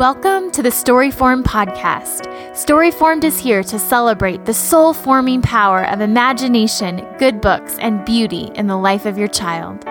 Welcome 0.00 0.50
to 0.52 0.62
the 0.62 0.70
Storyform 0.70 1.42
podcast. 1.42 2.22
Storyformed 2.52 3.22
is 3.22 3.38
here 3.38 3.62
to 3.64 3.78
celebrate 3.78 4.46
the 4.46 4.54
soul 4.54 4.94
forming 4.94 5.42
power 5.42 5.86
of 5.86 6.00
imagination, 6.00 7.06
good 7.18 7.42
books, 7.42 7.76
and 7.80 8.02
beauty 8.06 8.50
in 8.54 8.66
the 8.66 8.78
life 8.78 9.04
of 9.04 9.18
your 9.18 9.28
child. 9.28 9.84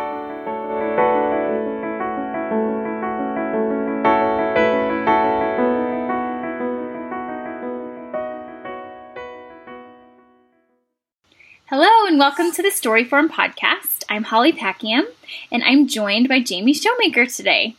Hello, 11.67 12.07
and 12.07 12.17
welcome 12.17 12.52
to 12.53 12.63
the 12.63 12.71
Storyform 12.71 13.27
podcast. 13.27 14.05
I'm 14.09 14.23
Holly 14.23 14.53
Packiam, 14.53 15.03
and 15.52 15.63
I'm 15.63 15.88
joined 15.88 16.27
by 16.27 16.39
Jamie 16.39 16.73
Showmaker 16.73 17.31
today. 17.31 17.76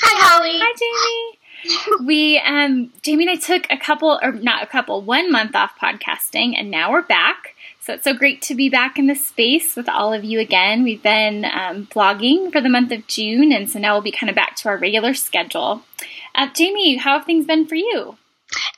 Hi, 0.00 0.28
Holly. 0.28 0.58
Hi, 0.60 0.74
Jamie. 0.76 1.37
We, 2.00 2.38
um, 2.38 2.92
Jamie 3.02 3.24
and 3.24 3.30
I 3.30 3.36
took 3.36 3.66
a 3.70 3.76
couple, 3.76 4.20
or 4.22 4.32
not 4.32 4.62
a 4.62 4.66
couple, 4.66 5.02
one 5.02 5.32
month 5.32 5.56
off 5.56 5.78
podcasting, 5.78 6.54
and 6.56 6.70
now 6.70 6.92
we're 6.92 7.02
back. 7.02 7.54
So 7.80 7.94
it's 7.94 8.04
so 8.04 8.12
great 8.12 8.42
to 8.42 8.54
be 8.54 8.68
back 8.68 8.98
in 8.98 9.06
this 9.06 9.26
space 9.26 9.74
with 9.74 9.88
all 9.88 10.12
of 10.12 10.22
you 10.22 10.40
again. 10.40 10.82
We've 10.82 11.02
been 11.02 11.46
um, 11.46 11.86
blogging 11.86 12.52
for 12.52 12.60
the 12.60 12.68
month 12.68 12.92
of 12.92 13.06
June, 13.06 13.50
and 13.50 13.70
so 13.70 13.78
now 13.78 13.94
we'll 13.94 14.02
be 14.02 14.12
kind 14.12 14.28
of 14.28 14.36
back 14.36 14.56
to 14.56 14.68
our 14.68 14.76
regular 14.76 15.14
schedule. 15.14 15.82
Uh, 16.34 16.48
Jamie, 16.52 16.96
how 16.96 17.14
have 17.16 17.24
things 17.24 17.46
been 17.46 17.66
for 17.66 17.76
you? 17.76 18.17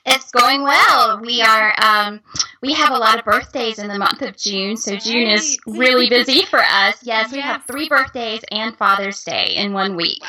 It's 0.07 0.31
going 0.31 0.63
well. 0.63 1.21
We 1.21 1.43
are 1.43 1.75
um, 1.83 2.21
we 2.63 2.73
have 2.73 2.93
a 2.93 2.99
lot 2.99 3.19
of 3.19 3.25
birthdays 3.25 3.79
in 3.79 3.89
the 3.89 3.99
month 3.99 4.23
of 4.23 4.37
June, 4.37 4.77
so 4.77 4.97
June 4.97 5.29
is 5.29 5.59
really 5.67 6.09
busy 6.09 6.45
for 6.45 6.59
us. 6.59 6.97
Yes, 7.03 7.33
we 7.33 7.41
have 7.41 7.65
three 7.65 7.89
birthdays 7.89 8.41
and 8.51 8.77
Father's 8.77 9.23
Day 9.23 9.55
in 9.57 9.73
one 9.73 9.97
week 9.97 10.23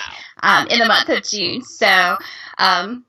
um, 0.43 0.67
in 0.67 0.79
the 0.79 0.85
month 0.85 1.09
of 1.09 1.23
June. 1.23 1.61
So 1.61 2.17
um, 2.57 3.05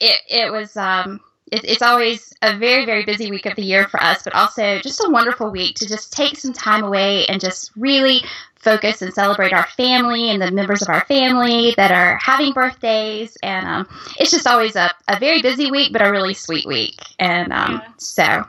it 0.00 0.16
it 0.28 0.52
was 0.52 0.76
um, 0.76 1.20
it, 1.52 1.64
it's 1.64 1.82
always 1.82 2.32
a 2.42 2.56
very 2.56 2.84
very 2.84 3.04
busy 3.04 3.30
week 3.30 3.46
of 3.46 3.54
the 3.54 3.62
year 3.62 3.86
for 3.86 4.02
us, 4.02 4.22
but 4.22 4.34
also 4.34 4.80
just 4.80 5.04
a 5.04 5.10
wonderful 5.10 5.50
week 5.50 5.76
to 5.76 5.86
just 5.86 6.12
take 6.12 6.36
some 6.38 6.52
time 6.52 6.82
away 6.82 7.26
and 7.26 7.40
just 7.40 7.70
really 7.76 8.22
focus 8.66 9.00
and 9.00 9.14
celebrate 9.14 9.52
our 9.52 9.66
family 9.68 10.28
and 10.28 10.42
the 10.42 10.50
members 10.50 10.82
of 10.82 10.88
our 10.88 11.04
family 11.04 11.72
that 11.76 11.92
are 11.92 12.18
having 12.18 12.52
birthdays. 12.52 13.38
And 13.44 13.64
um, 13.64 13.88
it's 14.18 14.32
just 14.32 14.46
always 14.46 14.74
a, 14.74 14.90
a 15.06 15.20
very 15.20 15.40
busy 15.40 15.70
week, 15.70 15.92
but 15.92 16.02
a 16.02 16.10
really 16.10 16.34
sweet 16.34 16.66
week. 16.66 17.00
And 17.20 17.52
um, 17.52 17.80
so 17.96 18.44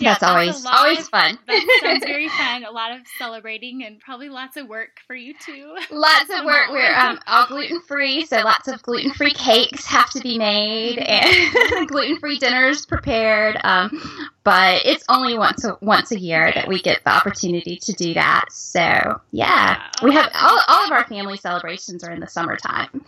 yeah, 0.04 0.12
that's 0.12 0.22
always 0.22 0.64
always 0.64 1.08
fun. 1.08 1.38
That 1.46 1.78
sounds 1.82 2.04
very 2.04 2.28
fun. 2.38 2.64
A 2.64 2.70
lot 2.70 2.92
of 2.92 3.00
celebrating 3.18 3.84
and 3.84 4.00
probably 4.00 4.30
lots 4.30 4.56
of 4.56 4.66
work 4.66 5.00
for 5.06 5.14
you 5.14 5.34
too. 5.34 5.76
Lots 5.90 6.30
of 6.34 6.44
work. 6.44 6.70
We're 6.70 6.94
um, 6.94 7.20
all 7.26 7.46
gluten 7.46 7.82
free, 7.82 8.24
so 8.24 8.38
lots 8.38 8.68
of 8.68 8.82
gluten 8.82 9.12
free 9.12 9.32
cakes 9.34 9.84
have 9.86 10.08
to 10.10 10.20
be 10.20 10.38
made 10.38 10.98
and 10.98 11.88
gluten 11.88 12.18
free 12.18 12.38
dinners 12.38 12.86
prepared. 12.86 13.58
Um, 13.62 14.30
but 14.42 14.82
it's 14.86 15.04
only 15.08 15.36
once 15.36 15.64
a, 15.64 15.76
once 15.82 16.12
a 16.12 16.18
year 16.18 16.50
that 16.54 16.66
we 16.66 16.80
get 16.80 17.04
the 17.04 17.10
opportunity 17.10 17.76
to 17.76 17.92
do 17.92 18.14
that. 18.14 18.46
So 18.50 19.20
yeah, 19.32 19.82
we 20.02 20.14
have 20.14 20.30
all, 20.34 20.60
all 20.66 20.86
of 20.86 20.92
our 20.92 21.04
family 21.04 21.36
celebrations 21.36 22.02
are 22.04 22.10
in 22.10 22.20
the 22.20 22.26
summertime. 22.26 23.04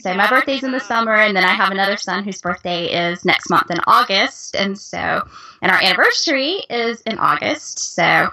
So 0.00 0.14
my 0.14 0.28
birthday's 0.28 0.62
in 0.62 0.72
the 0.72 0.80
summer, 0.80 1.14
and 1.14 1.36
then 1.36 1.44
I 1.44 1.52
have 1.54 1.70
another 1.70 1.96
son 1.96 2.24
whose 2.24 2.40
birthday 2.40 3.10
is 3.10 3.24
next 3.24 3.50
month 3.50 3.70
in 3.70 3.78
August, 3.86 4.56
and 4.56 4.78
so 4.78 5.26
and 5.60 5.70
our 5.70 5.82
anniversary 5.82 6.64
is 6.70 7.00
in 7.02 7.18
August. 7.18 7.94
So 7.94 8.32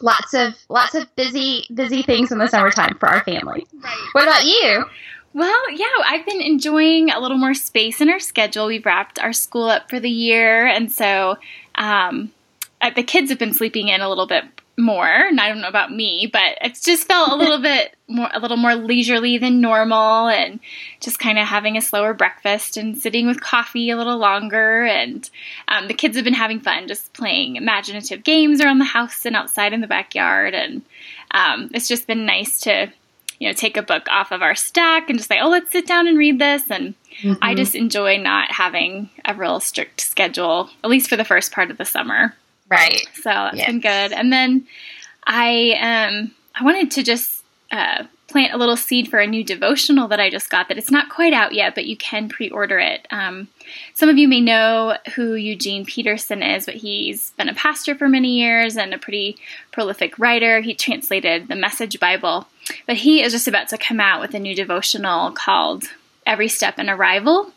lots 0.00 0.34
of 0.34 0.54
lots 0.68 0.94
of 0.94 1.14
busy 1.16 1.66
busy 1.74 2.02
things 2.02 2.32
in 2.32 2.38
the 2.38 2.48
summertime 2.48 2.96
for 2.98 3.08
our 3.08 3.24
family. 3.24 3.66
Right. 3.80 4.08
What 4.12 4.24
about 4.24 4.44
you? 4.44 4.84
Well, 5.34 5.70
yeah, 5.72 5.86
I've 6.06 6.24
been 6.26 6.40
enjoying 6.40 7.10
a 7.10 7.20
little 7.20 7.36
more 7.36 7.54
space 7.54 8.00
in 8.00 8.08
our 8.08 8.18
schedule. 8.18 8.66
We've 8.66 8.84
wrapped 8.84 9.18
our 9.18 9.32
school 9.32 9.68
up 9.68 9.90
for 9.90 10.00
the 10.00 10.10
year, 10.10 10.66
and 10.66 10.90
so 10.90 11.36
um, 11.74 12.32
uh, 12.80 12.90
the 12.90 13.02
kids 13.02 13.30
have 13.30 13.38
been 13.38 13.52
sleeping 13.52 13.88
in 13.88 14.00
a 14.00 14.08
little 14.08 14.26
bit 14.26 14.44
more. 14.78 15.06
And 15.06 15.40
I 15.40 15.48
don't 15.48 15.60
know 15.60 15.68
about 15.68 15.92
me, 15.92 16.28
but 16.32 16.56
it's 16.62 16.80
just 16.80 17.06
felt 17.06 17.32
a 17.32 17.34
little 17.34 17.58
bit 17.62 17.96
more, 18.06 18.30
a 18.32 18.38
little 18.38 18.56
more 18.56 18.74
leisurely 18.74 19.36
than 19.36 19.60
normal, 19.60 20.28
and 20.28 20.60
just 21.00 21.18
kind 21.18 21.38
of 21.38 21.46
having 21.46 21.76
a 21.76 21.82
slower 21.82 22.14
breakfast 22.14 22.76
and 22.76 22.96
sitting 22.96 23.26
with 23.26 23.40
coffee 23.40 23.90
a 23.90 23.96
little 23.96 24.18
longer. 24.18 24.84
And 24.84 25.28
um, 25.66 25.88
the 25.88 25.94
kids 25.94 26.16
have 26.16 26.24
been 26.24 26.34
having 26.34 26.60
fun, 26.60 26.88
just 26.88 27.12
playing 27.12 27.56
imaginative 27.56 28.24
games 28.24 28.60
around 28.60 28.78
the 28.78 28.84
house 28.84 29.26
and 29.26 29.36
outside 29.36 29.72
in 29.72 29.80
the 29.80 29.86
backyard. 29.86 30.54
And 30.54 30.82
um, 31.32 31.70
it's 31.74 31.88
just 31.88 32.06
been 32.06 32.24
nice 32.24 32.60
to, 32.60 32.90
you 33.38 33.48
know, 33.48 33.52
take 33.52 33.76
a 33.76 33.82
book 33.82 34.06
off 34.08 34.32
of 34.32 34.42
our 34.42 34.54
stack 34.54 35.10
and 35.10 35.18
just 35.18 35.28
say, 35.28 35.40
oh, 35.40 35.50
let's 35.50 35.72
sit 35.72 35.86
down 35.86 36.06
and 36.06 36.16
read 36.16 36.38
this. 36.38 36.70
And 36.70 36.94
mm-hmm. 37.20 37.42
I 37.42 37.54
just 37.54 37.74
enjoy 37.74 38.16
not 38.16 38.52
having 38.52 39.10
a 39.24 39.34
real 39.34 39.60
strict 39.60 40.00
schedule, 40.00 40.70
at 40.84 40.90
least 40.90 41.08
for 41.08 41.16
the 41.16 41.24
first 41.24 41.52
part 41.52 41.70
of 41.70 41.78
the 41.78 41.84
summer. 41.84 42.34
Right. 42.68 43.06
So 43.14 43.30
that's 43.30 43.56
yes. 43.56 43.66
been 43.66 43.80
good. 43.80 44.12
And 44.12 44.32
then 44.32 44.66
I 45.24 45.72
um 45.80 46.32
I 46.54 46.64
wanted 46.64 46.90
to 46.92 47.02
just 47.02 47.44
uh, 47.70 48.04
plant 48.28 48.52
a 48.52 48.58
little 48.58 48.76
seed 48.76 49.08
for 49.08 49.18
a 49.18 49.26
new 49.26 49.42
devotional 49.42 50.08
that 50.08 50.20
I 50.20 50.30
just 50.30 50.50
got. 50.50 50.68
That 50.68 50.78
it's 50.78 50.90
not 50.90 51.08
quite 51.08 51.32
out 51.32 51.54
yet, 51.54 51.74
but 51.74 51.86
you 51.86 51.96
can 51.96 52.28
pre-order 52.28 52.78
it. 52.78 53.06
Um, 53.10 53.48
some 53.94 54.08
of 54.08 54.18
you 54.18 54.28
may 54.28 54.40
know 54.40 54.96
who 55.14 55.34
Eugene 55.34 55.84
Peterson 55.84 56.42
is, 56.42 56.66
but 56.66 56.76
he's 56.76 57.30
been 57.32 57.48
a 57.48 57.54
pastor 57.54 57.94
for 57.94 58.08
many 58.08 58.38
years 58.38 58.76
and 58.76 58.92
a 58.92 58.98
pretty 58.98 59.36
prolific 59.72 60.18
writer. 60.18 60.60
He 60.60 60.74
translated 60.74 61.48
the 61.48 61.56
Message 61.56 61.98
Bible, 61.98 62.46
but 62.86 62.96
he 62.96 63.22
is 63.22 63.32
just 63.32 63.48
about 63.48 63.68
to 63.68 63.78
come 63.78 64.00
out 64.00 64.20
with 64.20 64.34
a 64.34 64.38
new 64.38 64.54
devotional 64.54 65.32
called 65.32 65.84
Every 66.26 66.48
Step 66.48 66.78
an 66.78 66.90
Arrival 66.90 67.52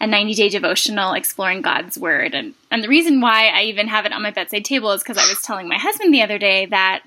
a 0.00 0.06
90 0.06 0.34
day 0.34 0.48
devotional 0.48 1.14
exploring 1.14 1.62
God's 1.62 1.98
Word. 1.98 2.34
And, 2.34 2.54
and 2.70 2.82
the 2.82 2.88
reason 2.88 3.20
why 3.20 3.48
I 3.48 3.62
even 3.64 3.88
have 3.88 4.06
it 4.06 4.12
on 4.12 4.22
my 4.22 4.30
bedside 4.30 4.64
table 4.64 4.92
is 4.92 5.02
because 5.02 5.18
I 5.18 5.28
was 5.28 5.40
telling 5.40 5.68
my 5.68 5.78
husband 5.78 6.12
the 6.12 6.22
other 6.22 6.38
day 6.38 6.66
that 6.66 7.02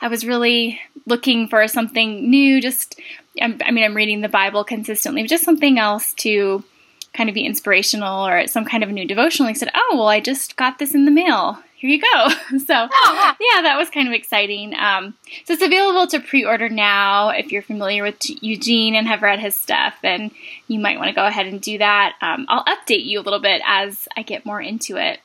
I 0.00 0.08
was 0.08 0.26
really 0.26 0.80
looking 1.06 1.48
for 1.48 1.66
something 1.68 2.30
new. 2.30 2.60
Just, 2.60 2.98
I 3.40 3.70
mean, 3.70 3.84
I'm 3.84 3.96
reading 3.96 4.20
the 4.20 4.28
Bible 4.28 4.64
consistently, 4.64 5.22
but 5.22 5.30
just 5.30 5.44
something 5.44 5.78
else 5.78 6.14
to 6.14 6.64
kind 7.12 7.28
of 7.28 7.34
be 7.34 7.44
inspirational 7.44 8.26
or 8.26 8.46
some 8.46 8.64
kind 8.64 8.82
of 8.82 8.90
new 8.90 9.06
devotional. 9.06 9.48
He 9.48 9.54
said, 9.54 9.70
Oh, 9.74 9.90
well, 9.94 10.08
I 10.08 10.20
just 10.20 10.56
got 10.56 10.78
this 10.78 10.94
in 10.94 11.04
the 11.04 11.10
mail 11.10 11.58
here 11.80 11.90
you 11.90 12.00
go. 12.00 12.28
so 12.58 12.88
oh, 12.92 13.34
yeah, 13.40 13.62
that 13.62 13.76
was 13.78 13.88
kind 13.88 14.06
of 14.06 14.12
exciting. 14.12 14.74
Um, 14.74 15.14
so 15.46 15.54
it's 15.54 15.62
available 15.62 16.06
to 16.08 16.20
pre-order 16.20 16.68
now 16.68 17.30
if 17.30 17.50
you're 17.50 17.62
familiar 17.62 18.02
with 18.02 18.16
Eugene 18.42 18.94
and 18.94 19.08
have 19.08 19.22
read 19.22 19.40
his 19.40 19.54
stuff, 19.54 19.94
and 20.02 20.30
you 20.68 20.78
might 20.78 20.98
want 20.98 21.08
to 21.08 21.14
go 21.14 21.24
ahead 21.24 21.46
and 21.46 21.58
do 21.58 21.78
that. 21.78 22.16
Um, 22.20 22.44
I'll 22.50 22.64
update 22.66 23.06
you 23.06 23.18
a 23.18 23.22
little 23.22 23.40
bit 23.40 23.62
as 23.64 24.06
I 24.14 24.22
get 24.22 24.44
more 24.44 24.60
into 24.60 24.96
it. 24.96 25.20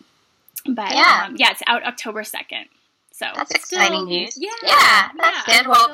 But 0.65 0.93
yeah, 0.93 1.25
um, 1.27 1.35
yeah 1.37 1.51
it's 1.51 1.61
out 1.67 1.83
October 1.83 2.23
second. 2.23 2.67
So 3.11 3.25
that's 3.35 3.51
exciting 3.51 4.05
news. 4.05 4.37
Yeah, 4.37 4.49
yeah, 4.63 5.09
that's 5.17 5.47
yeah, 5.47 5.57
good. 5.57 5.67
Well, 5.67 5.87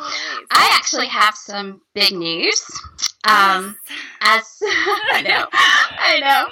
I 0.51 0.71
actually 0.73 1.07
have 1.07 1.35
some 1.35 1.81
big 1.95 2.13
news. 2.13 2.63
Um, 3.27 3.77
as 4.21 4.57
I 4.63 5.21
know, 5.21 5.47
I 5.53 6.19
know, 6.19 6.47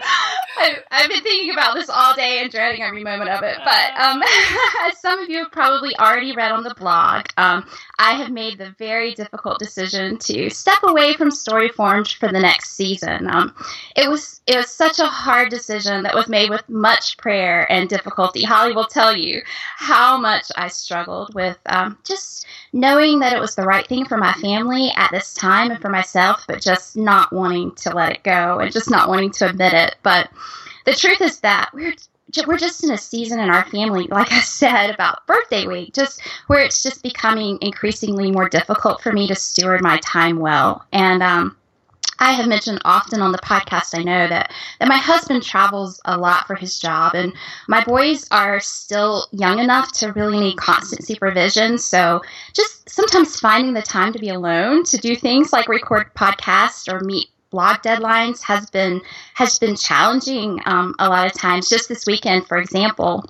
I, 0.57 0.77
have 0.91 1.09
been 1.09 1.23
thinking 1.23 1.51
about 1.51 1.73
this 1.73 1.89
all 1.89 2.13
day 2.15 2.41
and 2.41 2.51
dreading 2.51 2.83
every 2.83 3.03
moment 3.03 3.31
of 3.31 3.41
it. 3.43 3.57
But 3.63 3.99
um, 3.99 4.21
as 4.85 4.99
some 4.99 5.19
of 5.19 5.29
you 5.29 5.39
have 5.39 5.51
probably 5.51 5.95
already 5.97 6.35
read 6.35 6.51
on 6.51 6.63
the 6.63 6.75
blog, 6.75 7.25
um, 7.37 7.65
I 7.99 8.13
have 8.13 8.31
made 8.31 8.57
the 8.57 8.73
very 8.79 9.13
difficult 9.13 9.59
decision 9.59 10.17
to 10.19 10.49
step 10.49 10.79
away 10.83 11.13
from 11.13 11.29
Storyformed 11.29 12.15
for 12.15 12.31
the 12.31 12.39
next 12.39 12.71
season. 12.77 13.29
Um, 13.29 13.53
it 13.97 14.09
was 14.09 14.39
it 14.47 14.55
was 14.55 14.69
such 14.71 14.99
a 14.99 15.05
hard 15.05 15.49
decision 15.49 16.03
that 16.03 16.15
was 16.15 16.29
made 16.29 16.49
with 16.49 16.67
much 16.69 17.17
prayer 17.17 17.69
and 17.69 17.89
difficulty. 17.89 18.43
Holly 18.43 18.71
will 18.71 18.85
tell 18.85 19.15
you 19.15 19.41
how 19.75 20.17
much 20.17 20.45
I 20.55 20.69
struggled 20.69 21.35
with 21.35 21.57
um, 21.65 21.97
just 22.05 22.45
knowing 22.71 23.19
that 23.19 23.33
it 23.33 23.41
was 23.41 23.55
the 23.55 23.63
right 23.63 23.85
thing 23.85 24.05
for 24.05 24.17
my 24.17 24.31
family 24.33 24.91
at 24.95 25.11
this 25.11 25.33
time 25.33 25.69
and 25.69 25.81
for 25.81 25.89
myself, 25.89 26.45
but 26.47 26.61
just 26.61 26.95
not 26.95 27.33
wanting 27.33 27.75
to 27.75 27.93
let 27.93 28.13
it 28.13 28.23
go 28.23 28.59
and 28.59 28.71
just 28.71 28.89
not 28.89 29.09
wanting 29.09 29.31
to 29.31 29.49
admit 29.49 29.73
it. 29.73 29.97
But 30.03 30.29
the 30.85 30.93
truth 30.93 31.19
is 31.19 31.41
that 31.41 31.69
we're 31.73 31.93
we're 32.47 32.57
just 32.57 32.83
in 32.83 32.91
a 32.91 32.97
season 32.97 33.39
in 33.39 33.49
our 33.49 33.65
family, 33.65 34.07
like 34.09 34.31
I 34.31 34.39
said 34.41 34.89
about 34.89 35.25
birthday 35.27 35.67
week, 35.67 35.93
just 35.93 36.21
where 36.47 36.61
it's 36.61 36.83
just 36.83 37.03
becoming 37.03 37.57
increasingly 37.61 38.31
more 38.31 38.49
difficult 38.49 39.01
for 39.01 39.11
me 39.11 39.27
to 39.27 39.35
steward 39.35 39.81
my 39.81 39.97
time 40.03 40.39
well. 40.39 40.85
And 40.91 41.23
um, 41.23 41.57
I 42.19 42.33
have 42.33 42.47
mentioned 42.47 42.81
often 42.83 43.21
on 43.21 43.31
the 43.31 43.37
podcast, 43.39 43.97
I 43.97 44.03
know 44.03 44.27
that, 44.27 44.51
that 44.79 44.89
my 44.89 44.97
husband 44.97 45.41
travels 45.41 46.01
a 46.05 46.17
lot 46.17 46.47
for 46.47 46.55
his 46.55 46.77
job, 46.77 47.15
and 47.15 47.33
my 47.67 47.83
boys 47.83 48.27
are 48.29 48.59
still 48.59 49.27
young 49.31 49.59
enough 49.59 49.91
to 49.99 50.11
really 50.11 50.39
need 50.39 50.57
constant 50.57 51.05
supervision. 51.05 51.77
So 51.77 52.21
just 52.53 52.89
sometimes 52.89 53.39
finding 53.39 53.73
the 53.73 53.81
time 53.81 54.11
to 54.13 54.19
be 54.19 54.29
alone 54.29 54.83
to 54.85 54.97
do 54.97 55.15
things 55.15 55.53
like 55.53 55.69
record 55.69 56.13
podcasts 56.13 56.91
or 56.91 56.99
meet 57.05 57.29
blog 57.51 57.77
deadlines 57.77 58.41
has 58.43 58.69
been 58.69 59.01
has 59.33 59.59
been 59.59 59.75
challenging 59.75 60.59
um, 60.65 60.95
a 60.99 61.09
lot 61.09 61.25
of 61.25 61.33
times. 61.33 61.69
Just 61.69 61.89
this 61.89 62.05
weekend, 62.05 62.47
for 62.47 62.57
example, 62.57 63.25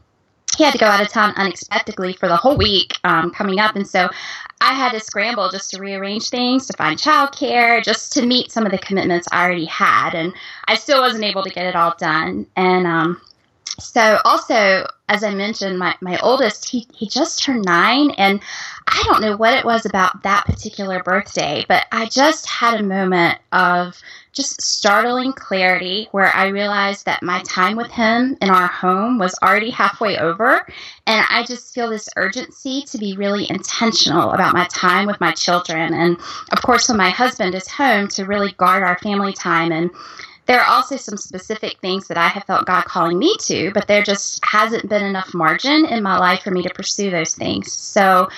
he 0.57 0.63
had 0.63 0.73
to 0.73 0.77
go 0.77 0.85
out 0.85 1.01
of 1.01 1.07
town 1.09 1.33
unexpectedly 1.37 2.13
for 2.13 2.27
the 2.27 2.35
whole 2.35 2.57
week 2.57 2.97
um, 3.03 3.31
coming 3.31 3.59
up. 3.59 3.75
And 3.75 3.87
so 3.87 4.09
I 4.61 4.73
had 4.73 4.91
to 4.91 4.99
scramble 4.99 5.49
just 5.49 5.71
to 5.71 5.79
rearrange 5.79 6.29
things, 6.29 6.65
to 6.67 6.73
find 6.73 6.99
childcare, 6.99 7.83
just 7.83 8.11
to 8.13 8.25
meet 8.25 8.51
some 8.51 8.65
of 8.65 8.71
the 8.71 8.77
commitments 8.77 9.27
I 9.31 9.45
already 9.45 9.65
had. 9.65 10.15
And 10.15 10.33
I 10.67 10.75
still 10.75 11.01
wasn't 11.01 11.23
able 11.23 11.43
to 11.43 11.49
get 11.49 11.65
it 11.65 11.75
all 11.75 11.95
done. 11.97 12.45
And 12.57 12.85
um, 12.85 13.21
so 13.79 14.19
also, 14.25 14.85
as 15.07 15.23
I 15.23 15.33
mentioned, 15.33 15.79
my, 15.79 15.95
my 16.01 16.19
oldest, 16.19 16.67
he, 16.67 16.85
he 16.93 17.07
just 17.07 17.41
turned 17.41 17.63
nine. 17.63 18.11
And 18.11 18.41
I 18.91 19.03
don't 19.05 19.21
know 19.21 19.37
what 19.37 19.53
it 19.53 19.63
was 19.63 19.85
about 19.85 20.23
that 20.23 20.45
particular 20.45 21.03
birthday, 21.03 21.63
but 21.67 21.85
I 21.91 22.07
just 22.07 22.49
had 22.49 22.79
a 22.79 22.83
moment 22.83 23.37
of 23.51 23.95
just 24.33 24.61
startling 24.61 25.33
clarity 25.33 26.07
where 26.11 26.35
I 26.35 26.47
realized 26.47 27.05
that 27.05 27.21
my 27.21 27.41
time 27.43 27.77
with 27.77 27.91
him 27.91 28.35
in 28.41 28.49
our 28.49 28.67
home 28.67 29.19
was 29.19 29.35
already 29.43 29.69
halfway 29.69 30.17
over. 30.17 30.65
And 31.05 31.25
I 31.29 31.43
just 31.43 31.73
feel 31.73 31.89
this 31.89 32.09
urgency 32.15 32.81
to 32.83 32.97
be 32.97 33.15
really 33.15 33.47
intentional 33.49 34.31
about 34.31 34.55
my 34.55 34.65
time 34.65 35.05
with 35.05 35.21
my 35.21 35.33
children. 35.33 35.93
And 35.93 36.17
of 36.51 36.61
course, 36.63 36.89
when 36.89 36.97
my 36.97 37.09
husband 37.11 37.53
is 37.53 37.67
home, 37.67 38.07
to 38.09 38.25
really 38.25 38.53
guard 38.53 38.81
our 38.81 38.97
family 38.97 39.33
time. 39.33 39.71
And 39.71 39.91
there 40.49 40.59
are 40.59 40.67
also 40.67 40.97
some 40.97 41.15
specific 41.15 41.77
things 41.79 42.07
that 42.07 42.17
I 42.17 42.27
have 42.27 42.43
felt 42.45 42.65
God 42.65 42.85
calling 42.85 43.19
me 43.19 43.37
to, 43.41 43.71
but 43.71 43.87
there 43.87 44.01
just 44.01 44.43
hasn't 44.43 44.89
been 44.89 45.05
enough 45.05 45.31
margin 45.35 45.85
in 45.85 46.01
my 46.01 46.17
life 46.17 46.41
for 46.41 46.49
me 46.49 46.63
to 46.63 46.73
pursue 46.73 47.11
those 47.11 47.35
things. 47.35 47.71
So 47.71 48.29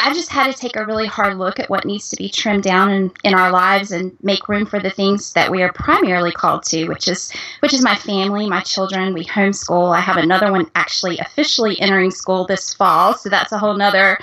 I've 0.00 0.14
just 0.14 0.30
had 0.30 0.52
to 0.52 0.58
take 0.58 0.76
a 0.76 0.84
really 0.84 1.06
hard 1.06 1.38
look 1.38 1.58
at 1.58 1.70
what 1.70 1.84
needs 1.84 2.08
to 2.10 2.16
be 2.16 2.28
trimmed 2.28 2.62
down 2.62 2.90
in, 2.90 3.12
in 3.22 3.34
our 3.34 3.50
lives 3.50 3.90
and 3.90 4.16
make 4.22 4.48
room 4.48 4.66
for 4.66 4.78
the 4.78 4.90
things 4.90 5.32
that 5.32 5.50
we 5.50 5.62
are 5.62 5.72
primarily 5.72 6.32
called 6.32 6.62
to, 6.64 6.88
which 6.88 7.08
is 7.08 7.32
which 7.60 7.72
is 7.72 7.82
my 7.82 7.96
family, 7.96 8.48
my 8.48 8.60
children. 8.60 9.14
We 9.14 9.24
homeschool. 9.24 9.96
I 9.96 10.00
have 10.00 10.16
another 10.16 10.52
one 10.52 10.70
actually 10.74 11.18
officially 11.18 11.80
entering 11.80 12.10
school 12.10 12.46
this 12.46 12.74
fall, 12.74 13.14
so 13.14 13.28
that's 13.28 13.52
a 13.52 13.58
whole 13.58 13.74
nother 13.74 14.18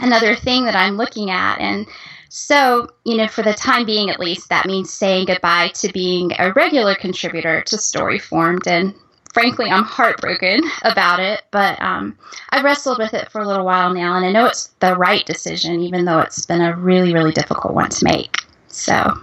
another 0.00 0.34
thing 0.34 0.64
that 0.64 0.76
I'm 0.76 0.96
looking 0.96 1.30
at. 1.30 1.58
And 1.60 1.86
so, 2.28 2.88
you 3.04 3.16
know, 3.16 3.28
for 3.28 3.42
the 3.42 3.54
time 3.54 3.86
being 3.86 4.10
at 4.10 4.18
least, 4.18 4.48
that 4.48 4.66
means 4.66 4.92
saying 4.92 5.26
goodbye 5.26 5.68
to 5.74 5.92
being 5.92 6.32
a 6.38 6.52
regular 6.52 6.94
contributor 6.94 7.62
to 7.62 7.78
Story 7.78 8.18
Formed 8.18 8.66
and 8.66 8.94
frankly, 9.34 9.68
I'm 9.68 9.82
heartbroken 9.82 10.62
about 10.84 11.20
it, 11.20 11.42
but 11.50 11.80
um, 11.82 12.16
I've 12.50 12.64
wrestled 12.64 12.98
with 12.98 13.12
it 13.12 13.30
for 13.30 13.42
a 13.42 13.46
little 13.46 13.66
while 13.66 13.92
now, 13.92 14.16
and 14.16 14.24
I 14.24 14.32
know 14.32 14.46
it's 14.46 14.68
the 14.78 14.96
right 14.96 15.26
decision, 15.26 15.80
even 15.80 16.04
though 16.04 16.20
it's 16.20 16.46
been 16.46 16.62
a 16.62 16.74
really, 16.74 17.12
really 17.12 17.32
difficult 17.32 17.74
one 17.74 17.90
to 17.90 18.04
make. 18.04 18.38
So, 18.68 19.20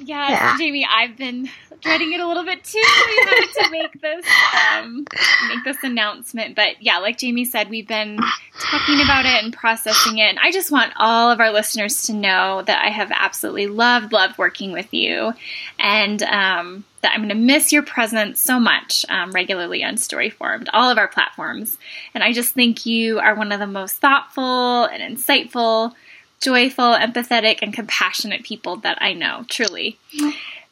yeah, 0.00 0.28
yeah. 0.28 0.58
Jamie, 0.58 0.86
I've 0.90 1.16
been 1.16 1.48
dreading 1.80 2.12
it 2.12 2.20
a 2.20 2.26
little 2.26 2.44
bit 2.44 2.64
too. 2.64 2.82
We 3.06 3.18
wanted 3.24 3.62
to 3.62 3.70
make 3.70 4.00
this 4.00 4.26
um, 4.72 5.06
make 5.48 5.64
this 5.64 5.82
announcement, 5.82 6.54
but 6.54 6.82
yeah, 6.82 6.98
like 6.98 7.18
Jamie 7.18 7.44
said, 7.44 7.68
we've 7.70 7.88
been 7.88 8.18
talking 8.60 9.00
about 9.00 9.26
it 9.26 9.42
and 9.44 9.52
processing 9.52 10.18
it. 10.18 10.28
And 10.28 10.38
I 10.40 10.50
just 10.50 10.70
want 10.70 10.92
all 10.96 11.30
of 11.30 11.40
our 11.40 11.52
listeners 11.52 12.06
to 12.06 12.12
know 12.12 12.62
that 12.62 12.84
I 12.84 12.90
have 12.90 13.10
absolutely 13.14 13.66
loved, 13.66 14.12
loved 14.12 14.38
working 14.38 14.72
with 14.72 14.92
you, 14.92 15.32
and 15.78 16.22
um, 16.24 16.84
that 17.02 17.12
I'm 17.12 17.20
going 17.20 17.28
to 17.28 17.34
miss 17.34 17.72
your 17.72 17.82
presence 17.82 18.40
so 18.40 18.58
much 18.58 19.04
um, 19.08 19.30
regularly 19.32 19.84
on 19.84 19.94
Storyformed, 19.94 20.68
all 20.72 20.90
of 20.90 20.98
our 20.98 21.08
platforms. 21.08 21.78
And 22.14 22.24
I 22.24 22.32
just 22.32 22.54
think 22.54 22.86
you 22.86 23.18
are 23.20 23.34
one 23.34 23.52
of 23.52 23.60
the 23.60 23.66
most 23.66 23.96
thoughtful 23.96 24.84
and 24.84 25.16
insightful, 25.16 25.92
joyful, 26.40 26.94
empathetic, 26.94 27.58
and 27.62 27.74
compassionate 27.74 28.44
people 28.44 28.76
that 28.76 28.98
I 29.00 29.12
know, 29.12 29.44
truly. 29.48 29.98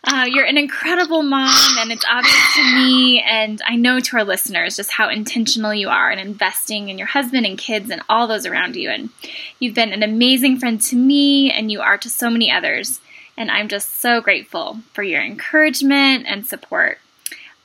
Uh, 0.08 0.24
you're 0.30 0.44
an 0.44 0.56
incredible 0.56 1.24
mom, 1.24 1.78
and 1.78 1.90
it's 1.90 2.04
obvious 2.08 2.54
to 2.54 2.62
me, 2.62 3.20
and 3.20 3.60
I 3.66 3.74
know 3.74 3.98
to 3.98 4.16
our 4.18 4.24
listeners, 4.24 4.76
just 4.76 4.92
how 4.92 5.08
intentional 5.08 5.74
you 5.74 5.88
are 5.88 6.12
in 6.12 6.20
investing 6.20 6.88
in 6.88 6.96
your 6.96 7.08
husband 7.08 7.44
and 7.44 7.58
kids 7.58 7.90
and 7.90 8.00
all 8.08 8.28
those 8.28 8.46
around 8.46 8.76
you. 8.76 8.88
And 8.88 9.10
you've 9.58 9.74
been 9.74 9.92
an 9.92 10.04
amazing 10.04 10.60
friend 10.60 10.80
to 10.82 10.96
me, 10.96 11.50
and 11.50 11.72
you 11.72 11.80
are 11.80 11.98
to 11.98 12.08
so 12.08 12.30
many 12.30 12.52
others. 12.52 13.00
And 13.36 13.50
I'm 13.50 13.66
just 13.66 13.98
so 13.98 14.20
grateful 14.20 14.78
for 14.92 15.02
your 15.02 15.20
encouragement 15.20 16.26
and 16.28 16.46
support. 16.46 16.98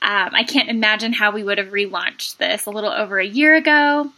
Um, 0.02 0.30
I 0.34 0.42
can't 0.42 0.68
imagine 0.68 1.12
how 1.12 1.30
we 1.30 1.44
would 1.44 1.58
have 1.58 1.68
relaunched 1.68 2.38
this 2.38 2.66
a 2.66 2.70
little 2.70 2.90
over 2.90 3.20
a 3.20 3.26
year 3.26 3.54
ago. 3.54 4.10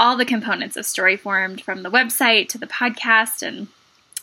All 0.00 0.16
the 0.16 0.24
components 0.24 0.78
of 0.78 0.86
Story 0.86 1.14
Formed, 1.14 1.60
from 1.60 1.82
the 1.82 1.90
website 1.90 2.48
to 2.48 2.58
the 2.58 2.66
podcast, 2.66 3.46
and 3.46 3.68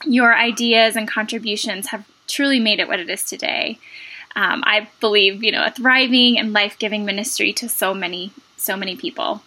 your 0.03 0.35
ideas 0.35 0.95
and 0.95 1.07
contributions 1.07 1.89
have 1.89 2.09
truly 2.27 2.59
made 2.59 2.79
it 2.79 2.88
what 2.88 3.00
it 3.00 3.12
is 3.12 3.21
today. 3.21 3.77
Um, 4.35 4.63
I 4.65 4.89
believe, 5.00 5.44
you 5.44 5.51
know, 5.51 5.63
a 5.63 5.69
thriving 5.69 6.39
and 6.39 6.51
life 6.51 6.79
giving 6.79 7.06
ministry 7.06 7.53
to 7.53 7.69
so 7.69 7.94
many, 7.94 8.31
so 8.57 8.75
many 8.75 8.95
people. 8.95 9.44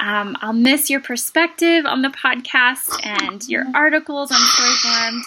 Um, 0.00 0.36
I'll 0.40 0.52
miss 0.52 0.90
your 0.90 0.98
perspective 0.98 1.86
on 1.86 2.02
the 2.02 2.08
podcast 2.08 3.06
and 3.06 3.48
your 3.48 3.64
articles 3.72 4.32
on 4.32 4.38
Storyformed, 4.40 5.22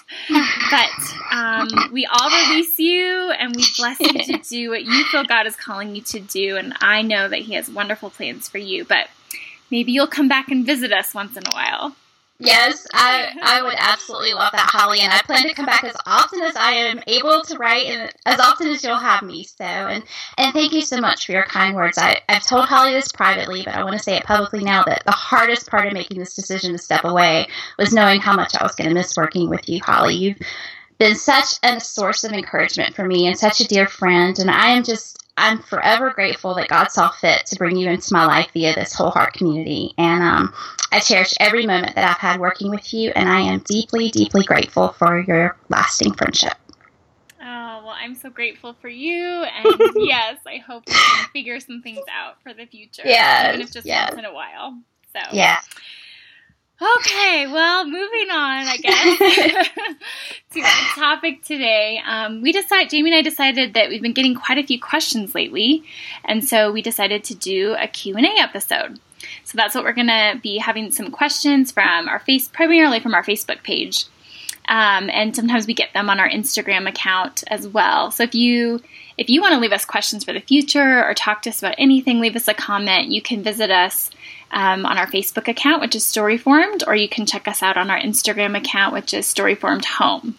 but 0.69 1.37
um, 1.37 1.93
we 1.93 2.05
all 2.05 2.29
release 2.49 2.77
you 2.79 3.31
and 3.39 3.55
we 3.55 3.63
bless 3.77 3.97
you 4.01 4.11
to 4.11 4.37
do 4.49 4.71
what 4.71 4.83
you 4.83 5.05
feel 5.05 5.23
God 5.23 5.47
is 5.47 5.55
calling 5.55 5.95
you 5.95 6.01
to 6.01 6.19
do. 6.19 6.57
And 6.57 6.73
I 6.81 7.01
know 7.01 7.29
that 7.29 7.39
He 7.39 7.53
has 7.53 7.69
wonderful 7.69 8.09
plans 8.09 8.49
for 8.49 8.57
you, 8.57 8.83
but 8.83 9.07
maybe 9.71 9.91
you'll 9.91 10.07
come 10.07 10.27
back 10.27 10.49
and 10.49 10.65
visit 10.65 10.91
us 10.91 11.13
once 11.13 11.35
in 11.37 11.43
a 11.45 11.55
while. 11.55 11.95
Yes, 12.39 12.87
I 12.93 13.31
I 13.41 13.61
would 13.61 13.75
absolutely 13.77 14.33
love 14.33 14.51
that, 14.51 14.69
Holly, 14.71 14.99
and 14.99 15.13
I 15.13 15.21
plan 15.21 15.43
to 15.47 15.53
come 15.53 15.65
back 15.65 15.83
as 15.83 15.95
often 16.05 16.41
as 16.41 16.55
I 16.55 16.71
am 16.71 17.01
able 17.07 17.41
to 17.41 17.57
write, 17.57 17.87
and 17.87 18.11
as 18.25 18.39
often 18.39 18.67
as 18.67 18.83
you'll 18.83 18.97
have 18.97 19.23
me. 19.23 19.43
So, 19.43 19.63
and 19.63 20.03
and 20.37 20.53
thank 20.53 20.73
you 20.73 20.81
so 20.81 20.99
much 20.99 21.25
for 21.25 21.31
your 21.31 21.45
kind 21.45 21.75
words. 21.75 21.97
I 21.97 22.21
I've 22.27 22.45
told 22.45 22.65
Holly 22.65 22.93
this 22.93 23.11
privately, 23.11 23.63
but 23.63 23.75
I 23.75 23.83
want 23.83 23.97
to 23.97 24.03
say 24.03 24.17
it 24.17 24.25
publicly 24.25 24.63
now 24.63 24.83
that 24.83 25.03
the 25.05 25.11
hardest 25.11 25.69
part 25.69 25.87
of 25.87 25.93
making 25.93 26.19
this 26.19 26.35
decision 26.35 26.71
to 26.73 26.77
step 26.77 27.03
away 27.03 27.47
was 27.77 27.93
knowing 27.93 28.19
how 28.19 28.35
much 28.35 28.55
I 28.55 28.63
was 28.63 28.75
going 28.75 28.89
to 28.89 28.93
miss 28.93 29.15
working 29.15 29.49
with 29.49 29.69
you, 29.69 29.79
Holly. 29.83 30.15
You've 30.15 30.37
been 30.97 31.15
such 31.15 31.55
a 31.63 31.79
source 31.79 32.23
of 32.23 32.31
encouragement 32.31 32.95
for 32.95 33.05
me 33.05 33.27
and 33.27 33.37
such 33.37 33.61
a 33.61 33.67
dear 33.67 33.87
friend, 33.87 34.37
and 34.39 34.49
I 34.49 34.69
am 34.69 34.83
just 34.83 35.22
I'm 35.35 35.59
forever 35.63 36.11
grateful 36.11 36.53
that 36.55 36.67
God 36.67 36.91
saw 36.91 37.09
fit 37.09 37.45
to 37.47 37.55
bring 37.55 37.75
you 37.75 37.89
into 37.89 38.13
my 38.13 38.25
life 38.25 38.49
via 38.53 38.75
this 38.75 38.93
whole 38.93 39.09
heart 39.09 39.33
community. 39.33 39.93
And 39.97 40.21
um, 40.21 40.53
I 40.91 40.99
cherish 40.99 41.33
every 41.39 41.65
moment 41.65 41.95
that 41.95 42.07
I've 42.07 42.17
had 42.17 42.39
working 42.39 42.69
with 42.69 42.93
you, 42.93 43.11
and 43.15 43.27
I 43.27 43.41
am 43.41 43.59
deeply, 43.59 44.09
deeply 44.09 44.43
grateful 44.43 44.89
for 44.89 45.19
your 45.19 45.57
lasting 45.69 46.13
friendship. 46.13 46.53
Oh, 47.41 47.81
well, 47.83 47.95
I'm 47.97 48.13
so 48.13 48.29
grateful 48.29 48.75
for 48.79 48.89
you. 48.89 49.23
And 49.23 49.65
yes, 49.95 50.37
I 50.45 50.57
hope 50.57 50.83
we 50.87 50.93
can 50.93 51.29
figure 51.33 51.59
some 51.59 51.81
things 51.81 52.05
out 52.11 52.35
for 52.43 52.53
the 52.53 52.65
future. 52.65 53.01
Yeah. 53.03 53.49
Even 53.49 53.61
if 53.61 53.71
just 53.71 53.87
yes. 53.87 54.11
once 54.11 54.19
in 54.19 54.25
a 54.25 54.33
while. 54.33 54.77
So, 55.13 55.19
yeah. 55.31 55.59
Okay, 56.81 57.47
well, 57.47 57.85
moving 57.85 58.29
on, 58.31 58.67
I 58.67 58.77
guess, 58.77 59.17
to 60.53 60.61
the 60.61 60.67
topic 60.95 61.43
today. 61.43 62.01
Um, 62.05 62.41
we 62.41 62.51
decided, 62.51 62.89
Jamie 62.89 63.11
and 63.11 63.17
I 63.17 63.21
decided 63.21 63.75
that 63.75 63.89
we've 63.89 64.01
been 64.01 64.13
getting 64.13 64.35
quite 64.35 64.57
a 64.57 64.63
few 64.63 64.81
questions 64.81 65.35
lately, 65.35 65.83
and 66.25 66.43
so 66.43 66.71
we 66.71 66.81
decided 66.81 67.23
to 67.25 67.35
do 67.35 67.75
a 67.79 67.87
Q&A 67.87 68.41
episode. 68.41 68.99
So 69.43 69.55
that's 69.55 69.75
what 69.75 69.83
we're 69.83 69.93
going 69.93 70.07
to 70.07 70.39
be 70.41 70.57
having 70.57 70.91
some 70.91 71.11
questions 71.11 71.71
from 71.71 72.09
our 72.09 72.19
face, 72.19 72.47
primarily 72.47 72.99
from 72.99 73.13
our 73.13 73.23
Facebook 73.23 73.63
page. 73.63 74.05
Um, 74.67 75.09
and 75.09 75.35
sometimes 75.35 75.67
we 75.67 75.73
get 75.73 75.93
them 75.93 76.09
on 76.09 76.19
our 76.19 76.29
Instagram 76.29 76.87
account 76.87 77.43
as 77.47 77.67
well. 77.67 78.11
So 78.11 78.23
if 78.23 78.33
you 78.33 78.81
if 79.17 79.29
you 79.29 79.41
want 79.41 79.53
to 79.53 79.59
leave 79.59 79.73
us 79.73 79.85
questions 79.85 80.23
for 80.23 80.33
the 80.33 80.39
future 80.39 81.05
or 81.05 81.13
talk 81.13 81.43
to 81.43 81.49
us 81.49 81.59
about 81.59 81.75
anything, 81.77 82.19
leave 82.19 82.35
us 82.35 82.47
a 82.47 82.53
comment. 82.53 83.09
You 83.09 83.21
can 83.21 83.43
visit 83.43 83.69
us 83.69 84.09
um, 84.53 84.85
on 84.85 84.97
our 84.97 85.07
Facebook 85.07 85.47
account, 85.47 85.81
which 85.81 85.95
is 85.95 86.03
Storyformed, 86.03 86.83
or 86.87 86.95
you 86.95 87.09
can 87.09 87.25
check 87.25 87.47
us 87.47 87.61
out 87.61 87.75
on 87.75 87.89
our 87.89 87.99
Instagram 87.99 88.57
account, 88.57 88.93
which 88.93 89.13
is 89.13 89.25
Storyformed 89.25 89.85
Home. 89.85 90.37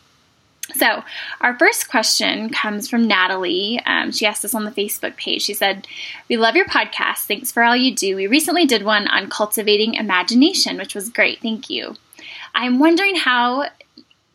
So, 0.76 1.02
our 1.42 1.58
first 1.58 1.90
question 1.90 2.48
comes 2.48 2.88
from 2.88 3.06
Natalie. 3.06 3.80
Um, 3.84 4.12
she 4.12 4.24
asked 4.24 4.44
us 4.46 4.54
on 4.54 4.64
the 4.64 4.70
Facebook 4.70 5.16
page. 5.16 5.42
She 5.42 5.52
said, 5.52 5.86
We 6.28 6.38
love 6.38 6.56
your 6.56 6.64
podcast. 6.64 7.26
Thanks 7.26 7.52
for 7.52 7.62
all 7.62 7.76
you 7.76 7.94
do. 7.94 8.16
We 8.16 8.26
recently 8.26 8.64
did 8.64 8.82
one 8.82 9.06
on 9.08 9.28
cultivating 9.28 9.94
imagination, 9.94 10.78
which 10.78 10.94
was 10.94 11.10
great. 11.10 11.42
Thank 11.42 11.68
you. 11.68 11.96
I'm 12.54 12.78
wondering 12.78 13.16
how 13.16 13.66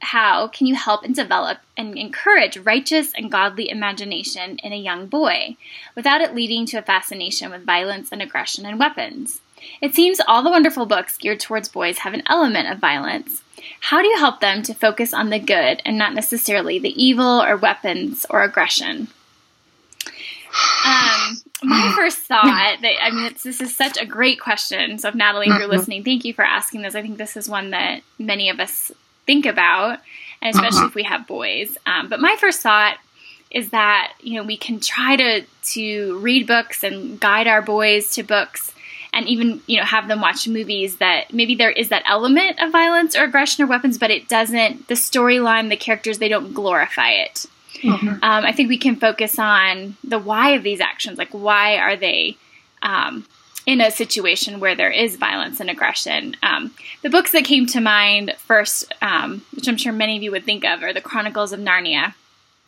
how 0.02 0.48
can 0.48 0.66
you 0.66 0.76
help 0.76 1.04
and 1.04 1.14
develop 1.14 1.58
and 1.76 1.98
encourage 1.98 2.58
righteous 2.58 3.12
and 3.14 3.32
godly 3.32 3.70
imagination 3.70 4.58
in 4.60 4.72
a 4.72 4.78
young 4.78 5.08
boy 5.08 5.58
without 5.96 6.22
it 6.22 6.34
leading 6.34 6.66
to 6.68 6.78
a 6.78 6.82
fascination 6.82 7.52
with 7.52 7.66
violence 7.66 8.10
and 8.12 8.22
aggression 8.22 8.66
and 8.66 8.80
weapons? 8.80 9.42
It 9.82 9.96
seems 9.96 10.20
all 10.28 10.44
the 10.44 10.50
wonderful 10.50 10.86
books 10.86 11.18
geared 11.18 11.40
towards 11.40 11.70
boys 11.70 12.00
have 12.00 12.14
an 12.14 12.24
element 12.28 12.72
of 12.72 12.80
violence. 12.80 13.42
How 13.82 14.02
do 14.02 14.08
you 14.08 14.18
help 14.18 14.40
them 14.40 14.62
to 14.64 14.74
focus 14.74 15.14
on 15.14 15.30
the 15.30 15.40
good 15.40 15.82
and 15.86 15.98
not 15.98 16.14
necessarily 16.14 16.80
the 16.80 17.02
evil 17.02 17.42
or 17.42 17.58
weapons 17.58 18.26
or 18.30 18.44
aggression? 18.44 19.08
Um, 20.86 21.42
my 21.64 21.94
first 21.96 22.20
thought 22.20 22.78
that 22.82 22.94
I 23.02 23.12
mean, 23.12 23.34
this 23.44 23.62
is 23.62 23.76
such 23.76 23.98
a 23.98 24.06
great 24.06 24.40
question. 24.40 24.98
So, 24.98 25.10
if 25.10 25.16
Natalie, 25.16 25.48
if 25.48 25.50
you're 25.50 25.62
mm-hmm. 25.62 25.72
listening, 25.72 26.04
thank 26.04 26.26
you 26.26 26.34
for 26.34 26.44
asking 26.44 26.82
this. 26.82 26.96
I 26.96 27.02
think 27.02 27.18
this 27.18 27.38
is 27.38 27.50
one 27.50 27.72
that 27.72 28.02
many 28.18 28.50
of 28.50 28.60
us 28.60 28.92
think 29.26 29.46
about, 29.46 30.00
and 30.42 30.56
especially 30.56 30.88
if 30.88 30.96
we 30.96 31.04
have 31.04 31.28
boys. 31.28 31.78
Um, 31.86 32.10
but 32.10 32.20
my 32.20 32.36
first 32.40 32.62
thought 32.62 32.98
is 33.52 33.72
that 33.72 34.14
you 34.22 34.36
know 34.36 34.44
we 34.44 34.58
can 34.58 34.80
try 34.80 35.16
to 35.16 35.44
to 35.64 36.20
read 36.20 36.48
books 36.48 36.84
and 36.84 37.20
guide 37.20 37.48
our 37.48 37.62
boys 37.62 38.12
to 38.12 38.24
books 38.24 38.74
and 39.14 39.28
even 39.28 39.62
you 39.68 39.78
know 39.78 39.86
have 39.86 40.08
them 40.08 40.22
watch 40.22 40.48
movies 40.48 40.98
that 40.98 41.34
maybe 41.34 41.56
there 41.56 41.72
is 41.72 41.90
that 41.90 42.04
element 42.06 42.62
of 42.62 42.72
violence 42.72 43.16
or 43.16 43.24
aggression 43.24 43.64
or 43.64 43.68
weapons, 43.68 43.98
but 43.98 44.12
it 44.12 44.28
doesn't. 44.28 44.88
The 44.88 44.96
storyline, 44.96 45.70
the 45.70 45.78
characters, 45.78 46.20
they 46.20 46.30
don't 46.30 46.54
glorify 46.54 47.12
it. 47.12 47.46
Mm-hmm. 47.82 48.08
Um, 48.08 48.22
I 48.22 48.52
think 48.52 48.70
we 48.70 48.78
can 48.78 48.96
focus 48.96 49.40
on 49.40 49.96
the 50.04 50.20
why 50.20 50.52
of 50.52 50.64
these 50.64 50.82
actions. 50.82 51.18
Like, 51.18 51.32
why 51.32 51.78
are 51.78 51.96
they 51.96 52.38
um, 52.82 53.26
in 53.66 53.82
a 53.82 53.92
situation 53.92 54.60
where 54.60 54.76
there 54.76 54.92
is 54.92 55.16
violence 55.16 55.60
and 55.60 55.70
aggression? 55.70 56.36
Um, 56.44 56.74
the 57.02 57.10
books 57.10 57.32
that 57.32 57.46
came 57.46 57.66
to 57.68 57.80
mind 57.80 58.36
first, 58.38 58.94
um, 59.02 59.44
which 59.54 59.68
I'm 59.68 59.78
sure 59.78 59.94
many 59.94 60.18
of 60.18 60.24
you 60.24 60.32
would 60.32 60.46
think 60.46 60.66
of, 60.66 60.84
are 60.84 60.94
the 60.94 61.02
Chronicles 61.02 61.54
of 61.54 61.60
Narnia. 61.60 62.14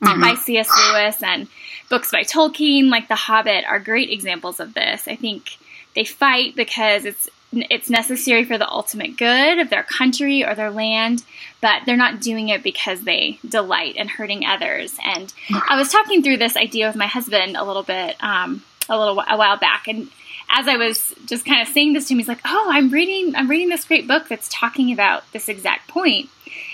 Mm-hmm. 0.01 0.19
by 0.19 0.33
C.S. 0.33 0.67
Lewis 0.67 1.21
and 1.21 1.47
books 1.87 2.09
by 2.09 2.23
Tolkien, 2.23 2.89
like 2.89 3.07
The 3.07 3.13
Hobbit, 3.13 3.65
are 3.65 3.79
great 3.79 4.09
examples 4.09 4.59
of 4.59 4.73
this. 4.73 5.07
I 5.07 5.15
think 5.15 5.59
they 5.95 6.05
fight 6.05 6.55
because 6.55 7.05
it's 7.05 7.29
it's 7.53 7.89
necessary 7.89 8.45
for 8.45 8.57
the 8.57 8.69
ultimate 8.69 9.17
good 9.17 9.59
of 9.59 9.69
their 9.69 9.83
country 9.83 10.45
or 10.45 10.55
their 10.55 10.71
land, 10.71 11.23
but 11.59 11.81
they're 11.85 11.97
not 11.97 12.21
doing 12.21 12.47
it 12.47 12.63
because 12.63 13.01
they 13.01 13.39
delight 13.45 13.97
in 13.97 14.07
hurting 14.07 14.45
others. 14.45 14.97
And 15.03 15.33
I 15.67 15.75
was 15.75 15.91
talking 15.91 16.23
through 16.23 16.37
this 16.37 16.55
idea 16.55 16.87
with 16.87 16.95
my 16.95 17.07
husband 17.07 17.57
a 17.57 17.65
little 17.65 17.83
bit, 17.83 18.15
um, 18.23 18.63
a 18.87 18.97
little 18.97 19.19
a 19.19 19.37
while 19.37 19.57
back, 19.57 19.87
and 19.87 20.09
as 20.49 20.67
I 20.67 20.77
was 20.77 21.13
just 21.25 21.45
kind 21.45 21.61
of 21.61 21.73
saying 21.73 21.93
this 21.93 22.07
to 22.07 22.13
him, 22.13 22.19
he's 22.19 22.27
like, 22.27 22.41
"Oh, 22.45 22.69
I'm 22.71 22.89
reading, 22.89 23.35
I'm 23.35 23.49
reading 23.49 23.69
this 23.69 23.85
great 23.85 24.07
book 24.07 24.27
that's 24.27 24.49
talking 24.49 24.91
about 24.91 25.29
this 25.31 25.49
exact 25.49 25.87
point." 25.87 26.29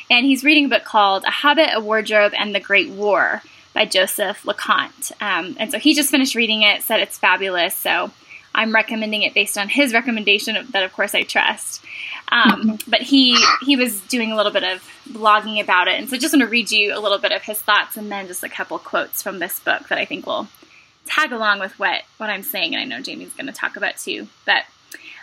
And 0.09 0.25
he's 0.25 0.43
reading 0.43 0.65
a 0.65 0.69
book 0.69 0.83
called 0.83 1.23
"A 1.25 1.31
Hobbit, 1.31 1.69
a 1.73 1.79
Wardrobe, 1.79 2.33
and 2.37 2.53
the 2.53 2.59
Great 2.59 2.89
War" 2.89 3.41
by 3.73 3.85
Joseph 3.85 4.43
Loconte. 4.43 5.11
Um, 5.21 5.55
and 5.59 5.71
so 5.71 5.77
he 5.77 5.93
just 5.93 6.09
finished 6.09 6.33
reading 6.33 6.63
it, 6.63 6.81
said 6.81 6.99
it's 6.99 7.17
fabulous. 7.17 7.75
So 7.75 8.11
I'm 8.57 8.73
recommending 8.73 9.21
it 9.21 9.33
based 9.33 9.57
on 9.57 9.69
his 9.69 9.93
recommendation 9.93 10.57
that, 10.71 10.83
of 10.83 10.91
course, 10.91 11.13
I 11.15 11.21
trust. 11.21 11.85
Um, 12.29 12.41
mm-hmm. 12.41 12.91
but 12.91 13.01
he 13.01 13.37
he 13.61 13.77
was 13.77 14.01
doing 14.01 14.33
a 14.33 14.35
little 14.35 14.51
bit 14.51 14.63
of 14.63 14.83
blogging 15.09 15.61
about 15.63 15.87
it, 15.87 15.93
and 15.93 16.09
so 16.09 16.17
I 16.17 16.19
just 16.19 16.33
want 16.33 16.41
to 16.41 16.49
read 16.49 16.71
you 16.71 16.93
a 16.93 16.99
little 16.99 17.19
bit 17.19 17.31
of 17.31 17.43
his 17.43 17.61
thoughts, 17.61 17.95
and 17.95 18.11
then 18.11 18.27
just 18.27 18.43
a 18.43 18.49
couple 18.49 18.77
quotes 18.79 19.21
from 19.21 19.39
this 19.39 19.61
book 19.61 19.87
that 19.87 19.97
I 19.97 20.03
think 20.03 20.25
will 20.25 20.49
tag 21.05 21.31
along 21.31 21.59
with 21.59 21.79
what 21.79 22.01
what 22.17 22.29
I'm 22.29 22.43
saying, 22.43 22.75
and 22.75 22.81
I 22.81 22.83
know 22.83 23.01
Jamie's 23.01 23.33
going 23.33 23.47
to 23.47 23.53
talk 23.53 23.77
about 23.77 23.95
too. 23.97 24.27
But 24.45 24.63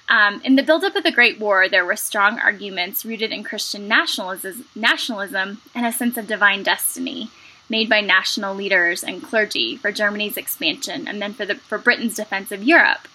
um, 0.08 0.40
in 0.44 0.56
the 0.56 0.62
buildup 0.62 0.96
of 0.96 1.02
the 1.02 1.12
Great 1.12 1.38
War, 1.38 1.68
there 1.68 1.84
were 1.84 1.96
strong 1.96 2.38
arguments 2.38 3.04
rooted 3.04 3.32
in 3.32 3.44
Christian 3.44 3.86
nationalism, 3.86 4.64
nationalism 4.74 5.60
and 5.74 5.84
a 5.84 5.92
sense 5.92 6.16
of 6.16 6.26
divine 6.26 6.62
destiny 6.62 7.30
made 7.68 7.88
by 7.88 8.00
national 8.00 8.54
leaders 8.54 9.02
and 9.02 9.22
clergy 9.22 9.76
for 9.76 9.92
Germany's 9.92 10.36
expansion, 10.36 11.06
and 11.06 11.20
then 11.20 11.34
for 11.34 11.44
the 11.44 11.56
for 11.56 11.76
Britain's 11.76 12.16
defense 12.16 12.50
of 12.50 12.62
Europe. 12.62 13.08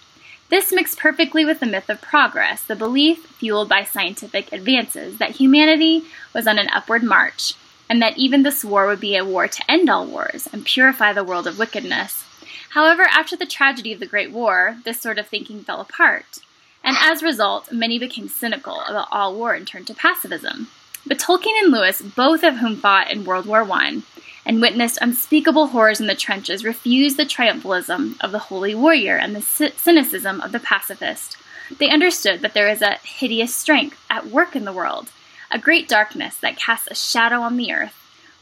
This 0.50 0.72
mixed 0.72 0.98
perfectly 0.98 1.44
with 1.44 1.60
the 1.60 1.66
myth 1.66 1.88
of 1.88 2.00
progress, 2.00 2.64
the 2.64 2.74
belief, 2.74 3.24
fueled 3.24 3.68
by 3.68 3.84
scientific 3.84 4.52
advances, 4.52 5.18
that 5.18 5.36
humanity 5.36 6.04
was 6.34 6.48
on 6.48 6.58
an 6.58 6.68
upward 6.70 7.04
march, 7.04 7.54
and 7.88 8.02
that 8.02 8.18
even 8.18 8.42
this 8.42 8.64
war 8.64 8.88
would 8.88 8.98
be 8.98 9.16
a 9.16 9.24
war 9.24 9.46
to 9.46 9.70
end 9.70 9.88
all 9.88 10.04
wars 10.04 10.48
and 10.52 10.64
purify 10.64 11.12
the 11.12 11.22
world 11.22 11.46
of 11.46 11.56
wickedness. 11.56 12.24
However, 12.70 13.04
after 13.04 13.36
the 13.36 13.46
tragedy 13.46 13.92
of 13.92 14.00
the 14.00 14.06
Great 14.06 14.32
War, 14.32 14.78
this 14.84 15.00
sort 15.00 15.20
of 15.20 15.28
thinking 15.28 15.62
fell 15.62 15.80
apart, 15.80 16.38
and 16.82 16.96
as 16.98 17.22
a 17.22 17.26
result, 17.26 17.70
many 17.70 18.00
became 18.00 18.28
cynical 18.28 18.80
about 18.88 19.08
all 19.12 19.34
war 19.34 19.54
and 19.54 19.68
turned 19.68 19.86
to 19.86 19.94
pacifism. 19.94 20.66
But 21.06 21.20
Tolkien 21.20 21.62
and 21.62 21.72
Lewis, 21.72 22.02
both 22.02 22.42
of 22.42 22.56
whom 22.56 22.76
fought 22.76 23.10
in 23.10 23.24
World 23.24 23.46
War 23.46 23.62
I, 23.70 24.02
and 24.44 24.60
witnessed 24.60 24.98
unspeakable 25.00 25.68
horrors 25.68 26.00
in 26.00 26.06
the 26.06 26.14
trenches, 26.14 26.64
refused 26.64 27.16
the 27.16 27.24
triumphalism 27.24 28.16
of 28.20 28.32
the 28.32 28.38
holy 28.38 28.74
warrior 28.74 29.16
and 29.16 29.36
the 29.36 29.42
cynicism 29.42 30.40
of 30.40 30.52
the 30.52 30.60
pacifist. 30.60 31.36
They 31.78 31.90
understood 31.90 32.40
that 32.40 32.54
there 32.54 32.68
is 32.68 32.82
a 32.82 32.98
hideous 33.02 33.54
strength 33.54 33.98
at 34.10 34.26
work 34.26 34.56
in 34.56 34.64
the 34.64 34.72
world, 34.72 35.10
a 35.50 35.58
great 35.58 35.88
darkness 35.88 36.36
that 36.38 36.56
casts 36.56 36.88
a 36.90 36.94
shadow 36.94 37.40
on 37.40 37.56
the 37.56 37.72
earth. 37.72 37.96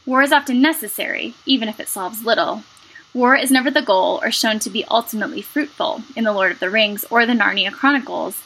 War 0.05 0.21
is 0.23 0.31
often 0.31 0.61
necessary, 0.61 1.35
even 1.45 1.69
if 1.69 1.79
it 1.79 1.87
solves 1.87 2.25
little. 2.25 2.63
War 3.13 3.35
is 3.35 3.51
never 3.51 3.69
the 3.69 3.81
goal 3.81 4.19
or 4.23 4.31
shown 4.31 4.59
to 4.59 4.69
be 4.69 4.85
ultimately 4.85 5.41
fruitful 5.41 6.03
in 6.15 6.23
The 6.23 6.33
Lord 6.33 6.51
of 6.51 6.59
the 6.59 6.69
Rings 6.69 7.05
or 7.09 7.25
the 7.25 7.33
Narnia 7.33 7.71
Chronicles. 7.71 8.41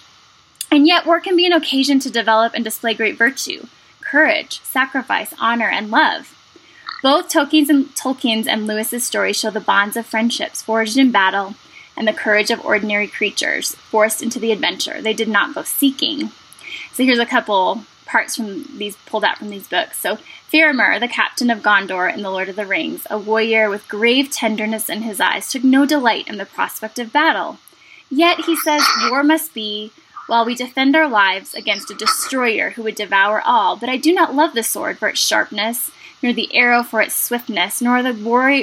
And 0.72 0.88
yet, 0.88 1.05
war 1.05 1.19
can 1.19 1.36
be 1.36 1.45
an 1.45 1.53
occasion 1.53 2.00
to 2.00 2.10
develop 2.10 2.53
and 2.53 2.63
display 2.63 2.93
great 2.93 3.17
virtue, 3.17 3.67
courage, 4.01 4.62
sacrifice, 4.62 5.33
honor, 5.39 5.69
and 5.69 5.91
love. 5.91 6.36
Both 7.03 7.27
Tolkien's 7.27 7.69
and, 7.69 7.93
Tolkien's 7.98 8.48
and 8.48 8.65
Lewis's 8.65 9.03
stories 9.03 9.38
show 9.38 9.50
the 9.50 9.60
bonds 9.60 9.98
of 9.98 10.05
friendships 10.05 10.62
forged 10.62 10.98
in 10.98 11.12
battle 11.12 11.55
and 11.98 12.07
the 12.07 12.13
courage 12.13 12.50
of 12.50 12.63
ordinary 12.63 13.07
creatures 13.07 13.75
forced 13.75 14.24
into 14.24 14.39
the 14.39 14.53
adventure 14.53 15.01
they 15.01 15.13
did 15.13 15.27
not 15.27 15.53
go 15.53 15.63
seeking. 15.63 16.31
So 16.93 17.03
here's 17.03 17.19
a 17.19 17.25
couple 17.25 17.83
parts 18.05 18.38
from 18.38 18.77
these 18.77 18.95
pulled 19.05 19.25
out 19.25 19.38
from 19.38 19.50
these 19.50 19.67
books. 19.67 20.00
So 20.00 20.17
Faramir, 20.50 20.98
the 20.98 21.10
captain 21.10 21.50
of 21.50 21.60
Gondor 21.60 22.12
in 22.12 22.24
The 22.24 22.31
Lord 22.31 22.48
of 22.48 22.55
the 22.55 22.65
Rings, 22.65 23.05
a 23.10 23.17
warrior 23.17 23.69
with 23.69 23.89
grave 23.89 24.31
tenderness 24.31 24.88
in 24.88 25.01
his 25.01 25.19
eyes, 25.19 25.50
took 25.50 25.65
no 25.65 25.86
delight 25.86 26.29
in 26.29 26.38
the 26.38 26.45
prospect 26.45 27.00
of 27.00 27.12
battle. 27.12 27.57
Yet 28.10 28.45
he 28.45 28.55
says 28.55 28.81
war 29.10 29.24
must 29.24 29.53
be 29.53 29.91
while 30.27 30.45
we 30.45 30.55
defend 30.55 30.95
our 30.95 31.10
lives 31.10 31.53
against 31.53 31.91
a 31.91 31.95
destroyer 31.95 32.69
who 32.69 32.83
would 32.83 32.95
devour 32.95 33.41
all. 33.41 33.75
But 33.75 33.89
I 33.89 33.98
do 33.98 34.13
not 34.13 34.33
love 34.33 34.53
the 34.53 34.63
sword 34.63 35.00
for 35.00 35.10
its 35.10 35.19
sharpness 35.19 35.91
nor 36.24 36.34
the 36.34 36.56
arrow 36.56 36.82
for 36.82 37.01
its 37.01 37.13
swiftness, 37.13 37.82
nor 37.82 38.01
the 38.01 38.13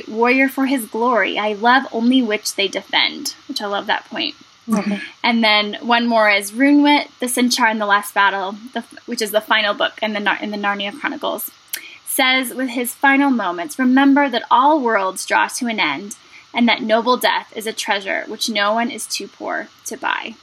warrior 0.08 0.48
for 0.48 0.66
his 0.66 0.86
glory. 0.86 1.38
I 1.38 1.52
love 1.52 1.86
only 1.92 2.22
which 2.22 2.54
they 2.54 2.66
defend, 2.66 3.34
which 3.46 3.60
I 3.60 3.66
love 3.66 3.86
that 3.86 4.06
point. 4.06 4.34
Mm-hmm. 4.66 4.94
And 5.22 5.44
then 5.44 5.74
one 5.82 6.06
more 6.06 6.30
is 6.30 6.52
Roonwit, 6.52 7.08
the 7.18 7.28
Centaur 7.28 7.68
in 7.68 7.78
the 7.78 7.86
Last 7.86 8.14
Battle, 8.14 8.56
the, 8.72 8.84
which 9.06 9.20
is 9.20 9.30
the 9.30 9.40
final 9.40 9.74
book 9.74 9.94
in 10.02 10.12
the 10.12 10.38
in 10.40 10.50
the 10.50 10.56
Narnia 10.56 10.98
Chronicles, 10.98 11.50
says 12.06 12.54
with 12.54 12.70
his 12.70 12.94
final 12.94 13.30
moments, 13.30 13.78
"Remember 13.78 14.28
that 14.28 14.44
all 14.50 14.80
worlds 14.80 15.26
draw 15.26 15.48
to 15.48 15.66
an 15.66 15.80
end, 15.80 16.16
and 16.54 16.68
that 16.68 16.82
noble 16.82 17.16
death 17.16 17.52
is 17.56 17.66
a 17.66 17.72
treasure 17.72 18.24
which 18.28 18.48
no 18.48 18.72
one 18.72 18.90
is 18.90 19.06
too 19.06 19.28
poor 19.28 19.68
to 19.86 19.96
buy." 19.96 20.34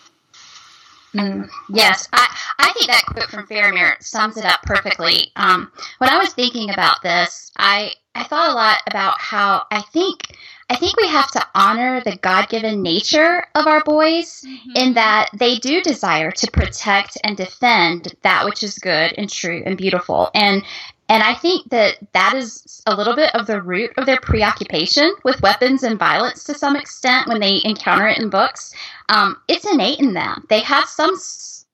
Mm, 1.16 1.50
yes, 1.70 2.08
I, 2.12 2.47
I 2.60 2.72
think 2.74 2.88
that 2.88 3.06
quote 3.06 3.30
from 3.30 3.48
Faramir 3.48 4.02
sums 4.02 4.38
it 4.38 4.46
up 4.46 4.62
perfectly. 4.64 5.32
Um, 5.36 5.72
when 6.00 6.10
I 6.10 6.18
was 6.18 6.34
thinking 6.34 6.72
about 6.72 7.02
this, 7.04 7.52
I, 7.58 7.92
I 8.16 8.24
thought 8.24 8.50
a 8.50 8.54
lot 8.54 8.82
about 8.88 9.20
how 9.20 9.66
I 9.72 9.82
think 9.82 10.36
I 10.70 10.76
think 10.76 10.98
we 10.98 11.08
have 11.08 11.32
to 11.32 11.48
honor 11.56 12.02
the 12.02 12.18
God 12.18 12.50
given 12.50 12.82
nature 12.82 13.46
of 13.56 13.68
our 13.68 13.82
boys 13.86 14.44
mm-hmm. 14.46 14.72
in 14.76 14.94
that 14.96 15.30
they 15.34 15.56
do 15.60 15.82
desire 15.82 16.32
to 16.32 16.52
protect 16.52 17.18
and 17.24 17.38
defend 17.38 18.16
that 18.24 18.44
which 18.44 18.64
is 18.64 18.78
good 18.78 19.14
and 19.18 19.30
true 19.30 19.64
and 19.66 19.78
beautiful. 19.78 20.30
And 20.34 20.64
and 21.10 21.24
I 21.24 21.36
think 21.36 21.70
that 21.70 22.00
that 22.12 22.34
is 22.34 22.82
a 22.86 22.94
little 22.94 23.16
bit 23.16 23.34
of 23.34 23.48
the 23.48 23.62
root 23.62 23.92
of 23.96 24.06
their 24.06 24.20
preoccupation 24.20 25.16
with 25.24 25.42
weapons 25.42 25.84
and 25.84 25.98
violence 25.98 26.44
to 26.44 26.54
some 26.54 26.76
extent 26.76 27.30
when 27.30 27.40
they 27.40 27.62
encounter 27.64 28.08
it 28.10 28.18
in 28.18 28.30
books. 28.30 28.74
Um, 29.08 29.38
it's 29.48 29.66
innate 29.66 30.00
in 30.00 30.14
them. 30.14 30.46
They 30.50 30.60
have 30.60 30.90
some 30.90 31.16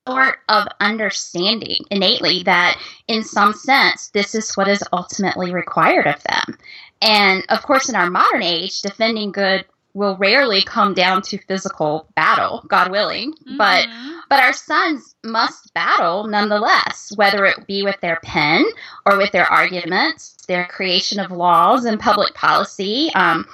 sort 0.06 0.38
of 0.48 0.66
understanding 0.80 1.78
innately 1.90 2.42
that, 2.42 2.78
in 3.08 3.22
some 3.22 3.52
sense, 3.52 4.08
this 4.08 4.34
is 4.34 4.54
what 4.54 4.68
is 4.68 4.84
ultimately 4.92 5.52
required 5.52 6.06
of 6.06 6.22
them. 6.24 6.58
And 7.00 7.44
of 7.48 7.62
course, 7.62 7.88
in 7.88 7.94
our 7.94 8.10
modern 8.10 8.42
age, 8.42 8.82
defending 8.82 9.32
good 9.32 9.64
will 9.94 10.16
rarely 10.16 10.62
come 10.62 10.92
down 10.92 11.22
to 11.22 11.38
physical 11.46 12.08
battle, 12.16 12.64
God 12.68 12.90
willing. 12.90 13.32
Mm-hmm. 13.32 13.56
But 13.56 13.86
but 14.28 14.40
our 14.40 14.52
sons 14.52 15.14
must 15.22 15.72
battle 15.74 16.26
nonetheless, 16.26 17.12
whether 17.16 17.44
it 17.44 17.66
be 17.66 17.82
with 17.82 18.00
their 18.00 18.18
pen 18.22 18.64
or 19.06 19.16
with 19.16 19.32
their 19.32 19.46
arguments, 19.46 20.36
their 20.48 20.66
creation 20.66 21.20
of 21.20 21.30
laws 21.30 21.84
and 21.84 22.00
public 22.00 22.34
policy, 22.34 23.10
um, 23.14 23.46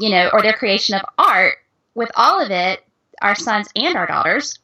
you 0.00 0.10
know, 0.10 0.28
or 0.32 0.42
their 0.42 0.52
creation 0.52 0.96
of 0.96 1.02
art. 1.18 1.56
With 1.94 2.10
all 2.16 2.40
of 2.40 2.50
it, 2.50 2.82
our 3.22 3.36
sons 3.36 3.68
and 3.76 3.96
our 3.96 4.06
daughters 4.06 4.58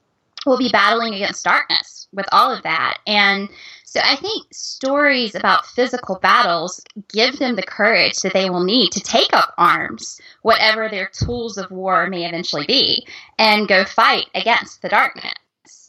will 0.47 0.59
be 0.59 0.71
battling 0.71 1.15
against 1.15 1.45
darkness 1.45 2.09
with 2.13 2.27
all 2.33 2.53
of 2.53 2.63
that. 2.63 2.99
And 3.07 3.49
so 3.85 4.01
I 4.05 4.17
think 4.17 4.47
stories 4.53 5.35
about 5.35 5.67
physical 5.67 6.19
battles 6.21 6.81
give 7.13 7.39
them 7.39 7.57
the 7.57 7.63
courage 7.63 8.21
that 8.21 8.33
they 8.33 8.49
will 8.49 8.65
need 8.65 8.93
to 8.93 9.01
take 9.01 9.33
up 9.33 9.53
arms, 9.59 10.21
whatever 10.43 10.89
their 10.89 11.11
tools 11.13 11.59
of 11.59 11.71
war 11.71 12.07
may 12.07 12.27
eventually 12.27 12.67
be, 12.67 13.07
and 13.39 13.69
go 13.69 13.85
fight 13.85 14.27
against 14.35 14.83
the 14.83 14.89
darkness. 14.89 15.33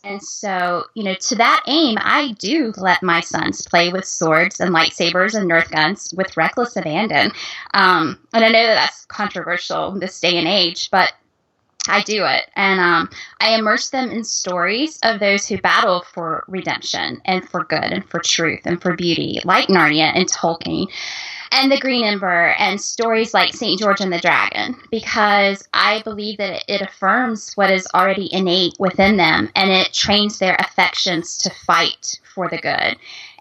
And 0.03 0.21
so, 0.21 0.85
you 0.95 1.03
know, 1.03 1.13
to 1.13 1.35
that 1.35 1.63
aim, 1.67 1.97
I 2.01 2.31
do 2.39 2.73
let 2.77 3.03
my 3.03 3.19
sons 3.21 3.61
play 3.67 3.89
with 3.89 4.05
swords 4.05 4.59
and 4.59 4.73
lightsabers 4.73 5.35
and 5.35 5.49
nerf 5.49 5.69
guns 5.69 6.11
with 6.17 6.35
reckless 6.35 6.75
abandon. 6.75 7.31
Um, 7.75 8.17
and 8.33 8.43
I 8.43 8.49
know 8.49 8.65
that 8.65 8.75
that's 8.75 9.05
controversial 9.05 9.93
in 9.93 9.99
this 9.99 10.19
day 10.19 10.37
and 10.37 10.47
age, 10.47 10.89
but 10.89 11.13
I 11.87 12.03
do 12.03 12.25
it. 12.25 12.49
And 12.55 12.79
um, 12.79 13.09
I 13.39 13.55
immerse 13.55 13.89
them 13.89 14.11
in 14.11 14.23
stories 14.23 14.99
of 15.03 15.19
those 15.19 15.47
who 15.47 15.57
battle 15.57 16.05
for 16.13 16.43
redemption 16.47 17.21
and 17.25 17.47
for 17.47 17.63
good 17.63 17.83
and 17.83 18.07
for 18.07 18.19
truth 18.19 18.61
and 18.65 18.81
for 18.81 18.95
beauty, 18.95 19.39
like 19.45 19.67
Narnia 19.67 20.11
and 20.13 20.27
Tolkien 20.27 20.87
and 21.51 21.71
the 21.71 21.79
Green 21.79 22.05
Ember 22.05 22.55
and 22.57 22.79
stories 22.79 23.33
like 23.33 23.53
St. 23.53 23.79
George 23.79 23.99
and 23.99 24.13
the 24.13 24.19
Dragon, 24.19 24.75
because 24.89 25.67
I 25.73 26.01
believe 26.03 26.37
that 26.37 26.63
it 26.67 26.81
affirms 26.81 27.53
what 27.55 27.71
is 27.71 27.87
already 27.93 28.33
innate 28.33 28.73
within 28.79 29.17
them 29.17 29.49
and 29.55 29.71
it 29.71 29.91
trains 29.91 30.39
their 30.39 30.55
affections 30.59 31.37
to 31.39 31.49
fight 31.65 32.19
for 32.33 32.47
the 32.47 32.57
good. 32.57 32.95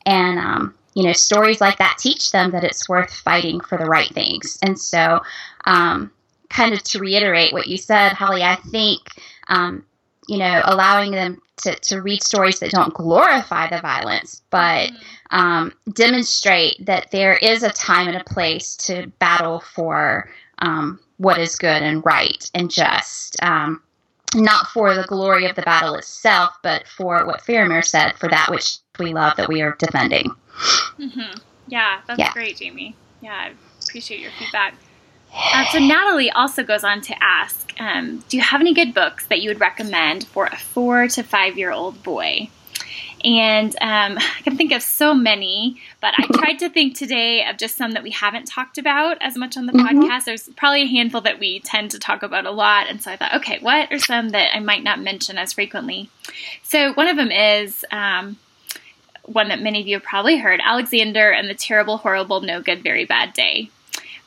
And, 0.06 0.38
um, 0.38 0.74
you 0.94 1.04
know, 1.04 1.12
stories 1.12 1.60
like 1.60 1.78
that 1.78 1.98
teach 1.98 2.32
them 2.32 2.50
that 2.50 2.64
it's 2.64 2.88
worth 2.88 3.12
fighting 3.12 3.60
for 3.60 3.78
the 3.78 3.84
right 3.84 4.12
things. 4.12 4.58
And 4.62 4.78
so, 4.78 5.20
um, 5.66 6.10
kind 6.50 6.74
of 6.74 6.82
to 6.82 6.98
reiterate 6.98 7.52
what 7.52 7.68
you 7.68 7.78
said, 7.78 8.12
Holly, 8.12 8.42
I 8.42 8.56
think, 8.56 9.00
um, 9.48 9.84
you 10.28 10.38
know, 10.38 10.60
allowing 10.64 11.12
them 11.12 11.40
to, 11.58 11.74
to 11.74 12.02
read 12.02 12.22
stories 12.22 12.60
that 12.60 12.70
don't 12.70 12.92
glorify 12.94 13.68
the 13.68 13.80
violence, 13.80 14.42
but 14.50 14.90
mm-hmm. 14.90 15.36
um, 15.36 15.72
demonstrate 15.92 16.84
that 16.84 17.10
there 17.10 17.34
is 17.36 17.62
a 17.62 17.70
time 17.70 18.08
and 18.08 18.16
a 18.16 18.24
place 18.24 18.76
to 18.76 19.06
battle 19.18 19.60
for 19.60 20.30
um, 20.58 21.00
what 21.16 21.38
is 21.38 21.56
good 21.56 21.82
and 21.82 22.04
right 22.04 22.50
and 22.54 22.70
just. 22.70 23.42
Um, 23.42 23.82
not 24.34 24.68
for 24.68 24.94
the 24.94 25.02
glory 25.04 25.46
of 25.46 25.56
the 25.56 25.62
battle 25.62 25.96
itself, 25.96 26.54
but 26.62 26.86
for 26.86 27.26
what 27.26 27.40
Faramir 27.42 27.84
said, 27.84 28.16
for 28.16 28.28
that 28.28 28.48
which 28.48 28.78
we 28.98 29.12
love 29.12 29.36
that 29.36 29.48
we 29.48 29.60
are 29.60 29.74
defending. 29.78 30.30
Mm-hmm. 30.98 31.38
Yeah, 31.66 32.00
that's 32.06 32.18
yeah. 32.18 32.32
great, 32.32 32.58
Jamie. 32.58 32.94
Yeah, 33.20 33.34
I 33.34 33.52
appreciate 33.82 34.20
your 34.20 34.30
feedback. 34.38 34.74
Uh, 35.34 35.64
so 35.66 35.78
Natalie 35.78 36.30
also 36.30 36.62
goes 36.62 36.84
on 36.84 37.00
to 37.02 37.14
ask, 37.22 37.72
um, 37.78 38.22
do 38.28 38.36
you 38.36 38.42
have 38.42 38.60
any 38.60 38.74
good 38.74 38.92
books 38.92 39.26
that 39.26 39.40
you 39.40 39.50
would 39.50 39.60
recommend 39.60 40.26
for 40.26 40.46
a 40.46 40.56
four 40.56 41.08
to 41.08 41.22
five 41.22 41.56
year 41.56 41.70
old 41.70 42.02
boy? 42.02 42.50
And 43.24 43.74
um, 43.80 44.18
I 44.18 44.42
can 44.42 44.56
think 44.56 44.72
of 44.72 44.82
so 44.82 45.14
many, 45.14 45.80
but 46.00 46.14
I 46.18 46.26
tried 46.32 46.58
to 46.60 46.68
think 46.68 46.96
today 46.96 47.44
of 47.46 47.58
just 47.58 47.76
some 47.76 47.92
that 47.92 48.02
we 48.02 48.10
haven't 48.10 48.46
talked 48.46 48.78
about 48.78 49.18
as 49.20 49.36
much 49.36 49.56
on 49.56 49.66
the 49.66 49.72
mm-hmm. 49.72 50.00
podcast. 50.00 50.24
There's 50.24 50.48
probably 50.56 50.82
a 50.82 50.86
handful 50.86 51.20
that 51.22 51.38
we 51.38 51.60
tend 51.60 51.90
to 51.92 51.98
talk 51.98 52.22
about 52.22 52.46
a 52.46 52.50
lot. 52.50 52.88
And 52.88 53.02
so 53.02 53.10
I 53.10 53.16
thought, 53.16 53.34
okay, 53.34 53.58
what 53.60 53.92
are 53.92 53.98
some 53.98 54.30
that 54.30 54.54
I 54.54 54.60
might 54.60 54.82
not 54.82 55.00
mention 55.00 55.38
as 55.38 55.52
frequently? 55.52 56.10
So 56.62 56.92
one 56.94 57.08
of 57.08 57.16
them 57.16 57.30
is 57.30 57.84
um, 57.90 58.38
one 59.24 59.48
that 59.48 59.60
many 59.60 59.80
of 59.80 59.86
you 59.86 59.96
have 59.96 60.02
probably 60.02 60.38
heard 60.38 60.60
Alexander 60.62 61.30
and 61.30 61.48
the 61.48 61.54
Terrible, 61.54 61.98
Horrible, 61.98 62.40
No 62.40 62.62
Good, 62.62 62.82
Very 62.82 63.04
Bad 63.04 63.32
Day 63.32 63.70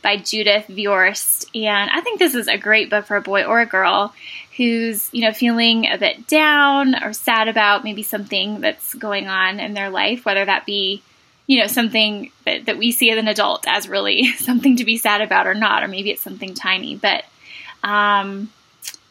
by 0.03 0.17
Judith 0.17 0.65
Viorst. 0.67 1.47
And 1.55 1.89
I 1.89 2.01
think 2.01 2.19
this 2.19 2.35
is 2.35 2.47
a 2.47 2.57
great 2.57 2.91
book 2.91 3.05
for 3.05 3.17
a 3.17 3.21
boy 3.21 3.43
or 3.43 3.61
a 3.61 3.65
girl 3.65 4.13
who's, 4.57 5.09
you 5.11 5.21
know, 5.21 5.31
feeling 5.31 5.87
a 5.87 5.97
bit 5.97 6.27
down 6.27 7.01
or 7.03 7.13
sad 7.13 7.47
about 7.47 7.83
maybe 7.83 8.03
something 8.03 8.61
that's 8.61 8.93
going 8.93 9.27
on 9.27 9.59
in 9.59 9.73
their 9.73 9.89
life, 9.89 10.25
whether 10.25 10.45
that 10.45 10.67
be, 10.67 11.01
you 11.47 11.59
know, 11.59 11.67
something 11.67 12.31
that, 12.45 12.65
that 12.65 12.77
we 12.77 12.91
see 12.91 13.09
as 13.09 13.17
an 13.17 13.27
adult 13.27 13.65
as 13.67 13.89
really 13.89 14.27
something 14.37 14.75
to 14.75 14.85
be 14.85 14.97
sad 14.97 15.21
about 15.21 15.47
or 15.47 15.55
not, 15.55 15.81
or 15.81 15.87
maybe 15.87 16.11
it's 16.11 16.21
something 16.21 16.53
tiny. 16.53 16.95
But 16.95 17.23
um, 17.81 18.51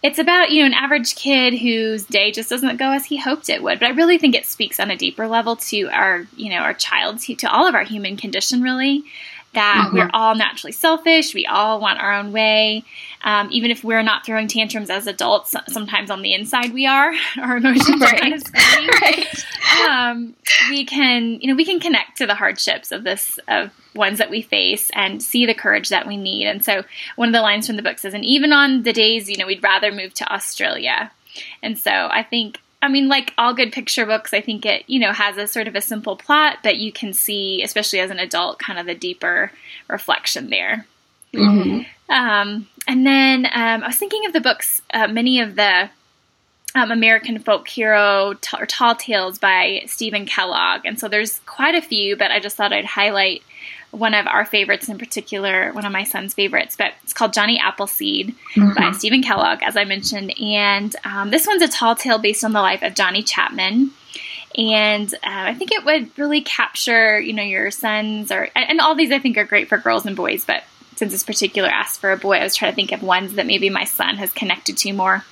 it's 0.02 0.18
about, 0.18 0.50
you 0.50 0.60
know, 0.60 0.66
an 0.66 0.74
average 0.74 1.16
kid 1.16 1.58
whose 1.58 2.04
day 2.04 2.30
just 2.30 2.50
doesn't 2.50 2.76
go 2.76 2.92
as 2.92 3.06
he 3.06 3.16
hoped 3.16 3.48
it 3.48 3.62
would. 3.62 3.80
But 3.80 3.86
I 3.86 3.92
really 3.92 4.18
think 4.18 4.34
it 4.34 4.46
speaks 4.46 4.78
on 4.78 4.90
a 4.90 4.96
deeper 4.96 5.26
level 5.26 5.56
to 5.56 5.88
our, 5.88 6.26
you 6.36 6.50
know, 6.50 6.58
our 6.58 6.74
child, 6.74 7.20
to, 7.20 7.34
to 7.36 7.50
all 7.50 7.66
of 7.66 7.74
our 7.74 7.84
human 7.84 8.16
condition, 8.16 8.62
really 8.62 9.04
that 9.54 9.86
mm-hmm. 9.86 9.96
we're 9.96 10.10
all 10.12 10.34
naturally 10.34 10.72
selfish. 10.72 11.34
We 11.34 11.46
all 11.46 11.80
want 11.80 12.00
our 12.00 12.12
own 12.12 12.32
way. 12.32 12.84
Um, 13.24 13.48
even 13.52 13.70
if 13.70 13.84
we're 13.84 14.02
not 14.02 14.24
throwing 14.24 14.48
tantrums 14.48 14.90
as 14.90 15.06
adults, 15.06 15.54
sometimes 15.68 16.10
on 16.10 16.22
the 16.22 16.34
inside 16.34 16.72
we 16.72 16.86
are. 16.86 17.12
Our 17.40 17.58
emotions 17.58 18.00
right. 18.00 18.14
are 18.14 18.18
kind 18.18 18.34
of 18.34 18.42
screaming. 18.42 18.88
right. 19.00 19.44
um, 19.88 20.34
we 20.70 20.84
can, 20.84 21.40
you 21.40 21.48
know, 21.48 21.54
we 21.54 21.64
can 21.64 21.80
connect 21.80 22.18
to 22.18 22.26
the 22.26 22.34
hardships 22.34 22.90
of 22.92 23.04
this, 23.04 23.38
of 23.48 23.70
ones 23.94 24.18
that 24.18 24.30
we 24.30 24.42
face 24.42 24.90
and 24.94 25.22
see 25.22 25.46
the 25.46 25.54
courage 25.54 25.90
that 25.90 26.06
we 26.06 26.16
need. 26.16 26.46
And 26.46 26.64
so 26.64 26.82
one 27.16 27.28
of 27.28 27.34
the 27.34 27.42
lines 27.42 27.66
from 27.66 27.76
the 27.76 27.82
book 27.82 27.98
says, 27.98 28.14
and 28.14 28.24
even 28.24 28.52
on 28.52 28.82
the 28.82 28.92
days, 28.92 29.28
you 29.28 29.36
know, 29.36 29.46
we'd 29.46 29.62
rather 29.62 29.92
move 29.92 30.14
to 30.14 30.32
Australia. 30.32 31.12
And 31.62 31.78
so 31.78 31.90
I 31.90 32.22
think 32.22 32.60
I 32.82 32.88
mean, 32.88 33.08
like 33.08 33.32
all 33.38 33.54
good 33.54 33.72
picture 33.72 34.04
books, 34.04 34.34
I 34.34 34.40
think 34.40 34.66
it, 34.66 34.82
you 34.88 34.98
know, 34.98 35.12
has 35.12 35.36
a 35.36 35.46
sort 35.46 35.68
of 35.68 35.76
a 35.76 35.80
simple 35.80 36.16
plot, 36.16 36.58
but 36.64 36.78
you 36.78 36.92
can 36.92 37.12
see, 37.12 37.62
especially 37.62 38.00
as 38.00 38.10
an 38.10 38.18
adult, 38.18 38.58
kind 38.58 38.78
of 38.78 38.86
the 38.86 38.94
deeper 38.94 39.52
reflection 39.88 40.50
there. 40.50 40.86
Mm-hmm. 41.32 42.12
Um, 42.12 42.68
and 42.88 43.06
then 43.06 43.46
um, 43.46 43.84
I 43.84 43.86
was 43.86 43.96
thinking 43.96 44.26
of 44.26 44.32
the 44.32 44.40
books, 44.40 44.82
uh, 44.92 45.06
many 45.06 45.40
of 45.40 45.54
the 45.54 45.88
um, 46.74 46.90
American 46.90 47.38
folk 47.38 47.68
hero 47.68 48.34
t- 48.40 48.56
or 48.58 48.66
tall 48.66 48.96
tales 48.96 49.38
by 49.38 49.82
Steven 49.86 50.26
Kellogg. 50.26 50.84
And 50.84 50.98
so 50.98 51.08
there's 51.08 51.38
quite 51.40 51.74
a 51.74 51.82
few, 51.82 52.16
but 52.16 52.30
I 52.30 52.40
just 52.40 52.56
thought 52.56 52.72
I'd 52.72 52.84
highlight 52.84 53.42
one 53.92 54.14
of 54.14 54.26
our 54.26 54.44
favorites 54.44 54.88
in 54.88 54.98
particular, 54.98 55.70
one 55.72 55.84
of 55.84 55.92
my 55.92 56.02
son's 56.04 56.32
favorites, 56.32 56.76
but 56.76 56.94
it's 57.04 57.12
called 57.12 57.34
Johnny 57.34 57.58
Appleseed 57.58 58.34
mm-hmm. 58.54 58.72
by 58.74 58.90
Steven 58.92 59.22
Kellogg, 59.22 59.62
as 59.62 59.76
I 59.76 59.84
mentioned. 59.84 60.34
And 60.40 60.96
um, 61.04 61.30
this 61.30 61.46
one's 61.46 61.62
a 61.62 61.68
tall 61.68 61.94
tale 61.94 62.18
based 62.18 62.42
on 62.42 62.52
the 62.52 62.62
life 62.62 62.82
of 62.82 62.94
Johnny 62.94 63.22
Chapman. 63.22 63.90
And 64.56 65.12
uh, 65.14 65.18
I 65.22 65.54
think 65.54 65.72
it 65.72 65.84
would 65.84 66.18
really 66.18 66.40
capture, 66.40 67.20
you 67.20 67.34
know, 67.34 67.42
your 67.42 67.70
sons 67.70 68.32
or, 68.32 68.48
and 68.56 68.80
all 68.80 68.94
these 68.94 69.12
I 69.12 69.18
think 69.18 69.36
are 69.36 69.44
great 69.44 69.68
for 69.68 69.78
girls 69.78 70.06
and 70.06 70.16
boys, 70.16 70.44
but 70.44 70.64
since 70.96 71.12
this 71.12 71.22
particular 71.22 71.68
asked 71.68 72.00
for 72.00 72.12
a 72.12 72.16
boy, 72.16 72.36
I 72.36 72.44
was 72.44 72.54
trying 72.54 72.72
to 72.72 72.76
think 72.76 72.92
of 72.92 73.02
ones 73.02 73.34
that 73.34 73.46
maybe 73.46 73.68
my 73.70 73.84
son 73.84 74.16
has 74.16 74.32
connected 74.32 74.78
to 74.78 74.92
more. 74.92 75.24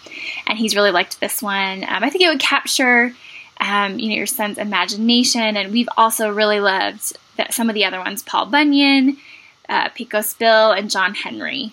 And 0.46 0.58
he's 0.58 0.74
really 0.74 0.90
liked 0.90 1.20
this 1.20 1.42
one. 1.42 1.84
Um, 1.84 2.04
I 2.04 2.10
think 2.10 2.24
it 2.24 2.28
would 2.28 2.40
capture, 2.40 3.14
um, 3.58 3.98
you 3.98 4.10
know, 4.10 4.16
your 4.16 4.26
son's 4.26 4.58
imagination. 4.58 5.56
And 5.56 5.72
we've 5.72 5.88
also 5.96 6.30
really 6.30 6.60
loved 6.60 7.16
some 7.50 7.68
of 7.68 7.74
the 7.74 7.84
other 7.84 7.98
ones 7.98 8.22
Paul 8.22 8.46
Bunyan, 8.46 9.16
uh, 9.68 9.88
Pecos 9.90 10.34
Bill, 10.34 10.72
and 10.72 10.90
John 10.90 11.14
Henry. 11.14 11.72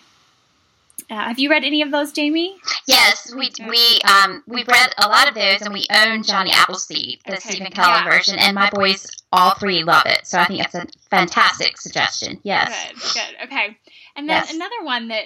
Uh, 1.09 1.15
have 1.15 1.39
you 1.39 1.49
read 1.49 1.63
any 1.63 1.81
of 1.81 1.89
those, 1.89 2.11
Jamie? 2.11 2.57
Yes, 2.85 3.33
we 3.33 3.49
we 3.65 3.99
um 4.01 4.43
we've 4.45 4.67
read 4.67 4.93
a 4.97 5.07
lot 5.07 5.29
of 5.29 5.35
those, 5.35 5.61
and 5.61 5.73
we 5.73 5.85
own 5.89 6.23
Johnny 6.23 6.51
Appleseed, 6.51 7.19
the 7.25 7.37
okay. 7.37 7.49
Steven 7.49 7.71
Kellogg 7.71 8.05
yeah. 8.05 8.11
version, 8.11 8.37
and 8.37 8.55
my 8.55 8.69
boys 8.69 9.07
all 9.31 9.53
three 9.55 9.83
love 9.83 10.03
it. 10.05 10.27
So 10.27 10.37
I 10.37 10.45
think 10.45 10.63
that's 10.63 10.75
a 10.75 10.85
fantastic 11.09 11.79
suggestion. 11.79 12.39
Yes. 12.43 12.91
Good. 12.91 13.13
Good. 13.13 13.45
Okay. 13.45 13.77
And 14.17 14.27
then 14.27 14.43
yes. 14.43 14.53
another 14.53 14.83
one 14.83 15.09
that 15.09 15.25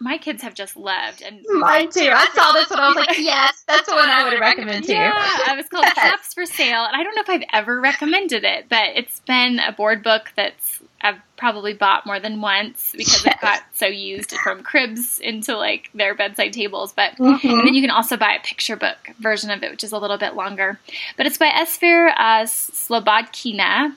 my 0.00 0.16
kids 0.16 0.42
have 0.42 0.54
just 0.54 0.78
loved, 0.78 1.20
and 1.20 1.44
mine 1.60 1.90
too. 1.90 2.10
I 2.10 2.26
saw 2.34 2.52
this 2.52 2.70
one. 2.70 2.80
I 2.80 2.88
was 2.88 2.96
like, 2.96 3.18
yes, 3.18 3.62
that's 3.68 3.86
the 3.86 3.94
one 3.94 4.08
I 4.08 4.24
would 4.24 4.40
recommend 4.40 4.84
too. 4.86 4.94
Yeah, 4.94 5.52
it 5.52 5.56
was 5.56 5.68
called. 5.68 5.84
Caps 5.84 6.32
for 6.32 6.46
Sale, 6.46 6.86
and 6.86 6.96
I 6.96 7.04
don't 7.04 7.14
know 7.14 7.20
if 7.20 7.28
I've 7.28 7.46
ever 7.52 7.78
recommended 7.78 8.44
it, 8.44 8.70
but 8.70 8.96
it's 8.96 9.20
been 9.20 9.58
a 9.58 9.72
board 9.72 10.02
book 10.02 10.32
that's 10.36 10.80
I've 11.04 11.20
probably 11.36 11.74
bought 11.74 12.06
more 12.06 12.18
than 12.18 12.40
once 12.40 12.94
because 12.96 13.26
it 13.26 13.38
got 13.42 13.62
so 13.74 13.86
used 13.86 14.32
from 14.38 14.62
cribs 14.62 15.20
into 15.20 15.54
like 15.54 15.90
their 15.94 16.14
bedside 16.14 16.54
tables. 16.54 16.94
But 16.94 17.16
mm-hmm. 17.16 17.46
and 17.46 17.66
then 17.66 17.74
you 17.74 17.82
can 17.82 17.90
also 17.90 18.16
buy 18.16 18.32
a 18.32 18.40
picture 18.40 18.74
book 18.74 19.10
version 19.18 19.50
of 19.50 19.62
it, 19.62 19.70
which 19.70 19.84
is 19.84 19.92
a 19.92 19.98
little 19.98 20.16
bit 20.16 20.34
longer. 20.34 20.80
But 21.18 21.26
it's 21.26 21.36
by 21.36 21.50
Esphyr 21.50 22.10
uh, 22.16 22.44
Slobodkina. 22.44 23.94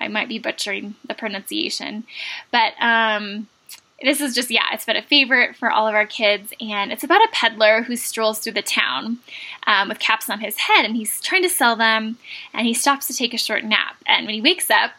I 0.00 0.08
might 0.08 0.28
be 0.28 0.40
butchering 0.40 0.96
the 1.06 1.14
pronunciation, 1.14 2.04
but 2.50 2.74
um, 2.80 3.46
this 4.02 4.20
is 4.20 4.34
just, 4.34 4.50
yeah, 4.50 4.66
it's 4.72 4.84
been 4.84 4.96
a 4.96 5.02
favorite 5.02 5.56
for 5.56 5.70
all 5.70 5.88
of 5.88 5.94
our 5.94 6.06
kids. 6.06 6.52
And 6.60 6.92
it's 6.92 7.02
about 7.02 7.22
a 7.22 7.28
peddler 7.32 7.82
who 7.82 7.96
strolls 7.96 8.38
through 8.38 8.52
the 8.52 8.62
town 8.62 9.18
um, 9.66 9.88
with 9.88 9.98
caps 9.98 10.30
on 10.30 10.40
his 10.40 10.56
head 10.56 10.84
and 10.84 10.96
he's 10.96 11.20
trying 11.20 11.42
to 11.42 11.48
sell 11.48 11.74
them. 11.74 12.18
And 12.54 12.66
he 12.66 12.74
stops 12.74 13.06
to 13.08 13.14
take 13.14 13.34
a 13.34 13.38
short 13.38 13.64
nap. 13.64 13.96
And 14.06 14.26
when 14.26 14.34
he 14.34 14.40
wakes 14.40 14.70
up, 14.70 14.92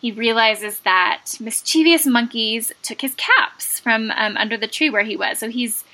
he 0.00 0.10
realizes 0.10 0.80
that 0.80 1.36
mischievous 1.40 2.06
monkeys 2.06 2.72
took 2.82 3.00
his 3.02 3.14
caps 3.16 3.78
from 3.80 4.10
um, 4.12 4.36
under 4.36 4.56
the 4.56 4.68
tree 4.68 4.90
where 4.90 5.04
he 5.04 5.16
was. 5.16 5.38
So 5.38 5.50
he's, 5.50 5.84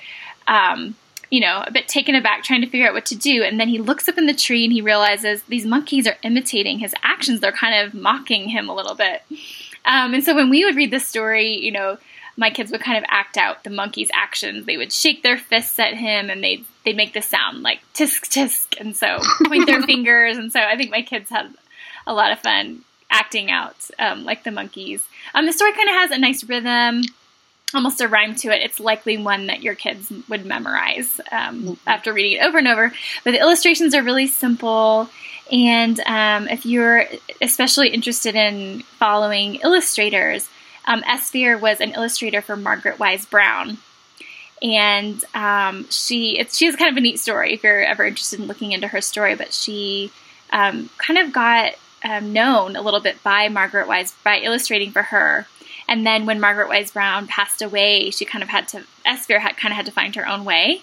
um, 0.47 0.95
you 1.31 1.41
know, 1.41 1.65
a 1.67 1.73
bit 1.73 1.89
taken 1.89 2.15
aback 2.15 2.45
trying 2.45 2.61
to 2.61 2.69
figure 2.69 2.87
out 2.87 2.95
what 2.95 3.07
to 3.07 3.17
do. 3.17 3.43
And 3.43 3.59
then 3.59 3.69
he 3.69 3.79
looks 3.79 4.09
up 4.09 4.19
in 4.19 4.27
the 4.27 4.35
tree 4.35 4.65
and 4.65 4.73
he 4.73 4.83
realizes 4.83 5.43
these 5.45 5.65
monkeys 5.65 6.07
are 6.07 6.17
imitating 6.23 6.79
his 6.79 6.95
actions. 7.03 7.41
They're 7.41 7.53
kind 7.53 7.87
of 7.87 7.95
mocking 7.95 8.49
him 8.49 8.69
a 8.69 8.75
little 8.75 8.95
bit. 8.95 9.23
Um, 9.85 10.15
and 10.15 10.23
so 10.23 10.35
when 10.35 10.51
we 10.51 10.65
would 10.65 10.77
read 10.77 10.91
this 10.91 11.09
story, 11.09 11.57
you 11.59 11.73
know, 11.73 11.99
my 12.37 12.51
kids 12.51 12.71
would 12.71 12.81
kind 12.81 12.99
of 12.99 13.05
act 13.09 13.37
out 13.37 13.65
the 13.65 13.71
monkey's 13.71 14.11
actions. 14.15 14.67
They 14.67 14.77
would 14.77 14.93
shake 14.93 15.23
their 15.23 15.37
fists 15.37 15.79
at 15.79 15.95
him 15.95 16.31
and 16.31 16.43
they'd, 16.43 16.65
they'd 16.85 16.97
make 16.97 17.13
the 17.13 17.23
sound 17.23 17.63
like 17.63 17.81
tisk 17.95 18.29
tisk 18.29 18.81
and 18.81 18.97
so 18.97 19.19
point 19.45 19.67
their 19.67 19.83
fingers. 19.83 20.37
And 20.37 20.53
so 20.53 20.61
I 20.61 20.77
think 20.77 20.91
my 20.91 21.03
kids 21.03 21.31
had 21.31 21.53
a 22.07 22.15
lot 22.15 22.33
of 22.33 22.41
fun 22.41 22.85
acting 23.11 23.51
out 23.51 23.77
um, 23.99 24.25
like 24.25 24.43
the 24.43 24.51
monkeys. 24.51 25.07
Um, 25.35 25.47
the 25.47 25.53
story 25.53 25.73
kind 25.73 25.89
of 25.89 25.95
has 25.95 26.11
a 26.11 26.19
nice 26.19 26.43
rhythm, 26.45 27.03
almost 27.75 28.01
a 28.01 28.09
rhyme 28.09 28.35
to 28.37 28.49
it. 28.49 28.63
It's 28.63 28.81
likely 28.81 29.19
one 29.19 29.47
that 29.47 29.63
your 29.63 29.75
kids 29.75 30.13
would 30.29 30.47
memorize 30.47 31.21
um, 31.31 31.63
mm-hmm. 31.63 31.75
after 31.87 32.13
reading 32.13 32.39
it 32.39 32.45
over 32.45 32.59
and 32.59 32.69
over. 32.69 32.93
But 33.25 33.33
the 33.33 33.41
illustrations 33.41 33.95
are 33.95 34.03
really 34.03 34.27
simple. 34.27 35.09
And 35.51 36.01
um, 36.07 36.49
if 36.49 36.65
you're 36.65 37.05
especially 37.41 37.89
interested 37.91 38.35
in 38.35 38.81
following 38.99 39.57
illustrators, 39.57 40.49
um, 40.85 41.03
was 41.61 41.81
an 41.81 41.93
illustrator 41.93 42.41
for 42.41 42.57
Margaret 42.57 42.99
Wise 42.99 43.27
Brown. 43.27 43.79
and 44.63 45.25
um, 45.35 45.87
she 45.91 46.39
it's 46.39 46.57
she 46.57 46.67
has 46.67 46.77
kind 46.77 46.91
of 46.91 46.97
a 46.97 47.01
neat 47.01 47.19
story 47.19 47.53
if 47.53 47.65
you're 47.65 47.83
ever 47.83 48.07
interested 48.07 48.39
in 48.39 48.47
looking 48.47 48.73
into 48.73 48.89
her 48.89 49.01
story. 49.01 49.35
But 49.35 49.53
she 49.53 50.13
um, 50.53 50.89
kind 50.99 51.19
of 51.19 51.33
got 51.33 51.75
um, 52.05 52.33
known 52.33 52.77
a 52.77 52.83
little 52.83 53.01
bit 53.01 53.23
by 53.23 53.49
Margaret 53.49 53.89
Wise 53.89 54.13
by 54.25 54.39
illustrating 54.39 54.93
for 54.93 55.03
her. 55.03 55.47
And 55.89 56.07
then 56.07 56.27
when 56.27 56.41
Margaret 56.41 56.69
Wise 56.69 56.93
Brown 56.93 57.27
passed 57.27 57.61
away, 57.61 58.11
she 58.11 58.25
kind 58.25 58.43
of 58.43 58.49
had 58.49 58.69
to 58.69 58.85
Esphyr 59.05 59.41
had 59.41 59.57
kind 59.57 59.73
of 59.73 59.77
had 59.77 59.87
to 59.87 59.93
find 59.93 60.15
her 60.15 60.29
own 60.29 60.45
way, 60.45 60.83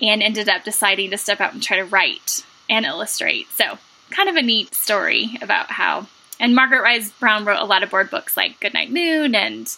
and 0.00 0.22
ended 0.22 0.48
up 0.48 0.62
deciding 0.62 1.10
to 1.10 1.18
step 1.18 1.40
out 1.40 1.52
and 1.52 1.62
try 1.62 1.78
to 1.78 1.84
write 1.84 2.44
and 2.70 2.86
illustrate. 2.86 3.48
So 3.50 3.78
kind 4.10 4.28
of 4.28 4.36
a 4.36 4.42
neat 4.42 4.74
story 4.74 5.36
about 5.42 5.72
how. 5.72 6.06
And 6.38 6.54
Margaret 6.54 6.82
Wise 6.82 7.10
Brown 7.12 7.44
wrote 7.44 7.60
a 7.60 7.64
lot 7.64 7.82
of 7.82 7.90
board 7.90 8.10
books 8.10 8.36
like 8.36 8.60
Goodnight 8.60 8.90
Moon 8.90 9.34
and 9.34 9.74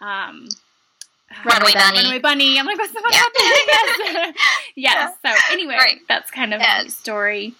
um, 0.00 0.48
Runaway 1.44 1.72
Bunny. 1.72 1.96
Runaway 1.98 2.18
Bunny. 2.18 2.58
I'm 2.58 2.66
like, 2.66 2.78
what's 2.78 2.92
the 2.92 3.02
yeah. 3.12 4.32
yes. 4.76 5.12
yes. 5.14 5.16
So 5.24 5.52
anyway, 5.52 5.76
right. 5.76 6.00
that's 6.08 6.30
kind 6.30 6.54
of 6.54 6.60
yes. 6.60 6.84
the 6.84 6.90
story. 6.90 7.54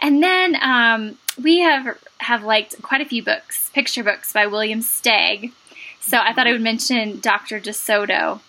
And 0.00 0.22
then 0.22 0.56
um, 0.62 1.18
we 1.42 1.60
have 1.60 1.98
have 2.18 2.42
liked 2.44 2.80
quite 2.82 3.00
a 3.00 3.04
few 3.04 3.22
books, 3.22 3.70
picture 3.70 4.04
books 4.04 4.32
by 4.32 4.46
William 4.46 4.80
Steig. 4.80 5.52
So 6.00 6.18
I 6.18 6.32
thought 6.32 6.46
I 6.46 6.52
would 6.52 6.60
mention 6.60 7.20
Dr. 7.20 7.60
DeSoto. 7.60 8.40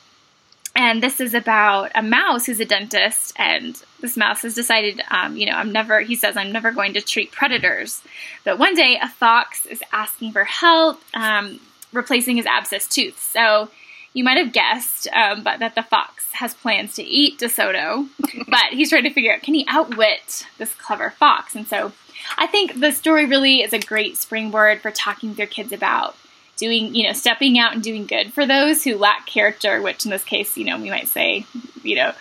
And 0.75 1.03
this 1.03 1.19
is 1.19 1.33
about 1.33 1.91
a 1.95 2.01
mouse 2.01 2.45
who's 2.45 2.59
a 2.59 2.65
dentist, 2.65 3.33
and 3.35 3.81
this 4.01 4.17
mouse 4.17 4.41
has 4.43 4.55
decided, 4.55 5.01
um, 5.11 5.37
you 5.37 5.45
know, 5.45 5.53
I'm 5.53 5.71
never, 5.71 6.01
he 6.01 6.15
says, 6.15 6.37
I'm 6.37 6.51
never 6.51 6.71
going 6.71 6.93
to 6.93 7.01
treat 7.01 7.31
predators. 7.31 8.01
But 8.43 8.59
one 8.59 8.75
day, 8.75 8.97
a 9.01 9.07
fox 9.07 9.65
is 9.65 9.81
asking 9.91 10.31
for 10.31 10.43
help 10.43 11.01
um, 11.13 11.59
replacing 11.91 12.37
his 12.37 12.45
abscess 12.45 12.87
tooth. 12.87 13.19
So 13.19 13.69
you 14.13 14.23
might 14.23 14.37
have 14.37 14.53
guessed, 14.53 15.07
um, 15.13 15.43
but 15.43 15.59
that 15.59 15.75
the 15.75 15.83
fox 15.83 16.31
has 16.33 16.53
plans 16.53 16.95
to 16.95 17.03
eat 17.03 17.39
DeSoto, 17.39 18.07
but 18.47 18.65
he's 18.71 18.89
trying 18.89 19.03
to 19.03 19.13
figure 19.13 19.33
out 19.33 19.41
can 19.41 19.53
he 19.53 19.65
outwit 19.67 20.45
this 20.57 20.73
clever 20.73 21.11
fox? 21.11 21.55
And 21.55 21.67
so 21.67 21.91
I 22.37 22.47
think 22.47 22.79
the 22.79 22.91
story 22.91 23.25
really 23.25 23.61
is 23.61 23.73
a 23.73 23.79
great 23.79 24.17
springboard 24.17 24.81
for 24.81 24.91
talking 24.91 25.29
with 25.29 25.37
your 25.37 25.47
kids 25.47 25.71
about 25.71 26.15
doing, 26.57 26.93
you 26.93 27.07
know, 27.07 27.13
stepping 27.13 27.57
out 27.57 27.73
and 27.73 27.81
doing 27.81 28.05
good 28.05 28.33
for 28.33 28.45
those 28.45 28.83
who 28.83 28.97
lack 28.97 29.25
character, 29.25 29.81
which 29.81 30.05
in 30.05 30.11
this 30.11 30.23
case, 30.23 30.57
you 30.57 30.65
know, 30.65 30.77
we 30.77 30.89
might 30.89 31.07
say, 31.07 31.45
you 31.83 31.95
know, 31.95 32.13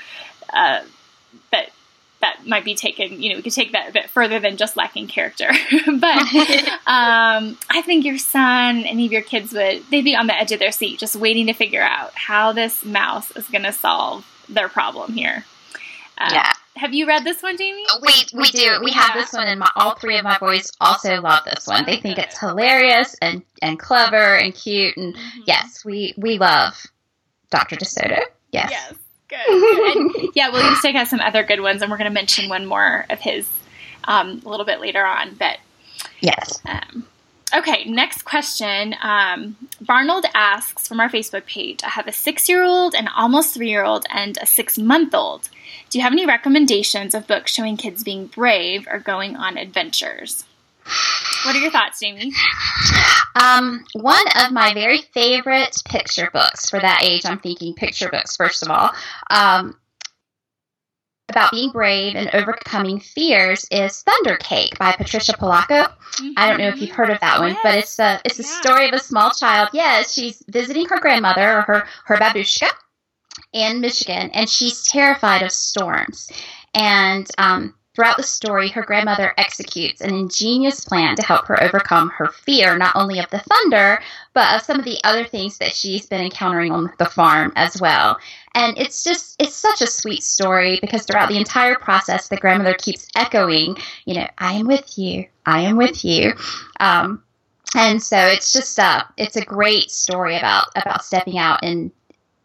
uh, 0.53 0.81
that 1.53 1.71
that 2.21 2.47
might 2.47 2.65
be 2.65 2.75
taken, 2.75 3.23
you 3.23 3.31
know, 3.31 3.37
we 3.37 3.43
could 3.43 3.53
take 3.53 3.73
that 3.73 3.91
a 3.91 3.93
bit 3.93 4.11
further 4.11 4.41
than 4.41 4.57
just 4.57 4.77
lacking 4.77 5.07
character. 5.07 5.51
but 5.87 6.19
um, 6.87 7.57
I 7.71 7.83
think 7.85 8.05
your 8.05 8.19
son, 8.19 8.85
any 8.85 9.07
of 9.07 9.13
your 9.13 9.23
kids 9.23 9.53
would, 9.53 9.85
they'd 9.91 10.05
be 10.05 10.17
on 10.17 10.27
the 10.27 10.37
edge 10.37 10.51
of 10.51 10.59
their 10.59 10.73
seat 10.73 10.99
just 10.99 11.15
waiting 11.15 11.47
to 11.47 11.53
figure 11.53 11.83
out 11.83 12.13
how 12.15 12.53
this 12.53 12.85
mouse 12.85 13.31
is 13.37 13.49
going 13.49 13.63
to 13.63 13.73
solve 13.73 14.27
their 14.49 14.69
problem 14.69 15.13
here. 15.13 15.45
Uh, 16.17 16.31
yeah. 16.33 16.53
Have 16.75 16.95
you 16.95 17.07
read 17.07 17.25
this 17.25 17.43
one, 17.43 17.57
Jamie? 17.57 17.85
We 18.03 18.39
we 18.39 18.51
do. 18.51 18.79
We 18.85 18.93
have 18.93 19.15
this 19.15 19.33
one, 19.33 19.49
and 19.49 19.59
my, 19.59 19.69
all 19.75 19.97
three 19.97 20.17
of 20.17 20.23
my 20.23 20.39
boys 20.39 20.71
also 20.81 21.21
love 21.21 21.43
this 21.45 21.67
one. 21.67 21.85
They 21.85 21.97
think 21.97 22.19
it's 22.19 22.39
hilarious 22.39 23.17
and, 23.21 23.43
and 23.63 23.81
clever 23.81 24.37
and 24.37 24.55
cute, 24.55 24.97
and 24.97 25.13
mm-hmm. 25.13 25.41
yes, 25.45 25.85
we 25.85 26.15
we 26.17 26.39
love 26.39 26.81
Dr. 27.51 27.75
DeSoto. 27.75 28.21
Yes. 28.53 28.71
Yes. 28.71 28.95
Good. 29.29 29.97
And, 29.97 30.31
yeah, 30.35 30.49
William 30.51 30.75
Steig 30.75 30.95
has 30.95 31.11
some 31.11 31.21
other 31.21 31.43
good 31.43 31.61
ones, 31.61 31.83
and 31.83 31.91
we're 31.91 31.99
going 31.99 32.11
to 32.11 32.15
mention 32.15 32.49
one 32.49 32.67
more 32.67 33.05
of 33.11 33.21
his 33.21 33.49
um, 34.05 34.43
a 34.45 34.49
little 34.49 34.67
bit 34.67 34.81
later 34.81 35.05
on. 35.05 35.35
But 35.35 35.59
yes. 36.21 36.61
Um, 36.67 37.07
okay, 37.55 37.85
next 37.85 38.23
question. 38.23 38.95
Um, 39.03 39.57
Barnold 39.83 40.25
asks 40.35 40.89
from 40.89 40.99
our 41.01 41.11
Facebook 41.11 41.47
page 41.47 41.81
I 41.85 41.91
have 41.91 42.07
a 42.07 42.13
six 42.13 42.49
year 42.49 42.65
old, 42.65 42.95
an 42.95 43.09
almost 43.09 43.55
three 43.55 43.69
year 43.69 43.85
old, 43.85 44.07
and 44.11 44.39
a 44.41 44.47
six 44.47 44.79
month 44.79 45.15
old. 45.15 45.49
Do 45.91 45.99
you 45.99 46.03
have 46.03 46.13
any 46.13 46.27
recommendations 46.27 47.15
of 47.15 47.27
books 47.27 47.53
showing 47.53 47.77
kids 47.77 48.03
being 48.03 48.27
brave 48.27 48.87
or 48.91 48.99
going 48.99 49.37
on 49.37 49.57
adventures? 49.57 50.45
What 51.45 51.55
are 51.55 51.61
your 51.61 51.71
thoughts, 51.71 52.01
Jamie? 52.01 52.33
Um, 53.35 53.85
one 53.93 54.25
of 54.43 54.53
my 54.53 54.75
very 54.75 55.03
favorite 55.15 55.77
picture 55.85 56.31
books 56.33 56.69
for 56.69 56.81
that 56.81 57.03
age, 57.05 57.25
I'm 57.25 57.39
thinking 57.39 57.75
picture 57.75 58.09
books, 58.09 58.37
first 58.37 58.63
of 58.63 58.71
all, 58.71 58.91
um, 59.31 59.77
about 61.29 61.51
being 61.51 61.71
brave 61.71 62.17
and 62.17 62.31
overcoming 62.35 63.01
fears 63.01 63.67
is 63.71 64.03
Thunder 64.03 64.37
Cake 64.37 64.79
by 64.79 64.93
Patricia 64.93 65.33
Polacco. 65.33 65.85
Mm-hmm. 65.87 66.33
I 66.37 66.49
don't 66.49 66.59
know 66.59 66.69
if 66.69 66.81
you've 66.81 66.91
heard 66.91 67.11
of 67.11 67.21
that 67.21 67.39
one, 67.39 67.51
yes. 67.51 67.61
but 67.63 67.75
it's 67.75 67.99
a 67.99 68.21
it's 68.25 68.39
a 68.39 68.43
yeah. 68.43 68.61
story 68.61 68.89
of 68.89 68.95
a 68.95 68.99
small 68.99 69.31
child. 69.31 69.69
Yes, 69.73 70.13
she's 70.13 70.43
visiting 70.49 70.87
her 70.89 70.99
grandmother 70.99 71.59
or 71.59 71.63
her 71.63 71.87
her 72.07 72.17
babushka 72.17 72.69
in 73.53 73.81
Michigan, 73.81 74.31
and 74.33 74.49
she's 74.49 74.83
terrified 74.85 75.43
of 75.43 75.53
storms. 75.53 76.31
And 76.75 77.29
um, 77.39 77.75
Throughout 77.99 78.17
the 78.17 78.23
story, 78.23 78.69
her 78.69 78.85
grandmother 78.85 79.35
executes 79.37 80.01
an 80.01 80.15
ingenious 80.15 80.85
plan 80.85 81.17
to 81.17 81.23
help 81.25 81.47
her 81.47 81.61
overcome 81.61 82.11
her 82.11 82.29
fear, 82.29 82.79
not 82.79 82.95
only 82.95 83.19
of 83.19 83.29
the 83.31 83.41
thunder, 83.41 84.01
but 84.35 84.55
of 84.55 84.63
some 84.63 84.79
of 84.79 84.85
the 84.85 85.01
other 85.03 85.25
things 85.25 85.59
that 85.59 85.75
she's 85.75 86.07
been 86.07 86.21
encountering 86.21 86.71
on 86.71 86.93
the 86.99 87.07
farm 87.07 87.53
as 87.57 87.81
well. 87.81 88.17
And 88.55 88.79
it's 88.79 89.03
just, 89.03 89.35
it's 89.43 89.57
such 89.57 89.83
a 89.83 89.89
sweet 89.89 90.23
story 90.23 90.79
because 90.81 91.07
throughout 91.07 91.29
the 91.29 91.39
entire 91.39 91.75
process, 91.75 92.29
the 92.29 92.37
grandmother 92.37 92.75
keeps 92.75 93.09
echoing, 93.17 93.77
you 94.05 94.15
know, 94.15 94.29
I 94.39 94.53
am 94.53 94.69
with 94.69 94.97
you, 94.97 95.27
I 95.45 95.63
am 95.63 95.77
with 95.77 96.05
you. 96.05 96.35
Um, 96.79 97.25
and 97.75 98.01
so 98.01 98.17
it's 98.17 98.53
just 98.53 98.79
a, 98.79 99.09
it's 99.17 99.35
a 99.35 99.45
great 99.45 99.91
story 99.91 100.37
about, 100.37 100.67
about 100.77 101.05
stepping 101.05 101.37
out 101.37 101.65
and 101.65 101.91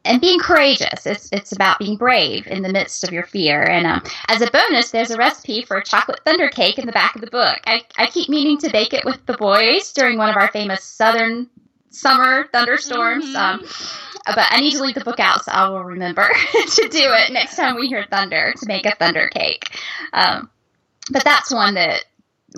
and 0.05 0.21
being 0.21 0.39
courageous. 0.39 1.05
It's 1.05 1.29
it's 1.31 1.51
about 1.51 1.79
being 1.79 1.97
brave 1.97 2.47
in 2.47 2.61
the 2.61 2.71
midst 2.71 3.03
of 3.03 3.11
your 3.11 3.23
fear. 3.23 3.63
And 3.63 3.85
um, 3.85 4.03
as 4.27 4.41
a 4.41 4.51
bonus, 4.51 4.91
there's 4.91 5.11
a 5.11 5.17
recipe 5.17 5.63
for 5.63 5.77
a 5.77 5.83
chocolate 5.83 6.21
thunder 6.25 6.49
cake 6.49 6.77
in 6.77 6.85
the 6.85 6.91
back 6.91 7.15
of 7.15 7.21
the 7.21 7.31
book. 7.31 7.59
I, 7.65 7.83
I 7.97 8.07
keep 8.07 8.29
meaning 8.29 8.57
to 8.59 8.69
bake 8.69 8.93
it 8.93 9.05
with 9.05 9.25
the 9.25 9.37
boys 9.37 9.91
during 9.93 10.17
one 10.17 10.29
of 10.29 10.35
our 10.35 10.49
famous 10.49 10.83
southern 10.83 11.49
summer 11.89 12.47
thunderstorms. 12.51 13.25
Mm-hmm. 13.25 13.35
Um, 13.35 13.67
but 14.25 14.47
I 14.49 14.61
need 14.61 14.71
to 14.73 14.81
leave 14.81 14.95
the 14.95 15.03
book 15.03 15.19
out, 15.19 15.43
so 15.43 15.51
I 15.51 15.67
will 15.69 15.83
remember 15.83 16.27
to 16.53 16.89
do 16.89 16.89
it 16.91 17.31
next 17.31 17.55
time 17.55 17.75
we 17.75 17.87
hear 17.87 18.05
thunder 18.09 18.53
to 18.57 18.65
make 18.67 18.85
a 18.85 18.95
thunder 18.95 19.27
cake. 19.27 19.69
Um, 20.13 20.49
but 21.11 21.23
that's 21.23 21.53
one 21.53 21.73
that 21.73 22.05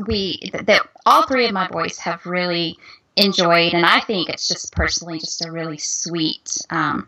we 0.08 0.52
that 0.66 0.88
all 1.06 1.26
three 1.26 1.46
of 1.46 1.54
my 1.54 1.68
boys 1.68 1.98
have 2.00 2.26
really 2.26 2.78
enjoyed, 3.16 3.74
and 3.74 3.86
I 3.86 4.00
think 4.02 4.30
it's 4.30 4.48
just 4.48 4.74
personally 4.74 5.20
just 5.20 5.46
a 5.46 5.52
really 5.52 5.78
sweet. 5.78 6.58
Um, 6.70 7.08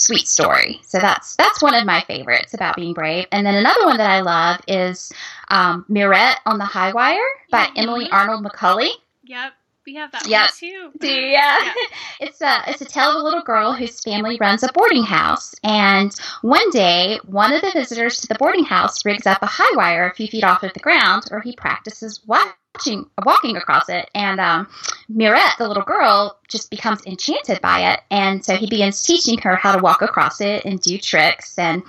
sweet 0.00 0.26
story. 0.26 0.80
So 0.84 0.98
that's 0.98 1.36
that's 1.36 1.62
one 1.62 1.74
of 1.74 1.84
my 1.84 2.02
favorites 2.02 2.54
about 2.54 2.76
being 2.76 2.94
brave. 2.94 3.26
And 3.32 3.46
then 3.46 3.54
another 3.54 3.84
one 3.84 3.98
that 3.98 4.10
I 4.10 4.20
love 4.20 4.60
is 4.66 5.12
um, 5.48 5.84
Mirette 5.88 6.40
on 6.46 6.58
the 6.58 6.64
High 6.64 6.92
Wire 6.92 7.18
by 7.50 7.66
mm-hmm. 7.66 7.78
Emily 7.78 8.10
Arnold 8.10 8.44
McCully. 8.44 8.90
Yep. 9.24 9.52
We 9.86 9.94
have 9.94 10.12
that 10.12 10.26
yep. 10.28 10.42
one 10.42 10.48
too. 10.58 10.90
Do 11.00 11.08
you? 11.08 11.26
Yeah. 11.32 11.72
it's 12.20 12.40
a 12.40 12.62
it's 12.68 12.82
a 12.82 12.84
tale 12.84 13.10
of 13.10 13.16
a 13.16 13.24
little 13.24 13.42
girl 13.42 13.72
whose 13.72 14.00
family 14.00 14.36
runs 14.40 14.62
a 14.62 14.72
boarding 14.72 15.04
house, 15.04 15.54
and 15.64 16.14
one 16.42 16.70
day 16.70 17.18
one 17.24 17.52
of 17.52 17.62
the 17.62 17.72
visitors 17.72 18.18
to 18.18 18.28
the 18.28 18.36
boarding 18.36 18.64
house 18.64 19.04
rigs 19.04 19.26
up 19.26 19.42
a 19.42 19.46
high 19.46 19.76
wire 19.76 20.08
a 20.08 20.14
few 20.14 20.28
feet 20.28 20.44
off 20.44 20.62
of 20.62 20.74
the 20.74 20.80
ground, 20.80 21.24
where 21.30 21.40
he 21.40 21.56
practices 21.56 22.20
watching 22.74 23.06
walking 23.24 23.56
across 23.56 23.88
it. 23.88 24.10
And 24.14 24.40
um, 24.40 24.68
Mirette, 25.08 25.56
the 25.58 25.68
little 25.68 25.82
girl, 25.82 26.38
just 26.48 26.70
becomes 26.70 27.04
enchanted 27.06 27.60
by 27.60 27.92
it, 27.92 28.00
and 28.10 28.44
so 28.44 28.56
he 28.56 28.66
begins 28.66 29.02
teaching 29.02 29.38
her 29.38 29.56
how 29.56 29.74
to 29.74 29.82
walk 29.82 30.02
across 30.02 30.40
it 30.40 30.64
and 30.64 30.80
do 30.80 30.98
tricks. 30.98 31.58
And 31.58 31.82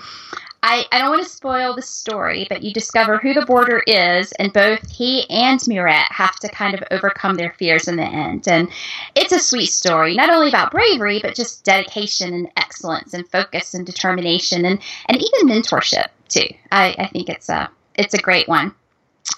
I, 0.64 0.86
I 0.92 1.00
don't 1.00 1.10
want 1.10 1.24
to 1.24 1.30
spoil 1.30 1.76
the 1.76 1.82
story, 1.82 2.46
but 2.48 2.62
you 2.62 2.72
discover 2.72 3.18
who 3.18 3.34
the 3.34 3.46
boarder 3.46 3.82
is, 3.88 4.32
and 4.34 4.54
both 4.54 4.92
he 4.92 5.28
and 5.30 5.60
Mirette 5.68 6.12
have 6.12 6.36
to 6.42 6.50
kind 6.50 6.76
of 6.76 6.84
overcome 6.92 7.36
their 7.36 7.54
fears 7.58 7.88
in 7.88 7.96
the 7.96 8.04
end. 8.04 8.48
And 8.48 8.70
it's 9.16 9.32
a 9.32 9.40
sweet 9.40 9.72
story, 9.72 10.16
not 10.16 10.30
only 10.30 10.50
about 10.50 10.72
bravery, 10.72 11.20
but 11.20 11.34
just 11.34 11.64
dedication 11.64 12.34
and 12.34 12.52
excellence 12.58 13.14
and 13.16 13.28
focus 13.28 13.74
and 13.74 13.86
determination 13.86 14.66
and, 14.66 14.80
and 15.08 15.18
even 15.18 15.50
mentorship 15.50 16.08
too. 16.30 16.48
I, 16.72 16.96
I 16.98 17.08
think 17.08 17.30
it's 17.30 17.50
a 17.50 17.70
it's 17.96 18.14
a 18.14 18.22
great 18.22 18.48
one. 18.48 18.74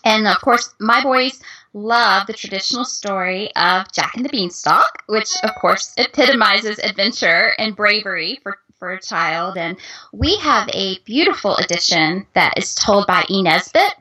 And 0.05 0.27
of 0.27 0.39
course, 0.41 0.73
my 0.79 1.01
boys 1.01 1.39
love 1.73 2.27
the 2.27 2.33
traditional 2.33 2.85
story 2.85 3.51
of 3.55 3.91
Jack 3.91 4.15
and 4.15 4.25
the 4.25 4.29
Beanstalk, 4.29 5.03
which 5.07 5.29
of 5.43 5.55
course 5.55 5.93
epitomizes 5.97 6.79
adventure 6.79 7.53
and 7.57 7.75
bravery 7.75 8.39
for 8.43 8.57
for 8.83 8.91
a 8.91 9.01
child. 9.01 9.57
And 9.57 9.77
we 10.11 10.35
have 10.39 10.67
a 10.73 10.99
beautiful 11.05 11.55
edition 11.55 12.27
that 12.33 12.57
is 12.57 12.75
told 12.75 13.07
by 13.07 13.23
E. 13.29 13.41
Nesbit, 13.41 13.95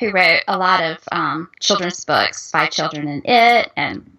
who 0.00 0.10
wrote 0.10 0.40
a 0.48 0.58
lot 0.58 0.82
of 0.82 0.98
um, 1.12 1.48
children's 1.60 2.04
books, 2.04 2.50
Five 2.50 2.70
Children 2.70 3.06
in 3.06 3.22
It, 3.24 3.70
and 3.76 4.10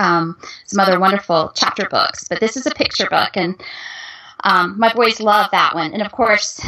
um, 0.00 0.36
some 0.64 0.80
other 0.80 0.98
wonderful 0.98 1.52
chapter 1.54 1.86
books. 1.88 2.26
But 2.28 2.40
this 2.40 2.56
is 2.56 2.66
a 2.66 2.72
picture 2.72 3.08
book, 3.08 3.36
and 3.36 3.62
um, 4.42 4.76
my 4.76 4.92
boys 4.92 5.20
love 5.20 5.50
that 5.52 5.72
one. 5.72 5.92
And 5.92 6.02
of 6.02 6.10
course, 6.10 6.60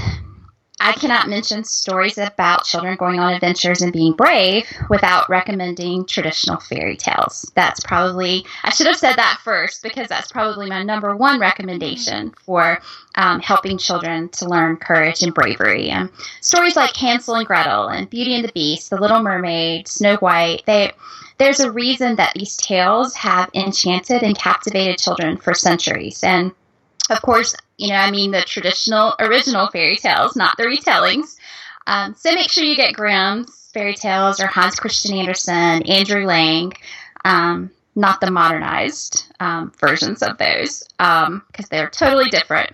I 0.78 0.92
cannot 0.92 1.28
mention 1.28 1.64
stories 1.64 2.18
about 2.18 2.64
children 2.64 2.96
going 2.96 3.18
on 3.18 3.32
adventures 3.32 3.80
and 3.80 3.92
being 3.92 4.12
brave 4.12 4.70
without 4.90 5.28
recommending 5.30 6.04
traditional 6.04 6.60
fairy 6.60 6.96
tales. 6.96 7.50
That's 7.54 7.80
probably, 7.80 8.44
I 8.62 8.70
should 8.70 8.86
have 8.86 8.96
said 8.96 9.16
that 9.16 9.40
first 9.42 9.82
because 9.82 10.08
that's 10.08 10.30
probably 10.30 10.68
my 10.68 10.82
number 10.82 11.16
one 11.16 11.40
recommendation 11.40 12.34
for 12.44 12.78
um, 13.14 13.40
helping 13.40 13.78
children 13.78 14.28
to 14.30 14.48
learn 14.48 14.76
courage 14.76 15.22
and 15.22 15.32
bravery. 15.32 15.88
And 15.88 16.10
stories 16.42 16.76
like 16.76 16.94
Hansel 16.94 17.36
and 17.36 17.46
Gretel 17.46 17.88
and 17.88 18.10
Beauty 18.10 18.34
and 18.34 18.44
the 18.44 18.52
Beast, 18.52 18.90
The 18.90 19.00
Little 19.00 19.22
Mermaid, 19.22 19.88
Snow 19.88 20.16
White, 20.16 20.62
they, 20.66 20.92
there's 21.38 21.60
a 21.60 21.72
reason 21.72 22.16
that 22.16 22.34
these 22.34 22.56
tales 22.56 23.14
have 23.14 23.50
enchanted 23.54 24.22
and 24.22 24.36
captivated 24.36 24.98
children 24.98 25.38
for 25.38 25.54
centuries. 25.54 26.22
And 26.22 26.52
of 27.10 27.22
course, 27.22 27.54
you 27.76 27.88
know, 27.88 27.96
I 27.96 28.10
mean 28.10 28.30
the 28.30 28.42
traditional 28.42 29.14
original 29.18 29.68
fairy 29.68 29.96
tales, 29.96 30.36
not 30.36 30.56
the 30.56 30.64
retellings. 30.64 31.36
Um, 31.86 32.14
so 32.14 32.32
make 32.32 32.50
sure 32.50 32.64
you 32.64 32.76
get 32.76 32.94
Grimm's 32.94 33.70
fairy 33.72 33.94
tales 33.94 34.40
or 34.40 34.46
Hans 34.46 34.80
Christian 34.80 35.16
Andersen, 35.16 35.82
Andrew 35.82 36.26
Lang, 36.26 36.72
um, 37.24 37.70
not 37.94 38.20
the 38.20 38.30
modernized 38.30 39.26
um, 39.40 39.72
versions 39.78 40.22
of 40.22 40.38
those 40.38 40.82
because 40.98 41.28
um, 41.28 41.42
they're 41.70 41.90
totally 41.90 42.28
different. 42.28 42.70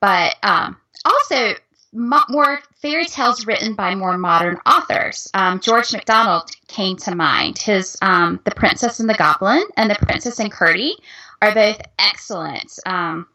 But 0.00 0.36
um, 0.42 0.76
also 1.04 1.54
more 1.94 2.60
fairy 2.82 3.04
tales 3.06 3.46
written 3.46 3.74
by 3.74 3.94
more 3.94 4.18
modern 4.18 4.58
authors. 4.66 5.30
Um, 5.32 5.60
George 5.60 5.92
MacDonald 5.92 6.50
came 6.66 6.96
to 6.98 7.14
mind. 7.14 7.58
His 7.58 7.92
The 8.00 8.52
Princess 8.56 9.00
and 9.00 9.08
the 9.08 9.14
Goblin 9.14 9.64
and 9.76 9.90
The 9.90 9.96
Princess 10.02 10.40
and 10.40 10.50
Curdie 10.50 10.96
are 11.40 11.54
both 11.54 11.80
excellent 11.98 12.78
um, 12.86 13.26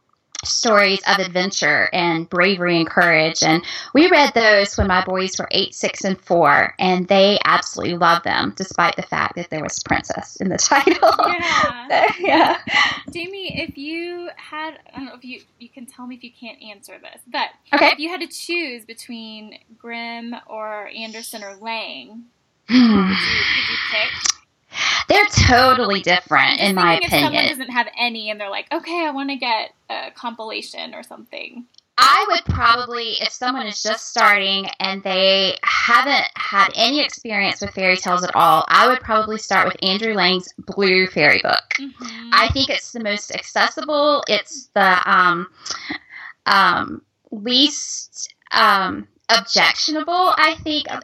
stories 0.46 1.02
of 1.08 1.20
adventure 1.20 1.90
and 1.92 2.30
bravery 2.30 2.78
and 2.78 2.90
courage. 2.90 3.44
And 3.44 3.64
we 3.94 4.10
read 4.10 4.34
those 4.34 4.78
when 4.78 4.88
my 4.88 5.04
boys 5.04 5.38
were 5.38 5.48
eight, 5.52 5.76
six, 5.76 6.04
and 6.04 6.20
four, 6.20 6.74
and 6.80 7.08
they 7.08 7.40
absolutely 7.46 7.98
loved 7.98 8.26
them, 8.26 8.54
despite 8.56 8.96
the 8.96 9.02
fact 9.02 9.36
that 9.36 9.50
there 9.50 9.64
was 9.64 9.82
princess 9.84 10.38
in 10.38 10.50
the 10.50 10.58
title. 10.58 11.14
Yeah. 11.28 11.88
so, 11.90 12.14
yeah. 12.20 12.58
Jamie, 13.12 13.62
if 13.62 13.78
you 13.78 14.30
had, 14.38 14.80
I 14.94 14.98
don't 14.98 15.06
know 15.06 15.16
if 15.16 15.26
you 15.26 15.42
you 15.60 15.70
can 15.70 15.86
tell 15.86 16.08
me 16.08 16.16
if 16.16 16.24
you 16.24 16.32
can't 16.32 16.62
answer 16.62 16.98
this, 17.00 17.22
but 17.28 17.50
okay. 17.74 17.90
if 17.90 18.00
you 18.00 18.10
had 18.10 18.22
to 18.22 18.28
choose 18.28 18.86
between 18.86 19.60
Grimm 19.78 20.36
or 20.48 20.90
Andersen 20.96 21.44
or 21.44 21.56
Lang, 21.56 22.26
could 22.68 22.76
you, 22.76 23.08
could 23.08 23.70
you 23.70 23.78
pick? 23.92 24.39
They're 25.08 25.26
totally 25.26 26.02
different, 26.02 26.60
in 26.60 26.76
my 26.76 26.96
opinion. 26.98 27.14
If 27.14 27.26
someone 27.26 27.48
doesn't 27.48 27.72
have 27.72 27.88
any, 27.98 28.30
and 28.30 28.40
they're 28.40 28.50
like, 28.50 28.72
"Okay, 28.72 29.06
I 29.06 29.12
want 29.12 29.30
to 29.30 29.36
get 29.36 29.74
a 29.90 30.12
compilation 30.12 30.94
or 30.94 31.04
something." 31.04 31.66
I 32.02 32.26
would 32.30 32.46
probably, 32.46 33.18
if 33.20 33.30
someone 33.34 33.68
is 33.68 33.84
just 33.84 34.10
starting 34.10 34.68
and 34.80 35.04
they 35.04 35.58
haven't 35.64 36.28
had 36.36 36.70
any 36.74 37.02
experience 37.02 37.60
with 37.60 37.72
fairy 37.72 37.98
tales 37.98 38.24
at 38.24 38.34
all, 38.38 38.64
I 38.70 38.88
would 38.88 39.02
probably 39.02 39.38
start 39.38 39.68
with 39.68 39.76
Andrew 39.84 40.14
Lang's 40.14 40.54
Blue 40.60 41.08
Fairy 41.08 41.42
Book. 41.44 41.74
Mm-hmm. 41.78 42.30
I 42.32 42.48
think 42.54 42.70
it's 42.70 42.94
the 42.94 43.02
most 43.02 43.36
accessible. 43.36 44.24
It's 44.30 44.70
the 44.74 45.12
um, 45.12 45.48
um, 46.46 47.02
least 47.32 48.34
um, 48.52 49.06
objectionable, 49.30 50.34
I 50.38 50.56
think, 50.64 50.88
uh, 50.90 50.98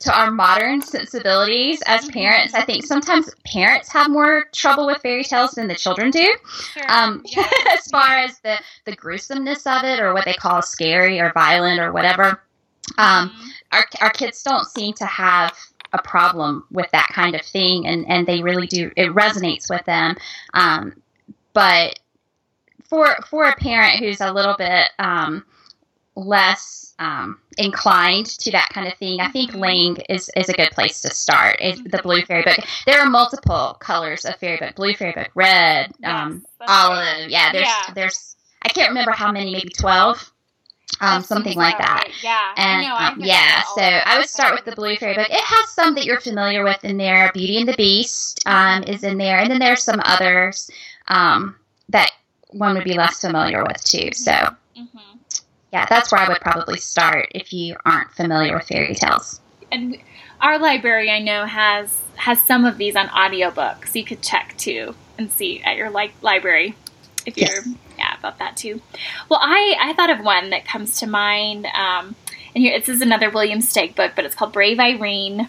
to 0.00 0.18
our 0.18 0.30
modern 0.30 0.82
sensibilities 0.82 1.82
as 1.86 2.02
mm-hmm. 2.02 2.10
parents. 2.12 2.54
I 2.54 2.64
think 2.64 2.84
sometimes 2.84 3.30
parents 3.44 3.90
have 3.92 4.10
more 4.10 4.44
trouble 4.52 4.86
with 4.86 4.98
fairy 5.02 5.24
tales 5.24 5.52
than 5.52 5.66
the 5.66 5.74
children 5.74 6.10
do. 6.10 6.32
Sure. 6.72 6.90
Um, 6.90 7.22
yeah. 7.26 7.48
as 7.72 7.86
far 7.88 8.18
as 8.18 8.38
the, 8.40 8.58
the 8.84 8.94
gruesomeness 8.94 9.66
of 9.66 9.84
it 9.84 10.00
or 10.00 10.12
what 10.12 10.24
they 10.24 10.34
call 10.34 10.62
scary 10.62 11.20
or 11.20 11.32
violent 11.32 11.80
or 11.80 11.92
whatever. 11.92 12.42
Um, 12.98 13.30
mm-hmm. 13.30 13.48
our, 13.72 13.84
our 14.00 14.10
kids 14.10 14.42
don't 14.42 14.66
seem 14.66 14.94
to 14.94 15.06
have 15.06 15.56
a 15.92 16.02
problem 16.02 16.64
with 16.70 16.90
that 16.92 17.08
kind 17.12 17.34
of 17.34 17.42
thing, 17.42 17.86
and, 17.86 18.06
and 18.08 18.26
they 18.26 18.42
really 18.42 18.66
do. 18.66 18.90
It 18.96 19.10
resonates 19.10 19.68
with 19.68 19.84
them. 19.86 20.16
Um, 20.54 21.02
but 21.52 21.98
for 22.84 23.16
for 23.28 23.44
a 23.44 23.56
parent 23.56 24.00
who's 24.00 24.20
a 24.20 24.32
little 24.32 24.56
bit 24.56 24.88
um, 24.98 25.44
less 26.26 26.94
um, 26.98 27.38
inclined 27.56 28.26
to 28.26 28.50
that 28.52 28.68
kind 28.72 28.86
of 28.86 28.94
thing, 28.94 29.20
I 29.20 29.28
think 29.28 29.50
mm-hmm. 29.50 29.60
Lang 29.60 29.96
is, 30.08 30.30
is 30.36 30.48
a 30.48 30.52
good 30.52 30.70
place 30.70 31.00
to 31.00 31.10
start. 31.10 31.56
It's 31.58 31.80
the 31.80 32.00
Blue 32.02 32.22
Fairy 32.22 32.42
Book. 32.42 32.58
There 32.86 33.00
are 33.00 33.08
multiple 33.08 33.76
colors 33.80 34.24
of 34.24 34.36
fairy 34.36 34.58
book: 34.58 34.74
blue 34.74 34.94
fairy 34.94 35.12
book, 35.12 35.30
red, 35.34 35.92
yes, 36.00 36.10
um, 36.10 36.44
olive. 36.68 37.30
Yeah, 37.30 37.52
there's 37.52 37.66
yeah. 37.66 37.94
there's 37.94 38.36
I 38.62 38.68
can't 38.68 38.90
remember 38.90 39.12
how 39.12 39.32
many, 39.32 39.52
maybe 39.52 39.70
twelve. 39.70 40.30
Um, 41.00 41.22
something 41.22 41.56
like 41.56 41.78
that. 41.78 42.02
Right. 42.04 42.14
Yeah. 42.22 42.52
And 42.56 42.86
um, 42.86 43.20
yeah, 43.24 43.62
so 43.74 43.80
I 43.80 44.18
would 44.18 44.28
start 44.28 44.54
with 44.54 44.64
the 44.66 44.72
Blue 44.72 44.96
Fairy 44.96 45.14
Book. 45.14 45.28
It 45.30 45.40
has 45.40 45.70
some 45.70 45.94
that 45.94 46.04
you're 46.04 46.20
familiar 46.20 46.64
with 46.64 46.84
in 46.84 46.98
there. 46.98 47.30
Beauty 47.32 47.56
and 47.58 47.68
the 47.68 47.76
Beast 47.76 48.42
um, 48.44 48.82
is 48.82 49.04
in 49.04 49.16
there, 49.16 49.38
and 49.38 49.50
then 49.50 49.60
there's 49.60 49.82
some 49.82 50.02
others 50.04 50.70
um, 51.08 51.56
that 51.88 52.10
one 52.50 52.74
would 52.74 52.84
be 52.84 52.94
less 52.94 53.20
familiar 53.22 53.62
with 53.64 53.82
too. 53.82 54.10
So. 54.12 54.32
Mm-hmm 54.32 55.09
yeah, 55.72 55.86
that's 55.86 56.10
where 56.10 56.20
I 56.20 56.28
would 56.28 56.40
probably 56.40 56.78
start 56.78 57.28
if 57.34 57.52
you 57.52 57.76
aren't 57.84 58.12
familiar 58.12 58.54
with 58.54 58.66
fairy 58.66 58.94
tales. 58.94 59.40
And 59.70 59.98
our 60.40 60.58
library, 60.58 61.10
I 61.10 61.20
know, 61.20 61.46
has 61.46 62.00
has 62.16 62.40
some 62.40 62.64
of 62.64 62.76
these 62.76 62.96
on 62.96 63.08
audiobook, 63.10 63.86
so 63.86 63.98
you 63.98 64.04
could 64.04 64.22
check 64.22 64.54
too 64.58 64.94
and 65.16 65.30
see 65.30 65.62
at 65.62 65.76
your 65.76 65.90
like 65.90 66.12
library 66.22 66.74
if 67.24 67.36
you're 67.36 67.48
yes. 67.48 67.68
yeah 67.98 68.18
about 68.18 68.38
that 68.38 68.56
too. 68.56 68.80
Well, 69.28 69.40
I 69.42 69.76
I 69.80 69.92
thought 69.92 70.10
of 70.10 70.24
one 70.24 70.50
that 70.50 70.64
comes 70.64 70.98
to 71.00 71.06
mind, 71.06 71.66
um, 71.66 72.16
and 72.54 72.64
here 72.64 72.78
this 72.78 72.88
is 72.88 73.00
another 73.00 73.30
William 73.30 73.60
Steig 73.60 73.94
book, 73.94 74.12
but 74.16 74.24
it's 74.24 74.34
called 74.34 74.52
Brave 74.52 74.80
Irene. 74.80 75.48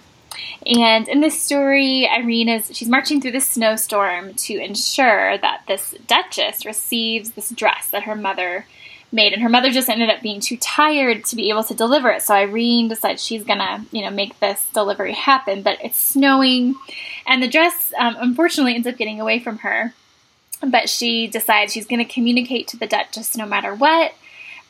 And 0.66 1.08
in 1.10 1.20
this 1.22 1.42
story, 1.42 2.08
Irene 2.08 2.48
is 2.48 2.76
she's 2.76 2.88
marching 2.88 3.20
through 3.20 3.32
the 3.32 3.42
snowstorm 3.42 4.36
to 4.36 4.54
ensure 4.58 5.38
that 5.40 5.64
this 5.68 5.96
duchess 6.08 6.66
receives 6.66 7.32
this 7.32 7.50
dress 7.50 7.90
that 7.90 8.04
her 8.04 8.16
mother 8.16 8.66
made 9.12 9.34
and 9.34 9.42
her 9.42 9.50
mother 9.50 9.72
just 9.72 9.90
ended 9.90 10.10
up 10.10 10.22
being 10.22 10.40
too 10.40 10.58
tired 10.58 11.26
to 11.26 11.36
be 11.36 11.50
able 11.50 11.64
to 11.64 11.74
deliver 11.74 12.10
it. 12.10 12.22
So 12.22 12.34
irene 12.34 12.88
decides 12.88 13.24
she's 13.24 13.44
gonna 13.44 13.86
you 13.92 14.02
know 14.02 14.12
make 14.12 14.40
this 14.40 14.66
delivery 14.74 15.14
happen 15.14 15.62
but 15.62 15.78
it's 15.84 16.00
snowing 16.00 16.76
and 17.28 17.42
the 17.42 17.48
dress 17.48 17.94
um, 17.98 18.16
unfortunately 18.20 18.76
ends 18.76 18.88
up 18.88 18.98
getting 18.98 19.20
away 19.20 19.40
from 19.40 19.60
her. 19.60 19.94
But 20.66 20.90
she 20.90 21.28
decides 21.28 21.74
she's 21.74 21.88
to 21.88 22.06
communicate 22.06 22.68
to 22.70 22.78
the 22.78 22.86
duchess 22.86 23.36
no 23.36 23.48
matter 23.48 23.74
what 23.74 24.14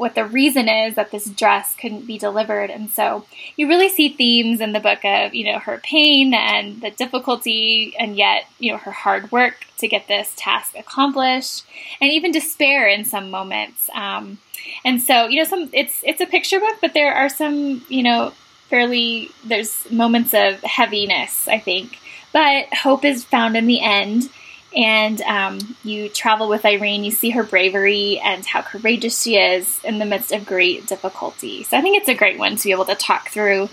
what 0.01 0.15
the 0.15 0.25
reason 0.25 0.67
is 0.67 0.95
that 0.95 1.11
this 1.11 1.29
dress 1.29 1.75
couldn't 1.75 2.07
be 2.07 2.17
delivered. 2.17 2.71
And 2.71 2.89
so 2.89 3.23
you 3.55 3.67
really 3.67 3.87
see 3.87 4.09
themes 4.09 4.59
in 4.59 4.71
the 4.71 4.79
book 4.79 5.05
of, 5.05 5.35
you 5.35 5.45
know, 5.45 5.59
her 5.59 5.77
pain 5.77 6.33
and 6.33 6.81
the 6.81 6.89
difficulty 6.89 7.95
and 7.99 8.17
yet, 8.17 8.47
you 8.57 8.71
know, 8.71 8.79
her 8.79 8.89
hard 8.89 9.31
work 9.31 9.67
to 9.77 9.87
get 9.87 10.07
this 10.07 10.33
task 10.35 10.73
accomplished 10.75 11.67
and 12.01 12.09
even 12.09 12.31
despair 12.31 12.87
in 12.87 13.05
some 13.05 13.29
moments. 13.29 13.91
Um, 13.93 14.39
and 14.83 14.99
so, 14.99 15.27
you 15.27 15.37
know, 15.37 15.47
some 15.47 15.69
it's 15.71 16.01
it's 16.03 16.19
a 16.19 16.25
picture 16.25 16.59
book, 16.59 16.77
but 16.81 16.95
there 16.95 17.13
are 17.13 17.29
some, 17.29 17.85
you 17.87 18.01
know, 18.01 18.31
fairly 18.69 19.29
there's 19.45 19.89
moments 19.91 20.33
of 20.33 20.63
heaviness, 20.63 21.47
I 21.47 21.59
think. 21.59 21.99
But 22.33 22.73
hope 22.73 23.05
is 23.05 23.23
found 23.23 23.55
in 23.55 23.67
the 23.67 23.81
end 23.81 24.31
and 24.75 25.21
um, 25.21 25.75
you 25.83 26.09
travel 26.09 26.47
with 26.47 26.65
Irene. 26.65 27.03
You 27.03 27.11
see 27.11 27.31
her 27.31 27.43
bravery 27.43 28.19
and 28.19 28.45
how 28.45 28.61
courageous 28.61 29.21
she 29.21 29.37
is 29.37 29.83
in 29.83 29.99
the 29.99 30.05
midst 30.05 30.31
of 30.31 30.45
great 30.45 30.87
difficulty. 30.87 31.63
So 31.63 31.77
I 31.77 31.81
think 31.81 31.97
it's 31.97 32.09
a 32.09 32.13
great 32.13 32.39
one 32.39 32.55
to 32.55 32.63
be 32.63 32.71
able 32.71 32.85
to 32.85 32.95
talk 32.95 33.29
through 33.29 33.69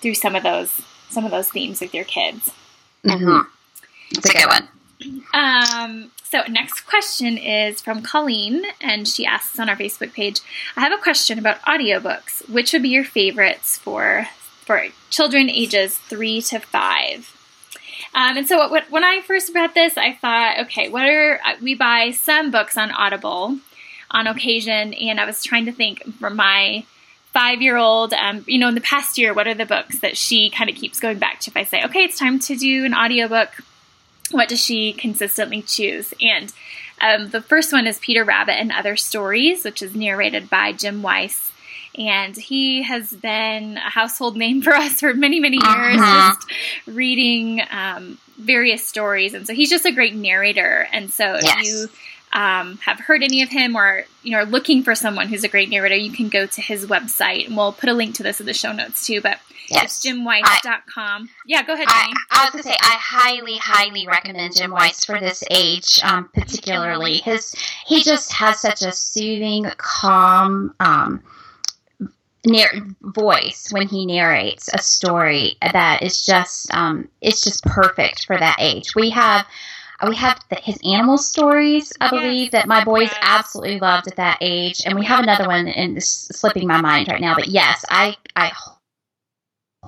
through 0.00 0.14
some 0.14 0.36
of 0.36 0.42
those 0.42 0.80
some 1.10 1.24
of 1.24 1.30
those 1.30 1.50
themes 1.50 1.80
with 1.80 1.94
your 1.94 2.04
kids. 2.04 2.50
Mm-hmm. 3.04 3.48
It's 4.10 4.30
a 4.30 4.32
good 4.32 4.46
one. 4.46 4.68
Um, 5.32 6.10
so 6.24 6.42
next 6.48 6.82
question 6.82 7.38
is 7.38 7.80
from 7.80 8.02
Colleen, 8.02 8.64
and 8.80 9.08
she 9.08 9.24
asks 9.24 9.58
on 9.58 9.68
our 9.68 9.76
Facebook 9.76 10.12
page, 10.12 10.40
"I 10.76 10.80
have 10.80 10.92
a 10.92 11.02
question 11.02 11.38
about 11.38 11.62
audiobooks. 11.62 12.48
Which 12.48 12.72
would 12.72 12.82
be 12.82 12.90
your 12.90 13.04
favorites 13.04 13.78
for 13.78 14.28
for 14.64 14.88
children 15.10 15.48
ages 15.48 15.96
three 15.96 16.42
to 16.42 16.58
five? 16.58 17.37
Um, 18.14 18.38
and 18.38 18.48
so 18.48 18.68
when 18.90 19.04
I 19.04 19.20
first 19.20 19.54
read 19.54 19.74
this, 19.74 19.96
I 19.96 20.14
thought, 20.14 20.60
okay, 20.60 20.88
what 20.88 21.08
are 21.08 21.40
uh, 21.44 21.54
we 21.60 21.74
buy 21.74 22.10
some 22.10 22.50
books 22.50 22.76
on 22.76 22.90
Audible 22.90 23.58
on 24.10 24.26
occasion, 24.26 24.94
and 24.94 25.20
I 25.20 25.26
was 25.26 25.42
trying 25.42 25.66
to 25.66 25.72
think 25.72 26.02
for 26.14 26.30
my 26.30 26.84
five 27.32 27.60
year 27.60 27.76
old, 27.76 28.12
um, 28.14 28.44
you 28.46 28.58
know, 28.58 28.68
in 28.68 28.74
the 28.74 28.80
past 28.80 29.18
year, 29.18 29.34
what 29.34 29.46
are 29.46 29.54
the 29.54 29.66
books 29.66 30.00
that 30.00 30.16
she 30.16 30.50
kind 30.50 30.70
of 30.70 30.76
keeps 30.76 30.98
going 30.98 31.18
back 31.18 31.40
to? 31.40 31.50
If 31.50 31.56
I 31.56 31.64
say, 31.64 31.84
okay, 31.84 32.00
it's 32.00 32.18
time 32.18 32.38
to 32.40 32.56
do 32.56 32.84
an 32.84 32.94
audiobook, 32.94 33.50
what 34.30 34.48
does 34.48 34.62
she 34.64 34.92
consistently 34.92 35.62
choose? 35.62 36.12
And 36.20 36.52
um, 37.00 37.30
the 37.30 37.42
first 37.42 37.72
one 37.72 37.86
is 37.86 37.98
Peter 37.98 38.24
Rabbit 38.24 38.58
and 38.58 38.72
Other 38.72 38.96
Stories, 38.96 39.64
which 39.64 39.82
is 39.82 39.94
narrated 39.94 40.50
by 40.50 40.72
Jim 40.72 41.02
Weiss 41.02 41.52
and 41.98 42.36
he 42.36 42.82
has 42.82 43.12
been 43.12 43.76
a 43.76 43.90
household 43.90 44.36
name 44.36 44.62
for 44.62 44.72
us 44.74 45.00
for 45.00 45.12
many, 45.12 45.40
many 45.40 45.56
years, 45.56 46.00
uh-huh. 46.00 46.34
just 46.34 46.52
reading 46.86 47.60
um, 47.70 48.18
various 48.38 48.86
stories. 48.86 49.34
And 49.34 49.46
so 49.46 49.52
he's 49.52 49.68
just 49.68 49.84
a 49.84 49.92
great 49.92 50.14
narrator. 50.14 50.86
And 50.92 51.10
so 51.10 51.38
yes. 51.42 51.56
if 51.58 51.66
you 51.66 51.88
um, 52.32 52.78
have 52.78 53.00
heard 53.00 53.22
any 53.22 53.42
of 53.42 53.48
him 53.48 53.74
or 53.74 54.04
you 54.22 54.32
know 54.32 54.38
are 54.38 54.44
looking 54.44 54.82
for 54.82 54.94
someone 54.94 55.28
who's 55.28 55.44
a 55.44 55.48
great 55.48 55.70
narrator, 55.70 55.96
you 55.96 56.12
can 56.12 56.28
go 56.28 56.46
to 56.46 56.60
his 56.60 56.86
website, 56.86 57.46
and 57.46 57.56
we'll 57.56 57.72
put 57.72 57.88
a 57.88 57.94
link 57.94 58.14
to 58.16 58.22
this 58.22 58.38
in 58.40 58.46
the 58.46 58.54
show 58.54 58.72
notes 58.72 59.06
too. 59.06 59.20
But 59.20 59.38
yes. 59.68 59.84
it's 59.84 60.06
jimweiss.com. 60.06 61.30
yeah, 61.46 61.62
go 61.62 61.72
ahead, 61.72 61.88
Jenny. 61.88 62.12
I, 62.30 62.42
I 62.42 62.44
was 62.44 62.50
going 62.50 62.62
to 62.62 62.68
say 62.68 62.76
I 62.80 62.96
highly, 63.00 63.56
highly 63.56 64.06
recommend 64.06 64.56
Jim 64.56 64.70
Weiss 64.70 65.06
for 65.06 65.18
this 65.18 65.42
age, 65.50 66.00
um, 66.04 66.28
particularly. 66.34 67.16
His 67.16 67.54
he 67.86 68.02
just 68.02 68.30
has 68.34 68.60
such 68.60 68.82
a 68.82 68.92
soothing, 68.92 69.64
calm. 69.78 70.74
Um, 70.80 71.22
voice 73.02 73.68
when 73.70 73.88
he 73.88 74.06
narrates 74.06 74.68
a 74.72 74.78
story 74.78 75.56
that 75.60 76.02
is 76.02 76.24
just 76.24 76.72
um, 76.74 77.08
it's 77.20 77.42
just 77.42 77.64
perfect 77.64 78.26
for 78.26 78.36
that 78.36 78.56
age. 78.58 78.94
We 78.94 79.10
have 79.10 79.46
we 80.06 80.14
have 80.14 80.38
the, 80.48 80.56
his 80.56 80.78
animal 80.84 81.18
stories, 81.18 81.92
I 82.00 82.08
believe, 82.10 82.52
that 82.52 82.68
my 82.68 82.84
boys 82.84 83.10
absolutely 83.20 83.80
loved 83.80 84.06
at 84.06 84.16
that 84.16 84.38
age, 84.40 84.82
and 84.86 84.96
we 84.96 85.04
have 85.04 85.24
another 85.24 85.48
one, 85.48 85.66
and 85.66 85.96
it's 85.96 86.08
slipping 86.38 86.68
my 86.68 86.80
mind 86.80 87.08
right 87.08 87.20
now. 87.20 87.34
But 87.34 87.48
yes, 87.48 87.84
I 87.90 88.16
I 88.36 88.52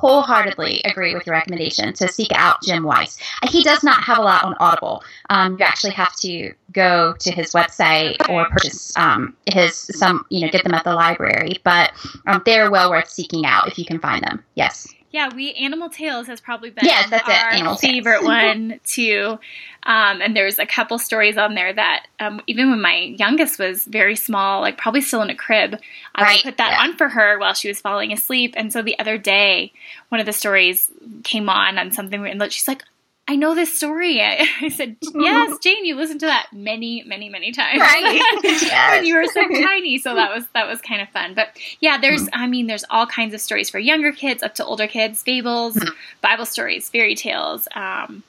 wholeheartedly 0.00 0.80
agree 0.86 1.14
with 1.14 1.26
your 1.26 1.34
recommendation 1.34 1.92
to 1.92 2.08
seek 2.08 2.28
out 2.34 2.62
Jim 2.62 2.84
Weiss. 2.84 3.18
He 3.50 3.62
does 3.62 3.82
not 3.82 4.02
have 4.02 4.16
a 4.16 4.22
lot 4.22 4.44
on 4.44 4.56
Audible. 4.58 5.04
Um, 5.28 5.58
you 5.58 5.64
actually 5.64 5.92
have 5.92 6.16
to 6.16 6.54
go 6.72 7.14
to 7.18 7.30
his 7.30 7.52
website 7.52 8.16
or 8.30 8.46
purchase 8.46 8.96
um, 8.96 9.36
his 9.52 9.74
some 9.74 10.24
you 10.30 10.40
know 10.40 10.50
get 10.50 10.64
them 10.64 10.74
at 10.74 10.84
the 10.84 10.94
library, 10.94 11.58
but 11.64 11.92
um, 12.26 12.42
they're 12.46 12.70
well 12.70 12.90
worth 12.90 13.10
seeking 13.10 13.44
out 13.44 13.68
if 13.68 13.78
you 13.78 13.84
can 13.84 13.98
find 14.00 14.22
them. 14.24 14.42
Yes. 14.54 14.88
Yeah, 15.12 15.34
we 15.34 15.52
Animal 15.54 15.90
Tales 15.90 16.28
has 16.28 16.40
probably 16.40 16.70
been 16.70 16.84
yes, 16.84 17.10
that's 17.10 17.28
our 17.28 17.50
it. 17.50 17.54
Animal 17.54 17.76
favorite 17.76 18.22
one 18.22 18.80
too. 18.86 19.38
Um, 19.82 20.20
and 20.20 20.36
there's 20.36 20.58
a 20.58 20.66
couple 20.66 20.98
stories 20.98 21.36
on 21.36 21.54
there 21.54 21.72
that 21.72 22.06
um, 22.20 22.40
even 22.46 22.70
when 22.70 22.80
my 22.80 22.96
youngest 22.96 23.58
was 23.58 23.84
very 23.84 24.14
small, 24.14 24.60
like 24.60 24.78
probably 24.78 25.00
still 25.00 25.22
in 25.22 25.30
a 25.30 25.34
crib, 25.34 25.80
I 26.14 26.22
right. 26.22 26.36
would 26.36 26.50
put 26.50 26.58
that 26.58 26.72
yeah. 26.72 26.82
on 26.82 26.96
for 26.96 27.08
her 27.08 27.38
while 27.38 27.54
she 27.54 27.68
was 27.68 27.80
falling 27.80 28.12
asleep. 28.12 28.54
And 28.56 28.72
so 28.72 28.82
the 28.82 28.98
other 28.98 29.18
day, 29.18 29.72
one 30.10 30.20
of 30.20 30.26
the 30.26 30.32
stories 30.32 30.90
came 31.24 31.48
on 31.48 31.78
on 31.78 31.90
something, 31.90 32.24
and 32.26 32.52
she's 32.52 32.68
like, 32.68 32.84
I 33.30 33.36
know 33.36 33.54
this 33.54 33.72
story. 33.72 34.20
I, 34.22 34.68
said, 34.70 34.96
Yes, 35.14 35.56
Jane, 35.62 35.84
you 35.84 35.94
listened 35.94 36.18
to 36.18 36.26
that 36.26 36.48
many, 36.52 37.04
many, 37.04 37.28
many 37.28 37.52
times. 37.52 37.80
Right. 37.80 38.20
yes. 38.42 38.96
when 38.96 39.06
you 39.06 39.14
were 39.14 39.26
so 39.26 39.46
tiny. 39.48 39.98
So 39.98 40.16
that 40.16 40.34
was 40.34 40.46
that 40.52 40.66
was 40.66 40.80
kind 40.80 41.00
of 41.00 41.08
fun. 41.10 41.34
But 41.34 41.56
yeah, 41.78 41.96
there's 41.96 42.24
mm-hmm. 42.24 42.42
I 42.42 42.48
mean, 42.48 42.66
there's 42.66 42.84
all 42.90 43.06
kinds 43.06 43.32
of 43.32 43.40
stories 43.40 43.70
for 43.70 43.78
younger 43.78 44.10
kids 44.10 44.42
up 44.42 44.56
to 44.56 44.64
older 44.64 44.88
kids, 44.88 45.22
fables, 45.22 45.76
mm-hmm. 45.76 45.94
Bible 46.20 46.44
stories, 46.44 46.90
fairy 46.90 47.14
tales, 47.14 47.68
um, 47.76 48.24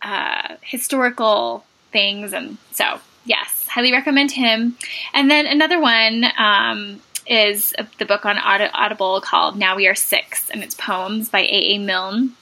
uh, 0.00 0.54
historical 0.62 1.64
things, 1.90 2.32
and 2.32 2.56
so 2.70 3.00
yes, 3.24 3.66
highly 3.66 3.90
recommend 3.90 4.30
him. 4.30 4.76
And 5.12 5.28
then 5.28 5.48
another 5.48 5.80
one 5.80 6.26
um, 6.38 7.00
is 7.26 7.74
the 7.98 8.04
book 8.04 8.24
on 8.24 8.38
Audible 8.38 9.20
called 9.22 9.56
Now 9.56 9.74
We 9.74 9.88
Are 9.88 9.96
Six, 9.96 10.50
and 10.50 10.62
it's 10.62 10.76
poems 10.76 11.28
by 11.28 11.40
A. 11.40 11.74
A. 11.74 11.78
Milne 11.78 12.36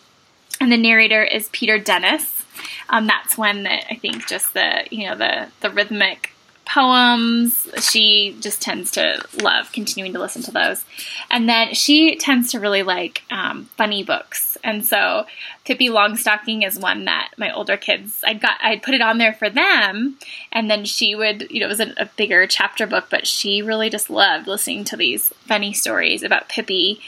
and 0.69 0.73
the 0.75 0.87
narrator 0.87 1.23
is 1.23 1.49
Peter 1.49 1.79
Dennis. 1.79 2.45
Um, 2.91 3.07
that's 3.07 3.39
one 3.39 3.63
that 3.63 3.85
I 3.91 3.95
think 3.95 4.27
just 4.27 4.53
the 4.53 4.87
you 4.91 5.07
know 5.07 5.17
the 5.17 5.49
the 5.61 5.71
rhythmic 5.71 6.33
poems 6.67 7.67
she 7.81 8.37
just 8.41 8.61
tends 8.61 8.91
to 8.91 9.25
love 9.43 9.73
continuing 9.73 10.13
to 10.13 10.19
listen 10.19 10.43
to 10.43 10.51
those 10.51 10.85
and 11.31 11.49
then 11.49 11.73
she 11.73 12.17
tends 12.17 12.53
to 12.53 12.61
really 12.61 12.83
like 12.83 13.23
um, 13.31 13.65
funny 13.79 14.05
books 14.05 14.59
and 14.63 14.85
so 14.85 15.25
pippi 15.65 15.89
longstocking 15.89 16.67
is 16.67 16.79
one 16.79 17.07
that 17.07 17.31
my 17.39 17.51
older 17.55 17.79
kids 17.79 18.23
i 18.27 18.35
got 18.35 18.59
i 18.63 18.77
put 18.77 18.93
it 18.93 19.01
on 19.01 19.17
there 19.17 19.33
for 19.33 19.49
them 19.49 20.19
and 20.53 20.71
then 20.71 20.85
she 20.85 21.15
would 21.15 21.51
you 21.51 21.59
know 21.59 21.65
it 21.65 21.71
was 21.71 21.81
a, 21.81 21.95
a 21.97 22.11
bigger 22.19 22.47
chapter 22.47 22.87
book 22.87 23.07
but 23.09 23.27
she 23.27 23.63
really 23.63 23.89
just 23.89 24.11
loved 24.11 24.47
listening 24.47 24.85
to 24.85 24.95
these 24.95 25.33
funny 25.47 25.73
stories 25.73 26.23
about 26.23 26.51
pippi 26.51 27.01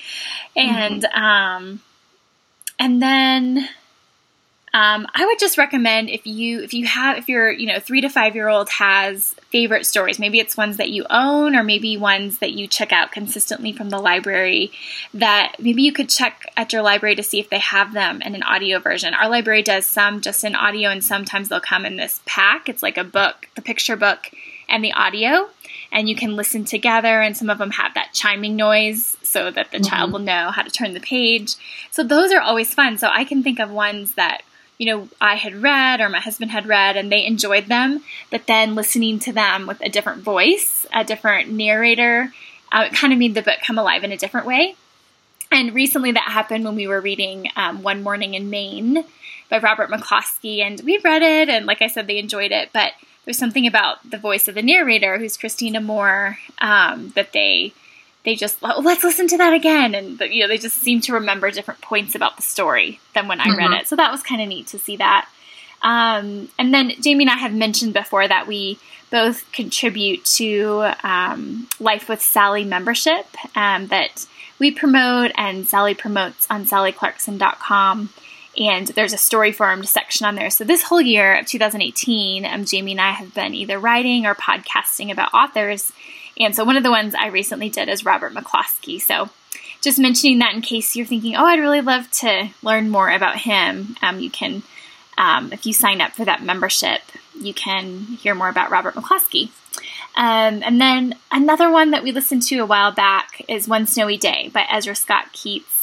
and 0.56 1.02
mm-hmm. 1.02 1.22
um 1.22 1.80
and 2.80 3.00
then 3.00 3.68
um, 4.72 5.06
I 5.14 5.26
would 5.26 5.38
just 5.38 5.58
recommend 5.58 6.08
if 6.10 6.26
you 6.26 6.62
if 6.62 6.72
you 6.72 6.86
have 6.86 7.18
if 7.18 7.28
your 7.28 7.50
you 7.50 7.66
know 7.66 7.78
three 7.78 8.00
to 8.00 8.08
five 8.08 8.34
year 8.34 8.48
old 8.48 8.70
has 8.70 9.34
favorite 9.50 9.84
stories, 9.84 10.18
maybe 10.18 10.38
it's 10.38 10.56
ones 10.56 10.78
that 10.78 10.88
you 10.88 11.04
own 11.10 11.54
or 11.54 11.62
maybe 11.62 11.96
ones 11.96 12.38
that 12.38 12.52
you 12.52 12.66
check 12.66 12.92
out 12.92 13.12
consistently 13.12 13.72
from 13.72 13.90
the 13.90 13.98
library. 13.98 14.72
That 15.12 15.56
maybe 15.58 15.82
you 15.82 15.92
could 15.92 16.08
check 16.08 16.52
at 16.56 16.72
your 16.72 16.82
library 16.82 17.16
to 17.16 17.22
see 17.22 17.38
if 17.38 17.50
they 17.50 17.58
have 17.58 17.92
them 17.92 18.22
in 18.22 18.34
an 18.34 18.44
audio 18.44 18.78
version. 18.78 19.12
Our 19.12 19.28
library 19.28 19.62
does 19.62 19.86
some 19.86 20.20
just 20.20 20.42
in 20.42 20.54
audio, 20.54 20.88
and 20.88 21.04
sometimes 21.04 21.48
they'll 21.48 21.60
come 21.60 21.84
in 21.84 21.96
this 21.96 22.20
pack. 22.24 22.68
It's 22.68 22.82
like 22.82 22.96
a 22.96 23.04
book, 23.04 23.48
the 23.56 23.62
picture 23.62 23.96
book, 23.96 24.30
and 24.68 24.82
the 24.82 24.92
audio 24.92 25.50
and 25.92 26.08
you 26.08 26.14
can 26.14 26.36
listen 26.36 26.64
together 26.64 27.20
and 27.20 27.36
some 27.36 27.50
of 27.50 27.58
them 27.58 27.72
have 27.72 27.94
that 27.94 28.12
chiming 28.12 28.56
noise 28.56 29.16
so 29.22 29.50
that 29.50 29.70
the 29.70 29.78
mm-hmm. 29.78 29.88
child 29.88 30.12
will 30.12 30.20
know 30.20 30.50
how 30.50 30.62
to 30.62 30.70
turn 30.70 30.94
the 30.94 31.00
page. 31.00 31.56
So 31.90 32.02
those 32.02 32.32
are 32.32 32.40
always 32.40 32.74
fun. 32.74 32.98
So 32.98 33.08
i 33.08 33.24
can 33.24 33.42
think 33.42 33.58
of 33.58 33.70
ones 33.70 34.14
that 34.14 34.42
you 34.78 34.86
know 34.86 35.08
i 35.20 35.34
had 35.34 35.62
read 35.62 36.00
or 36.00 36.08
my 36.08 36.20
husband 36.20 36.50
had 36.50 36.66
read 36.66 36.96
and 36.96 37.12
they 37.12 37.26
enjoyed 37.26 37.66
them 37.66 38.02
but 38.30 38.46
then 38.46 38.74
listening 38.74 39.18
to 39.18 39.32
them 39.32 39.66
with 39.66 39.78
a 39.82 39.90
different 39.90 40.22
voice 40.22 40.86
a 40.94 41.04
different 41.04 41.50
narrator 41.50 42.32
uh, 42.72 42.84
it 42.86 42.94
kind 42.94 43.12
of 43.12 43.18
made 43.18 43.34
the 43.34 43.42
book 43.42 43.58
come 43.64 43.78
alive 43.78 44.04
in 44.04 44.12
a 44.12 44.16
different 44.16 44.46
way. 44.46 44.76
And 45.50 45.74
recently 45.74 46.12
that 46.12 46.28
happened 46.28 46.64
when 46.64 46.76
we 46.76 46.86
were 46.86 47.00
reading 47.00 47.48
um, 47.56 47.82
one 47.82 48.02
morning 48.02 48.34
in 48.34 48.50
maine 48.50 49.04
by 49.48 49.58
robert 49.58 49.90
mccloskey 49.90 50.60
and 50.60 50.80
we 50.84 50.98
read 50.98 51.22
it 51.22 51.48
and 51.48 51.66
like 51.66 51.82
i 51.82 51.88
said 51.88 52.06
they 52.06 52.18
enjoyed 52.18 52.52
it 52.52 52.68
but 52.72 52.92
there's 53.30 53.38
something 53.38 53.68
about 53.68 54.10
the 54.10 54.18
voice 54.18 54.48
of 54.48 54.56
the 54.56 54.62
narrator, 54.62 55.16
who's 55.16 55.36
Christina 55.36 55.80
Moore, 55.80 56.36
um, 56.60 57.10
that 57.14 57.32
they 57.32 57.72
they 58.24 58.34
just 58.34 58.58
oh, 58.60 58.80
let's 58.80 59.04
listen 59.04 59.28
to 59.28 59.38
that 59.38 59.54
again, 59.54 59.94
and 59.94 60.18
you 60.18 60.42
know 60.42 60.48
they 60.48 60.58
just 60.58 60.78
seem 60.78 61.00
to 61.02 61.12
remember 61.12 61.48
different 61.52 61.80
points 61.80 62.16
about 62.16 62.34
the 62.34 62.42
story 62.42 62.98
than 63.14 63.28
when 63.28 63.40
I 63.40 63.44
mm-hmm. 63.46 63.58
read 63.58 63.80
it. 63.82 63.86
So 63.86 63.94
that 63.94 64.10
was 64.10 64.24
kind 64.24 64.42
of 64.42 64.48
neat 64.48 64.66
to 64.68 64.80
see 64.80 64.96
that. 64.96 65.28
Um, 65.80 66.48
and 66.58 66.74
then 66.74 66.90
Jamie 67.00 67.22
and 67.22 67.30
I 67.30 67.36
have 67.36 67.54
mentioned 67.54 67.94
before 67.94 68.26
that 68.26 68.48
we 68.48 68.80
both 69.12 69.50
contribute 69.52 70.24
to 70.24 70.90
um, 71.04 71.68
Life 71.78 72.08
with 72.08 72.20
Sally 72.20 72.64
membership 72.64 73.26
um, 73.56 73.86
that 73.86 74.26
we 74.58 74.72
promote 74.72 75.30
and 75.36 75.68
Sally 75.68 75.94
promotes 75.94 76.48
on 76.50 76.64
sallyclarkson.com 76.64 78.08
and 78.58 78.88
there's 78.88 79.12
a 79.12 79.18
story 79.18 79.52
formed 79.52 79.88
section 79.88 80.26
on 80.26 80.34
there. 80.34 80.50
So 80.50 80.64
this 80.64 80.82
whole 80.82 81.00
year 81.00 81.38
of 81.38 81.46
2018, 81.46 82.44
um, 82.44 82.64
Jamie 82.64 82.92
and 82.92 83.00
I 83.00 83.12
have 83.12 83.34
been 83.34 83.54
either 83.54 83.78
writing 83.78 84.26
or 84.26 84.34
podcasting 84.34 85.12
about 85.12 85.32
authors. 85.32 85.92
And 86.38 86.54
so 86.54 86.64
one 86.64 86.76
of 86.76 86.82
the 86.82 86.90
ones 86.90 87.14
I 87.14 87.28
recently 87.28 87.68
did 87.68 87.88
is 87.88 88.04
Robert 88.04 88.32
McCloskey. 88.32 89.00
So 89.00 89.30
just 89.80 89.98
mentioning 89.98 90.40
that 90.40 90.54
in 90.54 90.62
case 90.62 90.96
you're 90.96 91.06
thinking, 91.06 91.36
oh, 91.36 91.44
I'd 91.44 91.60
really 91.60 91.80
love 91.80 92.10
to 92.12 92.50
learn 92.62 92.90
more 92.90 93.10
about 93.10 93.36
him, 93.36 93.96
um, 94.02 94.20
you 94.20 94.30
can, 94.30 94.62
um, 95.16 95.52
if 95.52 95.64
you 95.64 95.72
sign 95.72 96.00
up 96.00 96.12
for 96.12 96.24
that 96.24 96.42
membership, 96.42 97.00
you 97.40 97.54
can 97.54 98.00
hear 98.00 98.34
more 98.34 98.48
about 98.48 98.70
Robert 98.70 98.94
McCloskey. 98.94 99.50
Um, 100.16 100.62
and 100.64 100.80
then 100.80 101.14
another 101.30 101.70
one 101.70 101.92
that 101.92 102.02
we 102.02 102.12
listened 102.12 102.42
to 102.42 102.58
a 102.58 102.66
while 102.66 102.90
back 102.90 103.42
is 103.48 103.68
One 103.68 103.86
Snowy 103.86 104.16
Day 104.16 104.50
by 104.52 104.66
Ezra 104.70 104.94
Scott 104.94 105.32
Keats 105.32 105.79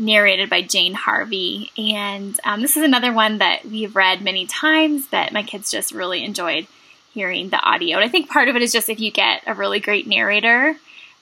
narrated 0.00 0.50
by 0.50 0.62
Jane 0.62 0.94
Harvey. 0.94 1.70
And 1.76 2.38
um, 2.44 2.62
this 2.62 2.76
is 2.76 2.82
another 2.82 3.12
one 3.12 3.38
that 3.38 3.64
we've 3.64 3.94
read 3.94 4.22
many 4.22 4.46
times, 4.46 5.06
but 5.06 5.32
my 5.32 5.42
kids 5.42 5.70
just 5.70 5.92
really 5.92 6.24
enjoyed 6.24 6.66
hearing 7.12 7.50
the 7.50 7.60
audio. 7.60 7.98
And 7.98 8.04
I 8.04 8.08
think 8.08 8.30
part 8.30 8.48
of 8.48 8.56
it 8.56 8.62
is 8.62 8.72
just 8.72 8.88
if 8.88 8.98
you 8.98 9.10
get 9.10 9.42
a 9.46 9.54
really 9.54 9.78
great 9.78 10.06
narrator, 10.06 10.76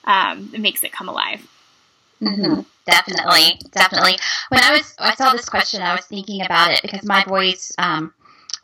um, 0.05 0.49
it 0.53 0.61
makes 0.61 0.83
it 0.83 0.91
come 0.91 1.09
alive. 1.09 1.45
Mm-hmm. 2.21 2.61
Definitely, 2.85 3.59
definitely. 3.71 4.17
When 4.49 4.61
I 4.61 4.71
was 4.71 4.95
I 4.97 5.13
saw 5.13 5.31
this 5.33 5.47
question, 5.47 5.81
I 5.81 5.93
was 5.95 6.05
thinking 6.05 6.43
about 6.43 6.71
it 6.71 6.81
because 6.81 7.03
my 7.05 7.23
boys 7.23 7.71
um, 7.77 8.13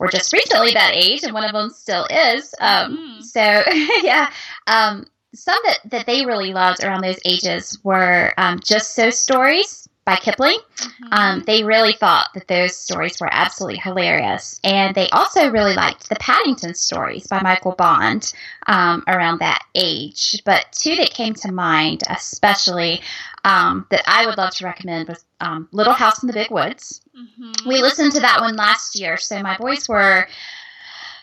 were 0.00 0.08
just 0.08 0.32
recently 0.32 0.72
that 0.72 0.94
age, 0.94 1.22
and 1.22 1.32
one 1.32 1.44
of 1.44 1.52
them 1.52 1.70
still 1.70 2.06
is. 2.10 2.52
Um, 2.60 3.20
mm. 3.20 3.22
So 3.22 3.40
yeah, 4.02 4.32
um, 4.66 5.06
some 5.32 5.58
that, 5.64 5.78
that 5.90 6.06
they 6.06 6.26
really 6.26 6.52
loved 6.52 6.82
around 6.82 7.02
those 7.02 7.20
ages 7.24 7.78
were 7.84 8.32
um, 8.36 8.58
just 8.58 8.94
so 8.94 9.10
stories 9.10 9.85
by 10.06 10.16
Kipling. 10.16 10.58
Mm-hmm. 10.76 11.04
Um, 11.10 11.42
they 11.46 11.64
really 11.64 11.92
thought 11.92 12.28
that 12.34 12.46
those 12.46 12.76
stories 12.76 13.20
were 13.20 13.28
absolutely 13.30 13.80
hilarious. 13.80 14.60
And 14.64 14.94
they 14.94 15.10
also 15.10 15.50
really 15.50 15.74
liked 15.74 16.08
the 16.08 16.16
Paddington 16.16 16.74
stories 16.74 17.26
by 17.26 17.42
Michael 17.42 17.72
Bond 17.72 18.32
um, 18.68 19.02
around 19.08 19.40
that 19.40 19.64
age. 19.74 20.40
But 20.44 20.66
two 20.70 20.94
that 20.96 21.10
came 21.10 21.34
to 21.34 21.52
mind, 21.52 22.04
especially 22.08 23.02
um, 23.44 23.86
that 23.90 24.04
I 24.06 24.26
would 24.26 24.38
love 24.38 24.54
to 24.54 24.64
recommend, 24.64 25.08
was 25.08 25.24
um, 25.40 25.68
Little 25.72 25.92
House 25.92 26.22
in 26.22 26.28
the 26.28 26.32
Big 26.32 26.50
Woods. 26.50 27.00
Mm-hmm. 27.18 27.68
We 27.68 27.82
listened 27.82 28.12
to 28.12 28.20
that 28.20 28.40
one 28.40 28.56
last 28.56 28.98
year, 28.98 29.16
so 29.16 29.42
my 29.42 29.56
boys 29.56 29.88
were 29.88 30.28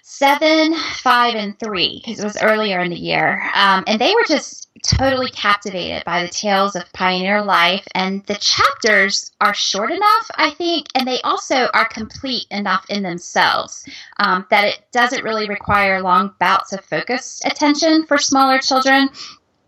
seven, 0.05 0.75
five, 0.95 1.33
and 1.33 1.57
three 1.57 2.01
because 2.03 2.19
it 2.19 2.25
was 2.25 2.37
earlier 2.41 2.81
in 2.81 2.91
the 2.91 2.99
year. 2.99 3.41
Um, 3.55 3.85
and 3.87 3.99
they 3.99 4.13
were 4.13 4.25
just 4.27 4.69
totally 4.83 5.29
captivated 5.29 6.03
by 6.03 6.21
the 6.21 6.27
tales 6.27 6.75
of 6.75 6.91
pioneer 6.91 7.41
life. 7.41 7.87
And 7.95 8.23
the 8.25 8.35
chapters 8.35 9.31
are 9.39 9.53
short 9.53 9.91
enough, 9.91 10.29
I 10.35 10.51
think, 10.51 10.87
and 10.93 11.07
they 11.07 11.21
also 11.21 11.67
are 11.73 11.87
complete 11.87 12.47
enough 12.51 12.85
in 12.89 13.01
themselves 13.01 13.87
um, 14.19 14.45
that 14.49 14.65
it 14.65 14.81
doesn't 14.91 15.23
really 15.23 15.47
require 15.47 16.01
long 16.01 16.35
bouts 16.37 16.73
of 16.73 16.83
focused 16.83 17.45
attention 17.45 18.05
for 18.05 18.17
smaller 18.17 18.59
children. 18.59 19.07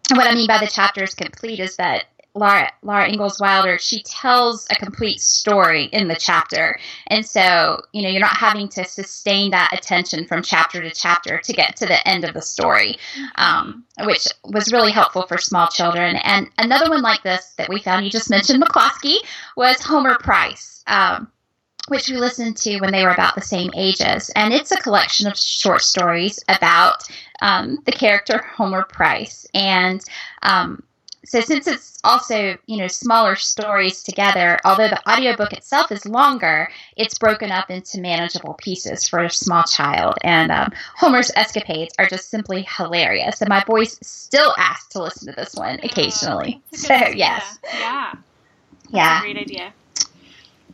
And 0.10 0.18
what 0.18 0.28
I 0.28 0.36
mean 0.36 0.48
by 0.48 0.60
the 0.60 0.68
chapters 0.68 1.16
complete 1.16 1.62
is 1.62 1.78
that 1.78 2.06
Laura, 2.36 2.70
Laura 2.84 3.08
Ingalls 3.10 3.40
Wilder, 3.40 3.80
she 3.80 4.04
tells 4.04 4.68
a 4.70 4.76
complete 4.76 5.22
story 5.22 5.86
in 5.86 6.10
the 6.10 6.16
chapter. 6.16 6.78
And 7.08 7.26
so, 7.26 7.82
you 7.94 8.02
know, 8.02 8.10
you're 8.10 8.20
not 8.20 8.36
having 8.36 8.68
to 8.70 8.84
sustain 8.84 9.52
that 9.52 9.72
attention 9.72 10.28
from 10.28 10.44
chapter 10.44 10.82
to 10.82 10.92
chapter 10.92 11.40
to 11.40 11.54
get 11.54 11.78
to 11.78 11.86
the 11.86 12.06
end 12.08 12.26
of 12.26 12.34
the 12.34 12.42
story, 12.42 12.98
um, 13.36 13.86
which 14.04 14.28
was 14.44 14.74
really 14.74 14.92
helpful 14.92 15.26
for 15.28 15.38
small 15.38 15.68
children. 15.68 16.18
And 16.18 16.50
another 16.58 16.90
one 16.90 17.02
like 17.02 17.24
this 17.24 17.54
that 17.58 17.70
we 17.70 17.80
found, 17.80 18.04
you 18.04 18.12
just 18.12 18.30
mentioned 18.30 18.62
McCloskey, 18.62 19.16
was 19.56 19.82
Homer 19.82 20.18
Price. 20.20 20.84
Um, 20.88 21.32
which 21.88 22.10
we 22.10 22.18
listened 22.18 22.58
to 22.58 22.80
when 22.80 22.92
they 22.92 23.04
were 23.04 23.12
about 23.12 23.36
the 23.36 23.42
same 23.42 23.70
ages. 23.76 24.32
And 24.36 24.52
it's 24.52 24.72
a 24.72 24.82
collection 24.82 25.28
of 25.28 25.38
short 25.38 25.84
stories 25.84 26.44
about 26.50 27.04
um, 27.42 27.78
the 27.86 27.92
character 27.92 28.40
Homer 28.40 28.84
Price. 28.84 29.46
And 29.54 30.02
um, 30.42 30.82
so 31.26 31.42
since 31.42 31.68
it's 31.68 32.00
also 32.04 32.58
you 32.68 32.78
know 32.78 32.88
smaller 32.88 33.36
stories 33.36 34.04
together 34.04 34.60
although 34.64 34.88
the 34.88 35.10
audiobook 35.10 35.52
itself 35.54 35.92
is 35.92 36.06
longer 36.06 36.70
it's 36.96 37.18
broken 37.18 37.52
up 37.52 37.70
into 37.70 38.00
manageable 38.00 38.54
pieces 38.56 39.08
for 39.08 39.20
a 39.20 39.30
small 39.30 39.64
child. 39.64 40.16
And 40.24 40.52
um, 40.52 40.72
homer's 40.96 41.32
escapades 41.36 41.94
are 42.00 42.08
just 42.08 42.30
simply 42.30 42.68
hilarious. 42.78 43.42
And 43.42 43.50
my 43.50 43.64
boys 43.64 44.00
still 44.06 44.54
ask 44.58 44.90
to 44.92 45.02
listen 45.02 45.28
to 45.28 45.36
this 45.36 45.56
one 45.56 45.80
occasionally. 45.84 46.62
oh, 46.74 46.78
so 46.78 46.94
yes. 46.94 47.60
Yeah. 47.74 48.14
Yeah. 48.90 49.22
great 49.22 49.38
idea. 49.38 49.74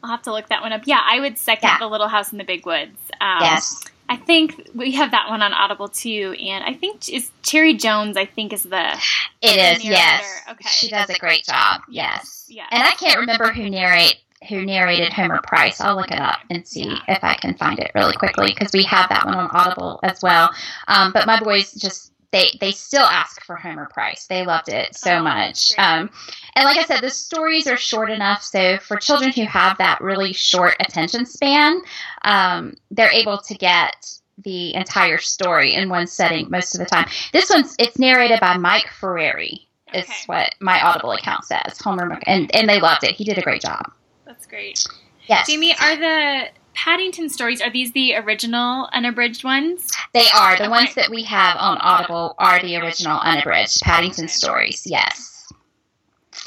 I'll 0.03 0.11
have 0.11 0.23
to 0.23 0.31
look 0.31 0.49
that 0.49 0.61
one 0.61 0.73
up. 0.73 0.81
Yeah 0.85 1.01
i 1.03 1.19
would 1.19 1.37
second 1.37 1.69
yeah. 1.69 1.77
the 1.79 1.87
little 1.87 2.07
house 2.07 2.31
in 2.31 2.37
the 2.37 2.43
big 2.43 2.65
woods. 2.65 2.97
Um, 3.19 3.41
yes 3.41 3.83
I 4.11 4.17
think 4.17 4.69
we 4.75 4.91
have 4.91 5.11
that 5.11 5.29
one 5.29 5.41
on 5.41 5.53
Audible 5.53 5.87
too, 5.87 6.35
and 6.37 6.65
I 6.65 6.73
think 6.73 7.07
is 7.07 7.31
Cherry 7.43 7.75
Jones. 7.75 8.17
I 8.17 8.25
think 8.25 8.51
is 8.51 8.63
the 8.63 8.99
it 9.41 9.77
is 9.77 9.85
yes. 9.85 10.41
Okay, 10.49 10.67
she 10.67 10.89
does 10.89 11.09
a 11.09 11.17
great 11.17 11.45
job. 11.45 11.79
Yes, 11.87 12.45
yes. 12.49 12.67
And 12.71 12.83
I 12.83 12.91
can't 12.91 13.21
remember 13.21 13.53
who 13.53 13.69
narrate 13.69 14.17
who 14.49 14.65
narrated 14.65 15.13
Homer 15.13 15.39
Price. 15.47 15.79
I'll 15.79 15.95
look 15.95 16.11
it 16.11 16.19
up 16.19 16.39
and 16.49 16.67
see 16.67 16.89
yeah. 16.89 16.99
if 17.07 17.23
I 17.23 17.35
can 17.35 17.53
find 17.53 17.79
it 17.79 17.91
really 17.95 18.15
quickly 18.15 18.47
because 18.47 18.73
we 18.73 18.83
have 18.83 19.07
that 19.07 19.25
one 19.25 19.35
on 19.35 19.49
Audible 19.53 20.01
as 20.03 20.21
well. 20.21 20.49
Um, 20.89 21.13
but 21.13 21.25
my 21.25 21.39
boys 21.39 21.71
just 21.71 22.10
they 22.31 22.57
they 22.59 22.71
still 22.71 23.05
ask 23.05 23.43
for 23.45 23.55
Homer 23.55 23.87
Price. 23.87 24.25
They 24.27 24.45
loved 24.45 24.69
it 24.69 24.95
so 24.95 25.15
oh, 25.15 25.23
much. 25.23 25.71
Um, 25.77 26.09
and 26.55 26.65
like 26.65 26.77
I 26.77 26.83
said, 26.83 27.01
the 27.01 27.09
stories 27.09 27.67
are 27.67 27.77
short 27.77 28.09
enough, 28.09 28.43
so 28.43 28.77
for 28.77 28.97
children 28.97 29.31
who 29.31 29.43
have 29.43 29.77
that 29.77 30.01
really 30.01 30.33
short 30.33 30.75
attention 30.79 31.25
span, 31.25 31.81
um, 32.23 32.75
they're 32.89 33.11
able 33.11 33.37
to 33.39 33.53
get 33.55 34.19
the 34.37 34.73
entire 34.75 35.17
story 35.17 35.75
in 35.75 35.89
one 35.89 36.07
setting 36.07 36.49
most 36.49 36.73
of 36.73 36.79
the 36.79 36.85
time. 36.85 37.07
This 37.33 37.49
one's 37.49 37.75
it's 37.77 37.99
narrated 37.99 38.39
by 38.39 38.57
Mike 38.57 38.89
Ferrari. 38.99 39.67
Okay. 39.89 39.99
Is 39.99 40.07
what 40.25 40.55
my 40.61 40.81
Audible 40.81 41.11
account 41.11 41.43
says. 41.43 41.77
Homer 41.83 42.17
and 42.25 42.53
and 42.55 42.69
they 42.69 42.79
loved 42.79 43.03
it. 43.03 43.15
He 43.15 43.25
did 43.25 43.37
a 43.37 43.41
great 43.41 43.61
job. 43.61 43.91
That's 44.25 44.45
great. 44.45 44.87
Yes. 45.27 45.47
Jamie, 45.47 45.75
are 45.79 45.95
the 45.97 46.47
Paddington 46.73 47.29
stories, 47.29 47.61
are 47.61 47.69
these 47.69 47.91
the 47.91 48.15
original 48.15 48.89
unabridged 48.93 49.43
ones? 49.43 49.91
They 50.13 50.25
are. 50.35 50.57
The 50.57 50.69
ones 50.69 50.95
that 50.95 51.09
we 51.09 51.23
have 51.23 51.57
on 51.57 51.77
Audible 51.79 52.35
are 52.37 52.61
the 52.61 52.77
original 52.77 53.19
unabridged 53.19 53.81
Paddington 53.81 54.27
stories, 54.27 54.83
yes. 54.85 55.51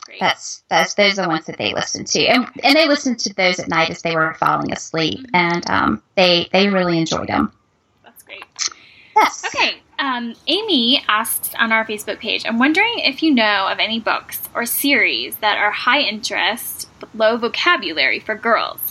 Great. 0.04 0.20
That's 0.20 0.62
that's 0.68 0.94
those 0.94 1.18
are 1.18 1.22
the 1.22 1.28
ones 1.28 1.46
that 1.46 1.58
they 1.58 1.72
listened 1.72 2.06
to, 2.08 2.26
and 2.26 2.46
and 2.62 2.76
they 2.76 2.88
listened 2.88 3.18
to 3.20 3.34
those 3.34 3.58
at 3.58 3.68
night 3.68 3.90
as 3.90 4.02
they 4.02 4.14
were 4.14 4.34
falling 4.34 4.72
asleep, 4.72 5.20
mm-hmm. 5.20 5.36
and 5.36 5.70
um, 5.70 6.02
they 6.14 6.48
they 6.52 6.68
really 6.68 6.98
enjoyed 6.98 7.28
them. 7.28 7.52
That's 8.02 8.22
great. 8.22 8.44
Yes. 9.16 9.44
Okay. 9.46 9.80
Um, 9.98 10.34
Amy 10.48 11.02
asks 11.08 11.54
on 11.58 11.70
our 11.70 11.84
Facebook 11.84 12.18
page, 12.18 12.44
I'm 12.44 12.58
wondering 12.58 12.98
if 12.98 13.22
you 13.22 13.32
know 13.32 13.68
of 13.68 13.78
any 13.78 14.00
books 14.00 14.40
or 14.52 14.66
series 14.66 15.36
that 15.36 15.56
are 15.56 15.70
high 15.70 16.00
interest, 16.00 16.88
but 16.98 17.14
low 17.14 17.36
vocabulary 17.36 18.18
for 18.18 18.34
girls. 18.34 18.83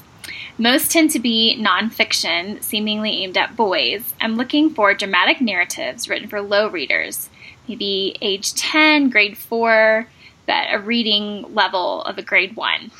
Most 0.57 0.91
tend 0.91 1.09
to 1.11 1.19
be 1.19 1.57
nonfiction, 1.59 2.61
seemingly 2.63 3.23
aimed 3.23 3.37
at 3.37 3.55
boys. 3.55 4.13
I'm 4.21 4.35
looking 4.35 4.69
for 4.69 4.93
dramatic 4.93 5.41
narratives 5.41 6.07
written 6.07 6.27
for 6.27 6.41
low 6.41 6.67
readers, 6.67 7.29
maybe 7.67 8.15
age 8.21 8.53
10, 8.53 9.09
grade 9.09 9.37
4, 9.37 10.07
but 10.45 10.67
a 10.71 10.77
reading 10.77 11.53
level 11.55 12.03
of 12.03 12.19
a 12.19 12.21
grade 12.21 12.55
1. 12.55 12.91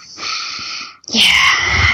Yeah. 1.10 1.30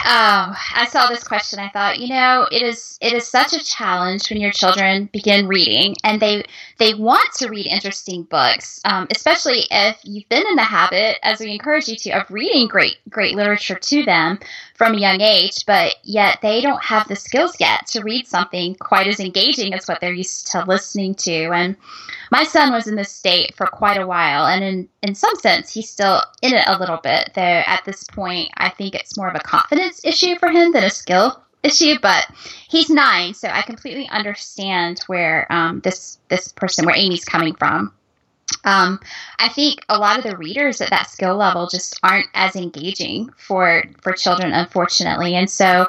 Um, 0.05 0.55
I 0.76 0.88
saw 0.89 1.07
this 1.07 1.24
question. 1.24 1.60
I 1.60 1.70
thought, 1.70 1.99
you 1.99 2.07
know, 2.07 2.47
it 2.51 2.62
is 2.62 2.97
it 3.01 3.12
is 3.12 3.28
such 3.28 3.53
a 3.53 3.64
challenge 3.64 4.30
when 4.30 4.39
your 4.39 4.51
children 4.51 5.10
begin 5.12 5.47
reading 5.47 5.95
and 6.03 6.22
they 6.22 6.45
they 6.78 6.93
want 6.93 7.34
to 7.36 7.49
read 7.49 7.66
interesting 7.66 8.24
books, 8.24 8.80
um, 8.86 9.07
especially 9.12 9.66
if 9.72 9.97
you've 10.03 10.30
been 10.30 10.45
in 10.47 10.55
the 10.55 10.64
habit, 10.64 11.18
as 11.24 11.39
we 11.39 11.51
encourage 11.51 11.88
you 11.88 11.95
to, 11.97 12.12
of 12.12 12.30
reading 12.30 12.68
great 12.68 12.97
great 13.10 13.36
literature 13.36 13.76
to 13.76 14.03
them 14.03 14.39
from 14.80 14.93
a 14.93 14.97
young 14.97 15.19
age, 15.19 15.65
but 15.67 15.97
yet 16.03 16.39
they 16.41 16.61
don't 16.61 16.82
have 16.82 17.05
the 17.09 17.15
skills 17.15 17.53
yet 17.59 17.86
to 17.86 18.01
read 18.01 18.25
something 18.25 18.73
quite 18.75 19.07
as 19.07 19.19
engaging 19.19 19.73
as 19.73 19.86
what 19.88 19.99
they're 19.99 20.13
used 20.13 20.47
to 20.47 20.63
listening 20.65 21.13
to. 21.15 21.51
And 21.51 21.75
my 22.32 22.45
son 22.45 22.71
was 22.71 22.88
in 22.88 22.95
this 22.95 23.11
state 23.11 23.53
for 23.55 23.67
quite 23.67 23.99
a 23.99 24.07
while, 24.07 24.45
and 24.45 24.63
in, 24.63 24.89
in 25.03 25.15
some 25.15 25.36
sense, 25.36 25.73
he's 25.73 25.89
still 25.89 26.23
in 26.41 26.53
it 26.53 26.63
a 26.65 26.80
little 26.80 26.95
bit, 26.95 27.32
though 27.36 27.41
at 27.41 27.84
this 27.86 28.05
point, 28.05 28.51
I 28.55 28.69
think 28.69 28.95
it's 28.95 29.17
more 29.17 29.27
of 29.27 29.36
a 29.36 29.39
confidence 29.39 29.99
issue 30.05 30.38
for 30.39 30.47
him 30.47 30.71
than 30.71 30.86
a 30.86 30.89
skill 30.89 31.43
issue, 31.61 31.95
but 32.01 32.25
he's 32.69 32.89
nine, 32.89 33.34
so 33.34 33.49
I 33.49 33.63
completely 33.63 34.07
understand 34.07 35.01
where 35.07 35.45
um, 35.51 35.82
this 35.82 36.19
this 36.30 36.53
person, 36.53 36.86
where 36.86 36.95
Amy's 36.95 37.25
coming 37.25 37.53
from. 37.55 37.93
Um, 38.64 39.00
I 39.39 39.50
think 39.50 39.86
a 39.89 39.97
lot 39.97 40.18
of 40.18 40.24
the 40.24 40.38
readers 40.38 40.82
at 40.82 40.89
that 40.89 41.10
skill 41.10 41.36
level 41.36 41.68
just 41.68 42.00
aren't 42.04 42.28
as 42.34 42.56
engaging 42.56 43.30
for 43.38 43.84
for 44.02 44.14
children, 44.14 44.54
unfortunately, 44.54 45.36
and 45.36 45.50
so 45.50 45.88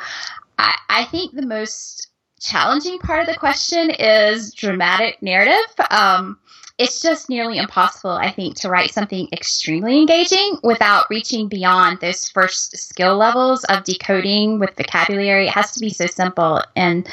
I, 0.59 0.77
I 0.89 1.05
think 1.05 1.35
the 1.35 1.47
most 1.47 2.09
challenging 2.41 2.99
part 2.99 3.21
of 3.21 3.27
the 3.27 3.39
question 3.39 3.91
is 3.91 4.53
dramatic 4.55 5.23
narrative. 5.23 5.75
Um, 5.91 6.39
it's 6.79 7.03
just 7.03 7.29
nearly 7.29 7.59
impossible, 7.59 8.13
I 8.13 8.31
think, 8.31 8.57
to 8.57 8.71
write 8.71 8.91
something 8.91 9.29
extremely 9.33 9.99
engaging 9.99 10.59
without 10.63 11.05
reaching 11.11 11.47
beyond 11.47 12.01
those 12.01 12.31
first 12.31 12.75
skill 12.79 13.19
levels 13.19 13.65
of 13.65 13.85
decoding 13.85 14.59
with 14.59 14.75
vocabulary. 14.77 15.49
It 15.49 15.53
has 15.53 15.73
to 15.73 15.81
be 15.81 15.91
so 15.91 16.07
simple. 16.07 16.63
And 16.77 17.07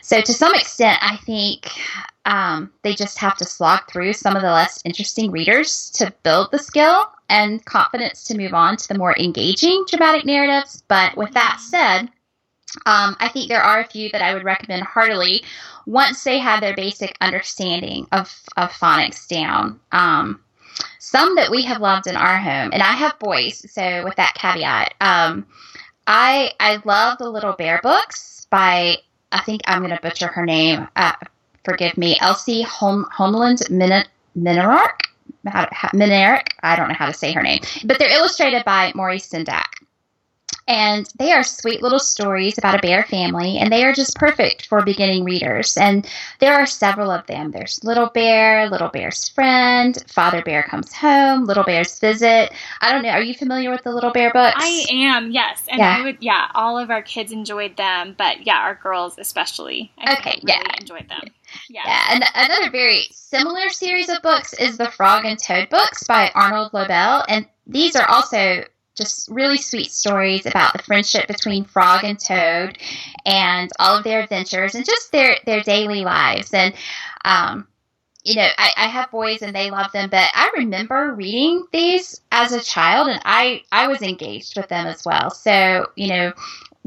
so, 0.00 0.20
to 0.20 0.32
some 0.32 0.54
extent, 0.56 0.98
I 1.02 1.16
think 1.18 1.70
um, 2.26 2.72
they 2.82 2.94
just 2.94 3.18
have 3.18 3.36
to 3.38 3.44
slog 3.44 3.88
through 3.88 4.12
some 4.12 4.34
of 4.36 4.42
the 4.42 4.50
less 4.50 4.82
interesting 4.84 5.30
readers 5.30 5.90
to 5.92 6.12
build 6.24 6.50
the 6.50 6.58
skill 6.58 7.06
and 7.28 7.64
confidence 7.64 8.24
to 8.24 8.36
move 8.36 8.52
on 8.52 8.76
to 8.76 8.88
the 8.88 8.98
more 8.98 9.16
engaging 9.16 9.84
dramatic 9.88 10.24
narratives. 10.26 10.82
But 10.88 11.16
with 11.16 11.32
that 11.32 11.58
said, 11.60 12.10
um, 12.84 13.16
I 13.20 13.28
think 13.28 13.48
there 13.48 13.62
are 13.62 13.80
a 13.80 13.86
few 13.86 14.10
that 14.10 14.22
I 14.22 14.34
would 14.34 14.44
recommend 14.44 14.82
heartily 14.82 15.44
once 15.86 16.24
they 16.24 16.38
have 16.38 16.60
their 16.60 16.74
basic 16.74 17.16
understanding 17.20 18.08
of, 18.10 18.34
of 18.56 18.70
phonics 18.72 19.28
down. 19.28 19.78
Um, 19.92 20.40
some 20.98 21.36
that 21.36 21.50
we 21.50 21.62
have 21.62 21.80
loved 21.80 22.08
in 22.08 22.16
our 22.16 22.36
home, 22.36 22.70
and 22.72 22.82
I 22.82 22.92
have 22.92 23.18
boys, 23.20 23.64
so 23.72 24.04
with 24.04 24.16
that 24.16 24.34
caveat, 24.34 24.94
um, 25.00 25.46
I 26.08 26.50
I 26.60 26.82
love 26.84 27.18
the 27.18 27.30
Little 27.30 27.52
Bear 27.52 27.80
books 27.82 28.46
by 28.50 28.98
I 29.32 29.40
think 29.40 29.62
I'm 29.66 29.78
going 29.78 29.94
to 29.94 30.02
butcher 30.02 30.26
her 30.26 30.44
name. 30.44 30.86
Uh, 30.96 31.12
forgive 31.66 31.98
me, 31.98 32.16
Elsie 32.20 32.62
Hom- 32.62 33.06
Homeland 33.12 33.58
Minark. 33.68 34.06
Minark. 35.44 36.46
I 36.62 36.76
don't 36.76 36.88
know 36.88 36.94
how 36.94 37.06
to 37.06 37.12
say 37.12 37.32
her 37.32 37.42
name, 37.42 37.60
but 37.84 37.98
they're 37.98 38.16
illustrated 38.16 38.64
by 38.64 38.92
Maurice 38.94 39.28
Sendak. 39.28 39.66
And 40.68 41.08
they 41.16 41.30
are 41.30 41.44
sweet 41.44 41.80
little 41.80 42.00
stories 42.00 42.58
about 42.58 42.74
a 42.74 42.82
bear 42.82 43.04
family, 43.04 43.56
and 43.58 43.70
they 43.70 43.84
are 43.84 43.92
just 43.92 44.16
perfect 44.16 44.66
for 44.66 44.82
beginning 44.82 45.22
readers. 45.22 45.76
And 45.76 46.04
there 46.40 46.54
are 46.54 46.66
several 46.66 47.08
of 47.12 47.24
them. 47.28 47.52
There's 47.52 47.82
Little 47.84 48.08
Bear, 48.08 48.68
Little 48.68 48.88
Bear's 48.88 49.28
Friend, 49.28 49.96
Father 50.08 50.42
Bear 50.42 50.64
Comes 50.64 50.92
Home, 50.94 51.44
Little 51.44 51.62
Bear's 51.62 52.00
Visit. 52.00 52.52
I 52.80 52.90
don't 52.90 53.02
know. 53.02 53.10
Are 53.10 53.22
you 53.22 53.34
familiar 53.34 53.70
with 53.70 53.84
the 53.84 53.92
Little 53.92 54.10
Bear 54.10 54.32
books? 54.32 54.56
I 54.58 54.86
am, 54.90 55.30
yes. 55.30 55.62
And 55.68 55.78
yeah. 55.78 55.98
I 55.98 56.02
would, 56.02 56.16
yeah, 56.20 56.48
all 56.54 56.78
of 56.78 56.90
our 56.90 57.02
kids 57.02 57.30
enjoyed 57.30 57.76
them, 57.76 58.16
but 58.18 58.44
yeah, 58.44 58.58
our 58.58 58.74
girls 58.74 59.18
especially. 59.18 59.92
I 59.98 60.14
okay, 60.14 60.40
really 60.42 60.60
yeah. 60.64 60.74
enjoyed 60.80 61.08
them. 61.08 61.30
Yeah. 61.68 61.82
yeah. 61.86 62.04
And 62.10 62.24
another 62.34 62.70
very 62.70 63.06
similar 63.12 63.68
series 63.68 64.08
of 64.08 64.22
books 64.22 64.52
is 64.54 64.76
the 64.76 64.90
Frog 64.90 65.24
and 65.24 65.38
Toad 65.38 65.68
books 65.68 66.04
by 66.04 66.30
Arnold 66.34 66.72
Lobel. 66.72 67.24
And 67.28 67.46
these 67.66 67.96
are 67.96 68.08
also 68.08 68.64
just 68.96 69.28
really 69.30 69.58
sweet 69.58 69.92
stories 69.92 70.46
about 70.46 70.72
the 70.72 70.82
friendship 70.82 71.28
between 71.28 71.64
Frog 71.64 72.04
and 72.04 72.18
Toad, 72.18 72.78
and 73.24 73.70
all 73.78 73.98
of 73.98 74.04
their 74.04 74.20
adventures 74.20 74.74
and 74.74 74.84
just 74.84 75.12
their 75.12 75.36
their 75.44 75.60
daily 75.60 76.02
lives. 76.02 76.52
And 76.54 76.74
um, 77.24 77.68
you 78.24 78.34
know, 78.34 78.48
I, 78.58 78.70
I 78.76 78.86
have 78.88 79.10
boys 79.10 79.42
and 79.42 79.54
they 79.54 79.70
love 79.70 79.92
them, 79.92 80.10
but 80.10 80.28
I 80.34 80.50
remember 80.56 81.14
reading 81.14 81.64
these 81.72 82.20
as 82.32 82.52
a 82.52 82.60
child, 82.60 83.08
and 83.08 83.20
I 83.24 83.62
I 83.70 83.88
was 83.88 84.02
engaged 84.02 84.56
with 84.56 84.68
them 84.68 84.86
as 84.86 85.04
well. 85.04 85.30
So 85.30 85.90
you 85.94 86.08
know, 86.08 86.32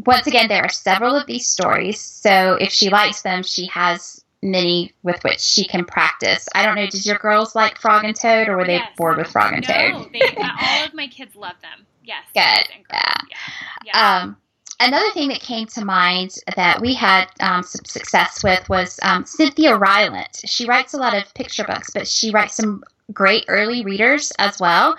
once 0.06 0.28
again, 0.28 0.48
there 0.48 0.64
are 0.64 0.70
several 0.70 1.16
of 1.16 1.28
these 1.28 1.48
stories. 1.48 2.00
So 2.00 2.56
if 2.60 2.72
she 2.72 2.90
likes 2.90 3.22
them, 3.22 3.44
she 3.44 3.68
has 3.68 4.19
many 4.42 4.94
with 5.04 5.24
which 5.24 5.40
she 5.40 5.66
can 5.66 5.86
practice. 5.86 6.48
I 6.56 6.66
don't 6.66 6.76
know. 6.76 6.88
Did 6.88 7.06
your 7.06 7.18
girls 7.18 7.56
like 7.56 7.78
Frog 7.78 8.06
and 8.06 8.16
Toad, 8.16 8.48
or 8.48 8.58
were 8.58 8.66
they 8.66 8.76
yes. 8.76 8.92
bored 8.98 9.18
with 9.18 9.28
Frog 9.28 9.54
and 9.54 9.68
no, 9.68 9.74
Toad? 9.74 9.92
No, 9.92 10.08
they, 10.12 10.22
all 10.38 10.86
of 10.86 10.94
my 10.94 11.08
kids 11.08 11.36
love 11.36 11.56
them. 11.62 11.86
Yes. 12.04 12.24
Good. 12.34 12.84
Yeah. 12.90 13.14
yeah. 13.30 13.38
yeah. 13.86 14.22
Um, 14.22 14.38
another 14.80 15.10
thing 15.12 15.30
that 15.30 15.42
came 15.42 15.68
to 15.68 15.86
mind 15.86 16.36
that 16.56 16.82
we 16.82 16.94
had 16.94 17.28
um, 17.40 17.64
some 17.64 17.86
success 17.86 18.44
with 18.44 18.68
was 18.70 19.00
um, 19.04 19.26
Cynthia 19.26 19.78
Rylant. 19.78 20.42
She 20.46 20.66
writes 20.66 20.94
a 20.94 20.98
lot 20.98 21.16
of 21.16 21.34
picture 21.34 21.64
books, 21.64 21.92
but 21.94 22.08
she 22.08 22.32
writes 22.32 22.56
some 22.56 22.84
great 23.12 23.46
early 23.48 23.84
readers 23.84 24.32
as 24.40 24.60
well. 24.60 24.98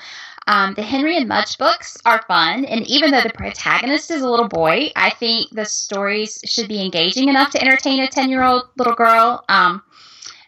Um, 0.50 0.74
the 0.74 0.82
Henry 0.82 1.16
and 1.16 1.28
Mudge 1.28 1.56
books 1.58 1.96
are 2.04 2.24
fun, 2.26 2.64
and 2.64 2.84
even 2.88 3.12
though 3.12 3.20
the 3.20 3.30
protagonist 3.30 4.10
is 4.10 4.22
a 4.22 4.28
little 4.28 4.48
boy, 4.48 4.90
I 4.96 5.10
think 5.10 5.48
the 5.52 5.64
stories 5.64 6.40
should 6.44 6.66
be 6.66 6.82
engaging 6.82 7.28
enough 7.28 7.50
to 7.50 7.62
entertain 7.62 8.02
a 8.02 8.08
10 8.08 8.30
year 8.30 8.42
old 8.42 8.64
little 8.76 8.96
girl. 8.96 9.44
Um, 9.48 9.80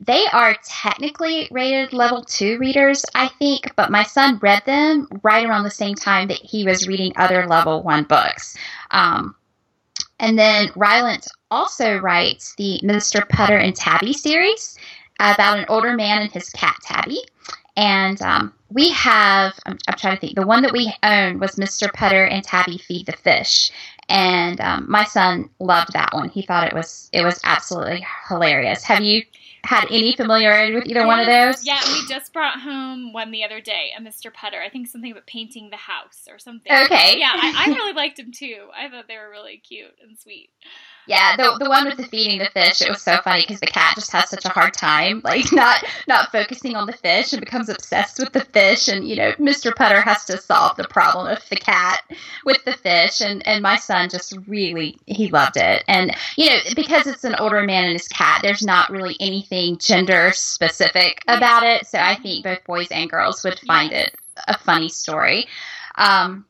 they 0.00 0.26
are 0.32 0.56
technically 0.64 1.46
rated 1.52 1.92
level 1.92 2.24
two 2.24 2.58
readers, 2.58 3.04
I 3.14 3.28
think, 3.28 3.76
but 3.76 3.92
my 3.92 4.02
son 4.02 4.40
read 4.42 4.64
them 4.66 5.06
right 5.22 5.46
around 5.46 5.62
the 5.62 5.70
same 5.70 5.94
time 5.94 6.26
that 6.26 6.38
he 6.38 6.64
was 6.64 6.88
reading 6.88 7.12
other 7.14 7.46
level 7.46 7.84
one 7.84 8.02
books. 8.02 8.56
Um, 8.90 9.36
and 10.18 10.36
then 10.36 10.70
Rylant 10.70 11.28
also 11.48 11.98
writes 11.98 12.56
the 12.56 12.80
Mr. 12.82 13.28
Putter 13.28 13.56
and 13.56 13.76
Tabby 13.76 14.14
series 14.14 14.76
about 15.20 15.60
an 15.60 15.66
older 15.68 15.94
man 15.94 16.22
and 16.22 16.32
his 16.32 16.50
cat 16.50 16.74
Tabby. 16.82 17.20
And 17.76 18.20
um, 18.20 18.52
we 18.70 18.90
have, 18.90 19.58
I'm, 19.64 19.78
I'm, 19.88 19.96
trying 19.96 20.16
to 20.16 20.20
think, 20.20 20.34
the 20.34 20.46
one 20.46 20.62
that 20.62 20.72
we 20.72 20.92
owned 21.02 21.40
was 21.40 21.56
Mr. 21.56 21.92
Putter 21.92 22.24
and 22.24 22.44
Tabby 22.44 22.78
Feed 22.78 23.06
the 23.06 23.12
Fish. 23.12 23.70
And 24.08 24.60
um, 24.60 24.86
my 24.88 25.04
son 25.04 25.48
loved 25.58 25.94
that 25.94 26.12
one. 26.12 26.28
He 26.28 26.42
thought 26.42 26.66
it 26.66 26.74
was 26.74 27.08
it 27.12 27.24
was 27.24 27.40
absolutely 27.44 28.06
hilarious. 28.28 28.84
Have 28.84 29.02
you 29.02 29.22
had 29.64 29.86
any 29.90 30.14
familiarity 30.16 30.74
with 30.74 30.86
either 30.86 31.00
yes, 31.00 31.06
one 31.06 31.20
of 31.20 31.26
those? 31.26 31.64
Yeah, 31.64 31.80
we 31.92 32.06
just 32.08 32.32
brought 32.32 32.60
home 32.60 33.12
one 33.12 33.30
the 33.30 33.44
other 33.44 33.60
day, 33.60 33.92
a 33.96 34.02
Mr. 34.02 34.32
Putter. 34.32 34.60
I 34.60 34.68
think 34.68 34.88
something 34.88 35.12
about 35.12 35.26
painting 35.26 35.70
the 35.70 35.76
house 35.76 36.26
or 36.28 36.38
something. 36.38 36.70
Okay. 36.70 37.18
Yeah, 37.18 37.32
I, 37.32 37.66
I 37.66 37.72
really 37.72 37.92
liked 37.94 38.16
them 38.16 38.32
too. 38.32 38.66
I 38.76 38.90
thought 38.90 39.06
they 39.08 39.16
were 39.16 39.30
really 39.30 39.56
cute 39.56 39.94
and 40.02 40.18
sweet. 40.18 40.50
Yeah, 41.06 41.36
the 41.36 41.56
the 41.58 41.68
one 41.68 41.86
with 41.86 41.96
the 41.96 42.04
feeding 42.04 42.38
the 42.38 42.50
fish, 42.50 42.80
it 42.80 42.88
was 42.88 43.02
so 43.02 43.18
funny 43.18 43.42
because 43.42 43.60
the 43.60 43.66
cat 43.66 43.94
just 43.96 44.12
has 44.12 44.30
such 44.30 44.44
a 44.44 44.50
hard 44.50 44.72
time, 44.72 45.20
like 45.24 45.52
not 45.52 45.84
not 46.06 46.30
focusing 46.30 46.76
on 46.76 46.86
the 46.86 46.92
fish 46.92 47.32
and 47.32 47.40
becomes 47.40 47.68
obsessed 47.68 48.18
with 48.18 48.32
the 48.32 48.44
fish. 48.44 48.88
And 48.88 49.06
you 49.06 49.16
know, 49.16 49.32
Mr. 49.32 49.74
Putter 49.74 50.00
has 50.00 50.24
to 50.26 50.38
solve 50.38 50.76
the 50.76 50.86
problem 50.86 51.26
of 51.26 51.48
the 51.48 51.56
cat 51.56 52.02
with 52.44 52.64
the 52.64 52.74
fish. 52.74 53.20
And 53.20 53.46
and 53.46 53.62
my 53.62 53.76
son 53.76 54.08
just 54.08 54.36
really 54.46 54.96
he 55.06 55.28
loved 55.28 55.56
it. 55.56 55.82
And 55.88 56.14
you 56.36 56.50
know, 56.50 56.58
because 56.76 57.06
it's 57.06 57.24
an 57.24 57.34
older 57.36 57.62
man 57.62 57.84
and 57.84 57.94
his 57.94 58.08
cat, 58.08 58.40
there's 58.42 58.62
not 58.64 58.90
really 58.90 59.16
anything 59.18 59.78
gender 59.78 60.30
specific 60.32 61.22
about 61.26 61.64
it. 61.64 61.86
So 61.86 61.98
I 61.98 62.14
think 62.16 62.44
both 62.44 62.64
boys 62.64 62.88
and 62.90 63.10
girls 63.10 63.42
would 63.44 63.58
find 63.60 63.92
it 63.92 64.14
a 64.46 64.56
funny 64.56 64.88
story. 64.88 65.46
Um, 65.96 66.46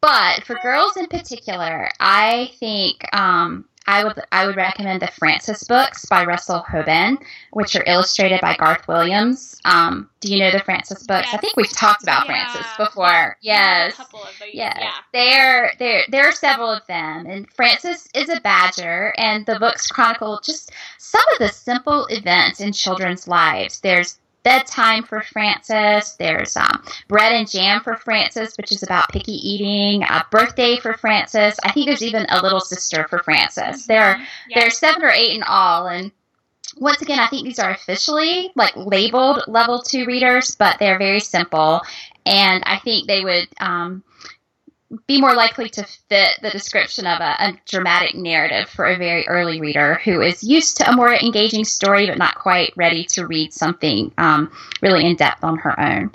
but 0.00 0.44
for 0.44 0.56
girls 0.62 0.98
in 0.98 1.06
particular, 1.06 1.88
I 1.98 2.52
think 2.60 3.06
um, 3.14 3.64
I 3.86 4.04
would 4.04 4.20
I 4.32 4.46
would 4.46 4.56
recommend 4.56 5.02
the 5.02 5.08
Frances 5.08 5.62
books 5.64 6.06
by 6.06 6.24
Russell 6.24 6.64
Hoban, 6.68 7.18
which 7.52 7.76
are 7.76 7.84
illustrated 7.86 8.40
by 8.40 8.56
Garth 8.56 8.88
Williams. 8.88 9.60
Um, 9.64 10.08
do 10.20 10.32
you 10.32 10.38
know 10.38 10.50
the 10.50 10.60
Frances 10.60 11.06
books? 11.06 11.26
Yes. 11.26 11.34
I 11.34 11.38
think 11.38 11.56
we've 11.56 11.70
talked 11.70 12.02
about 12.02 12.26
yeah. 12.26 12.50
Frances 12.52 12.72
before. 12.78 13.36
Yes, 13.42 14.00
yes. 14.52 14.78
Yeah. 14.80 14.92
There, 15.12 15.72
there, 15.78 16.04
there 16.08 16.28
are 16.28 16.32
several 16.32 16.70
of 16.70 16.86
them, 16.86 17.26
and 17.26 17.50
Frances 17.52 18.08
is 18.14 18.28
a 18.30 18.40
badger, 18.40 19.14
and 19.18 19.44
the 19.44 19.58
books 19.58 19.86
chronicle 19.88 20.40
just 20.42 20.72
some 20.98 21.24
of 21.32 21.38
the 21.38 21.48
simple 21.48 22.06
events 22.06 22.60
in 22.60 22.72
children's 22.72 23.28
lives. 23.28 23.80
There's 23.80 24.18
bedtime 24.44 25.02
for 25.02 25.22
Frances. 25.22 26.14
There's 26.16 26.56
um, 26.56 26.84
bread 27.08 27.32
and 27.32 27.50
jam 27.50 27.80
for 27.80 27.96
Frances, 27.96 28.56
which 28.56 28.70
is 28.70 28.82
about 28.82 29.08
picky 29.08 29.32
eating. 29.32 30.04
A 30.04 30.24
birthday 30.30 30.76
for 30.76 30.94
Frances. 30.94 31.58
I 31.64 31.72
think 31.72 31.86
there's 31.86 32.02
even 32.02 32.26
a 32.28 32.40
little 32.40 32.60
sister 32.60 33.06
for 33.08 33.18
Frances. 33.20 33.86
There, 33.86 34.04
are, 34.04 34.18
yeah. 34.48 34.60
there 34.60 34.68
are 34.68 34.70
seven 34.70 35.02
or 35.02 35.10
eight 35.10 35.34
in 35.34 35.42
all, 35.42 35.88
and 35.88 36.12
once 36.76 37.02
again, 37.02 37.18
I 37.18 37.26
think 37.28 37.44
these 37.44 37.58
are 37.58 37.70
officially 37.70 38.52
like 38.54 38.76
labeled 38.76 39.44
level 39.48 39.80
two 39.80 40.04
readers, 40.06 40.54
but 40.54 40.78
they're 40.78 40.98
very 40.98 41.20
simple, 41.20 41.80
and 42.26 42.62
I 42.66 42.78
think 42.78 43.08
they 43.08 43.22
would. 43.22 43.48
Um, 43.58 44.04
be 45.06 45.20
more 45.20 45.34
likely 45.34 45.68
to 45.68 45.84
fit 46.08 46.38
the 46.42 46.50
description 46.50 47.06
of 47.06 47.20
a, 47.20 47.36
a, 47.38 47.58
dramatic 47.66 48.14
narrative 48.14 48.68
for 48.68 48.86
a 48.86 48.96
very 48.96 49.26
early 49.28 49.60
reader 49.60 50.00
who 50.04 50.20
is 50.20 50.42
used 50.42 50.76
to 50.76 50.88
a 50.88 50.94
more 50.94 51.12
engaging 51.12 51.64
story 51.64 52.06
but 52.06 52.18
not 52.18 52.34
quite 52.36 52.72
ready 52.76 53.04
to 53.04 53.26
read 53.26 53.52
something 53.52 54.12
um, 54.18 54.50
really 54.82 55.04
in 55.04 55.16
depth 55.16 55.42
on 55.44 55.58
her 55.58 55.78
own. 55.80 56.10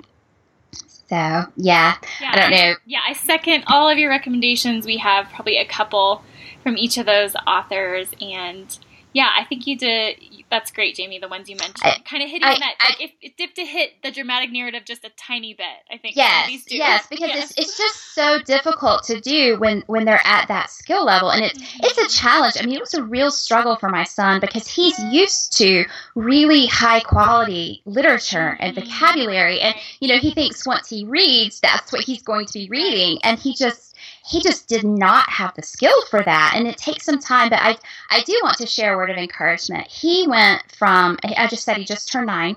So, 0.72 1.16
yeah, 1.16 1.46
yeah, 1.56 1.94
I 2.22 2.36
don't 2.36 2.50
know. 2.52 2.74
Yeah, 2.86 3.00
I 3.08 3.14
second 3.14 3.64
all 3.66 3.88
of 3.88 3.98
your 3.98 4.10
recommendations. 4.10 4.86
We 4.86 4.98
have 4.98 5.28
probably 5.30 5.56
a 5.56 5.66
couple 5.66 6.22
from 6.62 6.76
each 6.76 6.98
of 6.98 7.06
those 7.06 7.34
authors, 7.48 8.08
and 8.20 8.78
yeah, 9.12 9.30
I 9.36 9.44
think 9.44 9.66
you 9.66 9.76
did 9.76 10.18
that's 10.50 10.70
great, 10.70 10.96
Jamie. 10.96 11.18
The 11.18 11.28
ones 11.28 11.48
you 11.48 11.56
mentioned, 11.56 11.82
I, 11.84 11.98
kind 12.04 12.22
of 12.22 12.28
hitting 12.28 12.48
I, 12.48 12.58
that. 12.58 12.74
I, 12.80 12.88
like 12.88 13.00
if, 13.00 13.36
if 13.38 13.54
to 13.54 13.64
hit 13.64 14.02
the 14.02 14.10
dramatic 14.10 14.50
narrative 14.50 14.82
just 14.84 15.04
a 15.04 15.10
tiny 15.10 15.54
bit, 15.54 15.66
I 15.90 15.98
think. 15.98 16.16
Yes, 16.16 16.64
yes, 16.68 17.06
because 17.08 17.28
yes. 17.28 17.50
It's, 17.52 17.60
it's 17.60 17.78
just 17.78 18.14
so 18.14 18.40
difficult 18.42 19.04
to 19.04 19.20
do 19.20 19.58
when 19.58 19.82
when 19.86 20.04
they're 20.04 20.20
at 20.24 20.48
that 20.48 20.70
skill 20.70 21.04
level, 21.04 21.30
and 21.30 21.44
it's 21.44 21.58
mm-hmm. 21.58 21.84
it's 21.84 21.98
a 21.98 22.18
challenge. 22.18 22.56
I 22.58 22.66
mean, 22.66 22.74
it 22.74 22.80
was 22.80 22.94
a 22.94 23.02
real 23.02 23.30
struggle 23.30 23.76
for 23.76 23.88
my 23.88 24.04
son 24.04 24.40
because 24.40 24.66
he's 24.66 24.98
used 24.98 25.56
to 25.58 25.84
really 26.14 26.66
high 26.66 27.00
quality 27.00 27.82
literature 27.84 28.56
and 28.58 28.76
mm-hmm. 28.76 28.88
vocabulary, 28.88 29.60
and 29.60 29.74
you 30.00 30.08
know 30.08 30.18
he 30.18 30.32
thinks 30.32 30.66
once 30.66 30.88
he 30.88 31.04
reads, 31.04 31.60
that's 31.60 31.92
what 31.92 32.02
he's 32.02 32.22
going 32.22 32.46
to 32.46 32.52
be 32.54 32.68
reading, 32.68 33.18
and 33.22 33.38
he 33.38 33.54
just 33.54 33.89
he 34.30 34.40
just 34.40 34.68
did 34.68 34.84
not 34.84 35.28
have 35.28 35.54
the 35.54 35.62
skill 35.62 36.04
for 36.08 36.22
that. 36.22 36.52
And 36.54 36.68
it 36.68 36.76
takes 36.76 37.04
some 37.04 37.18
time 37.18 37.50
but 37.50 37.60
i 37.60 37.76
i 38.10 38.22
do 38.22 38.38
want 38.42 38.58
to 38.58 38.66
share 38.66 38.94
a 38.94 38.96
word 38.96 39.10
of 39.10 39.16
encouragement. 39.16 39.86
He 39.88 40.26
went 40.28 40.62
from 40.72 41.18
i 41.24 41.46
just 41.48 41.64
said 41.64 41.76
he 41.76 41.84
just 41.84 42.10
turned 42.10 42.28
nine. 42.28 42.56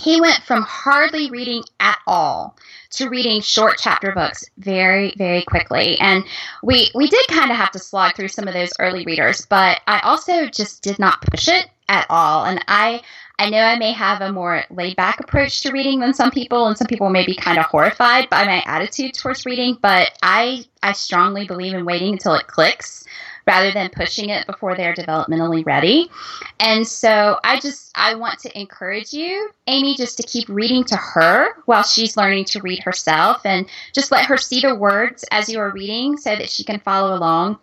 He 0.00 0.20
went 0.20 0.42
from 0.44 0.62
hardly 0.62 1.30
reading 1.30 1.62
at 1.78 1.98
all 2.06 2.56
to 2.92 3.10
reading 3.10 3.40
short 3.42 3.76
chapter 3.78 4.12
books 4.12 4.44
very 4.56 5.12
very 5.16 5.42
quickly. 5.42 5.98
And 6.00 6.24
we 6.62 6.90
we 6.94 7.08
did 7.08 7.26
kind 7.28 7.50
of 7.50 7.56
have 7.56 7.72
to 7.72 7.78
slog 7.78 8.14
through 8.14 8.28
some 8.28 8.48
of 8.48 8.54
those 8.54 8.72
early 8.78 9.04
readers 9.04 9.46
but 9.46 9.80
i 9.86 10.00
also 10.00 10.46
just 10.46 10.82
did 10.82 10.98
not 10.98 11.20
push 11.22 11.48
it 11.48 11.68
at 11.92 12.06
all 12.10 12.44
and 12.44 12.64
i 12.66 13.00
I 13.38 13.50
know 13.50 13.58
I 13.58 13.76
may 13.76 13.90
have 13.90 14.20
a 14.20 14.30
more 14.30 14.62
laid 14.70 14.94
back 14.94 15.18
approach 15.18 15.62
to 15.62 15.72
reading 15.72 15.98
than 15.98 16.14
some 16.14 16.30
people, 16.30 16.68
and 16.68 16.78
some 16.78 16.86
people 16.86 17.10
may 17.10 17.26
be 17.26 17.34
kind 17.34 17.58
of 17.58 17.64
horrified 17.64 18.30
by 18.30 18.44
my 18.44 18.62
attitude 18.66 19.14
towards 19.14 19.44
reading, 19.44 19.78
but 19.82 20.16
I, 20.22 20.64
I 20.80 20.92
strongly 20.92 21.44
believe 21.44 21.74
in 21.74 21.84
waiting 21.84 22.12
until 22.12 22.34
it 22.34 22.46
clicks 22.46 23.04
rather 23.46 23.72
than 23.72 23.90
pushing 23.90 24.28
it 24.28 24.46
before 24.46 24.76
they're 24.76 24.94
developmentally 24.94 25.66
ready. 25.66 26.08
And 26.60 26.86
so 26.86 27.38
I 27.42 27.58
just 27.58 27.90
I 27.96 28.14
want 28.14 28.38
to 28.40 28.58
encourage 28.60 29.12
you, 29.12 29.50
Amy, 29.66 29.96
just 29.96 30.18
to 30.18 30.22
keep 30.22 30.48
reading 30.48 30.84
to 30.84 30.96
her 30.96 31.54
while 31.64 31.82
she's 31.82 32.16
learning 32.16 32.44
to 32.46 32.60
read 32.60 32.80
herself 32.84 33.44
and 33.44 33.66
just 33.92 34.12
let 34.12 34.26
her 34.26 34.36
see 34.36 34.60
the 34.60 34.74
words 34.74 35.24
as 35.32 35.48
you 35.48 35.58
are 35.58 35.70
reading 35.72 36.16
so 36.16 36.36
that 36.36 36.48
she 36.48 36.62
can 36.62 36.78
follow 36.80 37.16
along. 37.16 37.58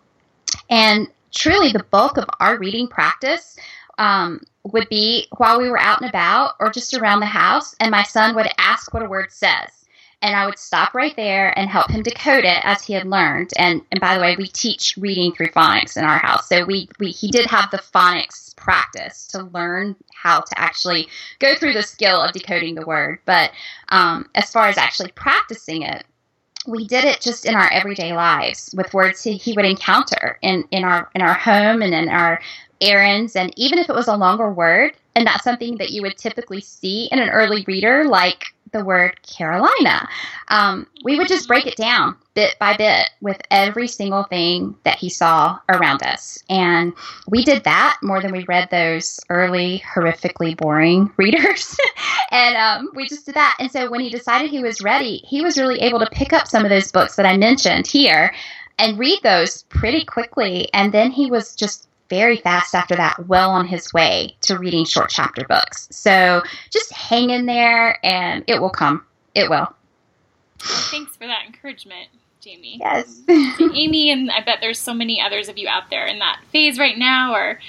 And 0.68 1.08
truly 1.32 1.72
the 1.72 1.84
bulk 1.84 2.18
of 2.18 2.26
our 2.40 2.58
reading 2.58 2.88
practice 2.88 3.56
um, 4.00 4.40
would 4.64 4.88
be 4.88 5.28
while 5.36 5.60
we 5.60 5.68
were 5.68 5.78
out 5.78 6.00
and 6.00 6.08
about 6.08 6.54
or 6.58 6.70
just 6.70 6.94
around 6.94 7.20
the 7.20 7.26
house, 7.26 7.76
and 7.78 7.90
my 7.90 8.02
son 8.02 8.34
would 8.34 8.48
ask 8.58 8.92
what 8.92 9.04
a 9.04 9.08
word 9.08 9.30
says. 9.30 9.68
And 10.22 10.36
I 10.36 10.44
would 10.44 10.58
stop 10.58 10.94
right 10.94 11.16
there 11.16 11.58
and 11.58 11.70
help 11.70 11.90
him 11.90 12.02
decode 12.02 12.44
it 12.44 12.60
as 12.62 12.84
he 12.84 12.92
had 12.92 13.06
learned. 13.06 13.52
And, 13.56 13.80
and 13.90 14.00
by 14.02 14.14
the 14.14 14.20
way, 14.20 14.36
we 14.36 14.48
teach 14.48 14.98
reading 14.98 15.32
through 15.32 15.48
phonics 15.48 15.96
in 15.96 16.04
our 16.04 16.18
house. 16.18 16.46
So 16.46 16.66
we, 16.66 16.88
we 16.98 17.10
he 17.10 17.30
did 17.30 17.46
have 17.46 17.70
the 17.70 17.78
phonics 17.78 18.54
practice 18.54 19.26
to 19.28 19.44
learn 19.44 19.96
how 20.12 20.40
to 20.40 20.60
actually 20.60 21.08
go 21.38 21.54
through 21.54 21.72
the 21.72 21.82
skill 21.82 22.20
of 22.20 22.32
decoding 22.32 22.74
the 22.74 22.86
word. 22.86 23.20
But 23.24 23.52
um, 23.88 24.28
as 24.34 24.52
far 24.52 24.68
as 24.68 24.76
actually 24.76 25.10
practicing 25.12 25.82
it, 25.82 26.04
we 26.66 26.86
did 26.86 27.04
it 27.04 27.22
just 27.22 27.46
in 27.46 27.54
our 27.54 27.72
everyday 27.72 28.12
lives 28.12 28.74
with 28.76 28.92
words 28.92 29.22
he, 29.22 29.38
he 29.38 29.54
would 29.54 29.64
encounter 29.64 30.38
in, 30.42 30.64
in 30.70 30.84
our 30.84 31.08
in 31.14 31.22
our 31.22 31.32
home 31.32 31.80
and 31.80 31.94
in 31.94 32.10
our 32.10 32.38
errands, 32.80 33.36
and 33.36 33.52
even 33.56 33.78
if 33.78 33.88
it 33.88 33.94
was 33.94 34.08
a 34.08 34.16
longer 34.16 34.52
word, 34.52 34.92
and 35.14 35.26
that's 35.26 35.44
something 35.44 35.76
that 35.78 35.90
you 35.90 36.02
would 36.02 36.16
typically 36.16 36.60
see 36.60 37.08
in 37.10 37.18
an 37.18 37.30
early 37.30 37.64
reader, 37.66 38.04
like 38.04 38.54
the 38.72 38.84
word 38.84 39.20
Carolina, 39.22 40.08
um, 40.48 40.86
we 41.04 41.16
would 41.18 41.28
just 41.28 41.48
break 41.48 41.66
it 41.66 41.76
down 41.76 42.16
bit 42.34 42.56
by 42.58 42.76
bit 42.76 43.10
with 43.20 43.40
every 43.50 43.88
single 43.88 44.22
thing 44.24 44.76
that 44.84 44.98
he 44.98 45.08
saw 45.08 45.58
around 45.68 46.02
us. 46.02 46.42
And 46.48 46.92
we 47.28 47.44
did 47.44 47.64
that 47.64 47.98
more 48.02 48.22
than 48.22 48.32
we 48.32 48.44
read 48.44 48.68
those 48.70 49.18
early, 49.28 49.82
horrifically 49.94 50.56
boring 50.56 51.10
readers. 51.16 51.76
and 52.30 52.56
um, 52.56 52.90
we 52.94 53.08
just 53.08 53.26
did 53.26 53.34
that. 53.34 53.56
And 53.58 53.70
so 53.70 53.90
when 53.90 54.00
he 54.00 54.10
decided 54.10 54.50
he 54.50 54.62
was 54.62 54.80
ready, 54.80 55.18
he 55.26 55.42
was 55.42 55.58
really 55.58 55.80
able 55.80 55.98
to 55.98 56.08
pick 56.12 56.32
up 56.32 56.46
some 56.46 56.64
of 56.64 56.70
those 56.70 56.92
books 56.92 57.16
that 57.16 57.26
I 57.26 57.36
mentioned 57.36 57.86
here 57.86 58.32
and 58.78 58.98
read 58.98 59.20
those 59.22 59.64
pretty 59.64 60.04
quickly. 60.04 60.68
And 60.72 60.92
then 60.92 61.10
he 61.10 61.30
was 61.30 61.54
just 61.54 61.88
very 62.10 62.36
fast 62.36 62.74
after 62.74 62.96
that, 62.96 63.26
well 63.28 63.50
on 63.50 63.66
his 63.66 63.92
way 63.94 64.36
to 64.42 64.58
reading 64.58 64.84
short 64.84 65.08
chapter 65.08 65.46
books. 65.48 65.88
So 65.90 66.42
just 66.68 66.92
hang 66.92 67.30
in 67.30 67.46
there 67.46 68.04
and 68.04 68.44
it 68.46 68.60
will 68.60 68.70
come. 68.70 69.06
It 69.34 69.48
will. 69.48 69.72
Thanks 70.58 71.16
for 71.16 71.26
that 71.26 71.46
encouragement, 71.46 72.08
Jamie. 72.40 72.78
Yes. 72.80 73.22
Amy, 73.28 74.10
and 74.10 74.30
I 74.30 74.42
bet 74.42 74.58
there's 74.60 74.78
so 74.78 74.92
many 74.92 75.22
others 75.22 75.48
of 75.48 75.56
you 75.56 75.68
out 75.68 75.84
there 75.88 76.04
in 76.04 76.18
that 76.18 76.40
phase 76.52 76.78
right 76.78 76.98
now 76.98 77.32
or 77.34 77.60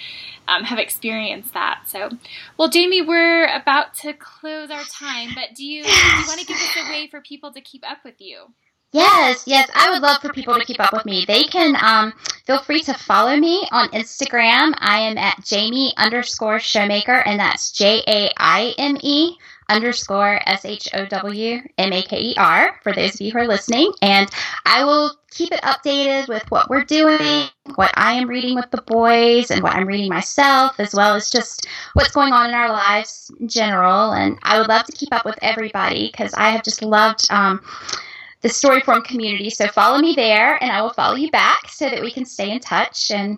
um, 0.47 0.63
have 0.63 0.79
experienced 0.79 1.53
that. 1.53 1.83
So, 1.85 2.09
well, 2.57 2.67
Jamie, 2.67 3.01
we're 3.01 3.45
about 3.45 3.93
to 3.99 4.13
close 4.13 4.69
our 4.71 4.83
time, 4.83 5.29
but 5.35 5.55
do 5.55 5.63
you, 5.63 5.83
do 5.83 5.89
you 5.89 6.27
want 6.27 6.39
to 6.39 6.45
give 6.45 6.57
us 6.57 6.75
a 6.85 6.89
way 6.89 7.07
for 7.07 7.21
people 7.21 7.53
to 7.53 7.61
keep 7.61 7.89
up 7.89 7.99
with 8.03 8.19
you? 8.19 8.47
Yes, 8.93 9.43
yes, 9.47 9.69
I 9.73 9.89
would 9.89 10.01
love 10.01 10.21
for 10.21 10.33
people 10.33 10.53
to 10.55 10.65
keep 10.65 10.81
up 10.81 10.91
with 10.91 11.05
me. 11.05 11.23
They 11.25 11.43
can 11.45 11.77
um, 11.81 12.11
feel 12.45 12.59
free 12.59 12.81
to 12.81 12.93
follow 12.93 13.37
me 13.37 13.65
on 13.71 13.87
Instagram. 13.89 14.73
I 14.79 14.99
am 14.99 15.17
at 15.17 15.45
Jamie 15.45 15.93
underscore 15.95 16.57
Showmaker, 16.57 17.23
and 17.25 17.39
that's 17.39 17.71
J 17.71 18.03
A 18.05 18.29
I 18.35 18.75
M 18.77 18.97
E 19.01 19.37
underscore 19.69 20.41
S 20.45 20.65
H 20.65 20.89
O 20.93 21.05
W 21.05 21.61
M 21.77 21.93
A 21.93 22.01
K 22.01 22.19
E 22.19 22.35
R 22.37 22.81
for 22.83 22.91
those 22.91 23.15
of 23.15 23.21
you 23.21 23.31
who 23.31 23.39
are 23.39 23.47
listening. 23.47 23.93
And 24.01 24.29
I 24.65 24.83
will 24.83 25.15
keep 25.29 25.53
it 25.53 25.61
updated 25.61 26.27
with 26.27 26.43
what 26.51 26.69
we're 26.69 26.83
doing, 26.83 27.47
what 27.75 27.93
I 27.95 28.11
am 28.11 28.27
reading 28.27 28.55
with 28.55 28.71
the 28.71 28.81
boys, 28.81 29.51
and 29.51 29.63
what 29.63 29.73
I'm 29.73 29.87
reading 29.87 30.09
myself, 30.09 30.77
as 30.81 30.93
well 30.93 31.15
as 31.15 31.29
just 31.29 31.65
what's 31.93 32.11
going 32.11 32.33
on 32.33 32.49
in 32.49 32.55
our 32.55 32.69
lives 32.69 33.31
in 33.39 33.47
general. 33.47 34.11
And 34.11 34.37
I 34.43 34.59
would 34.59 34.67
love 34.67 34.85
to 34.87 34.91
keep 34.91 35.13
up 35.13 35.23
with 35.23 35.39
everybody 35.41 36.09
because 36.11 36.33
I 36.33 36.49
have 36.49 36.63
just 36.63 36.81
loved. 36.81 37.25
Um, 37.29 37.63
the 38.41 38.49
Storyform 38.49 39.03
community. 39.03 39.49
So 39.49 39.67
follow 39.67 39.99
me 39.99 40.13
there 40.15 40.61
and 40.61 40.71
I 40.71 40.81
will 40.81 40.93
follow 40.93 41.15
you 41.15 41.31
back 41.31 41.69
so 41.69 41.89
that 41.89 42.01
we 42.01 42.11
can 42.11 42.25
stay 42.25 42.51
in 42.51 42.59
touch. 42.59 43.11
And 43.11 43.37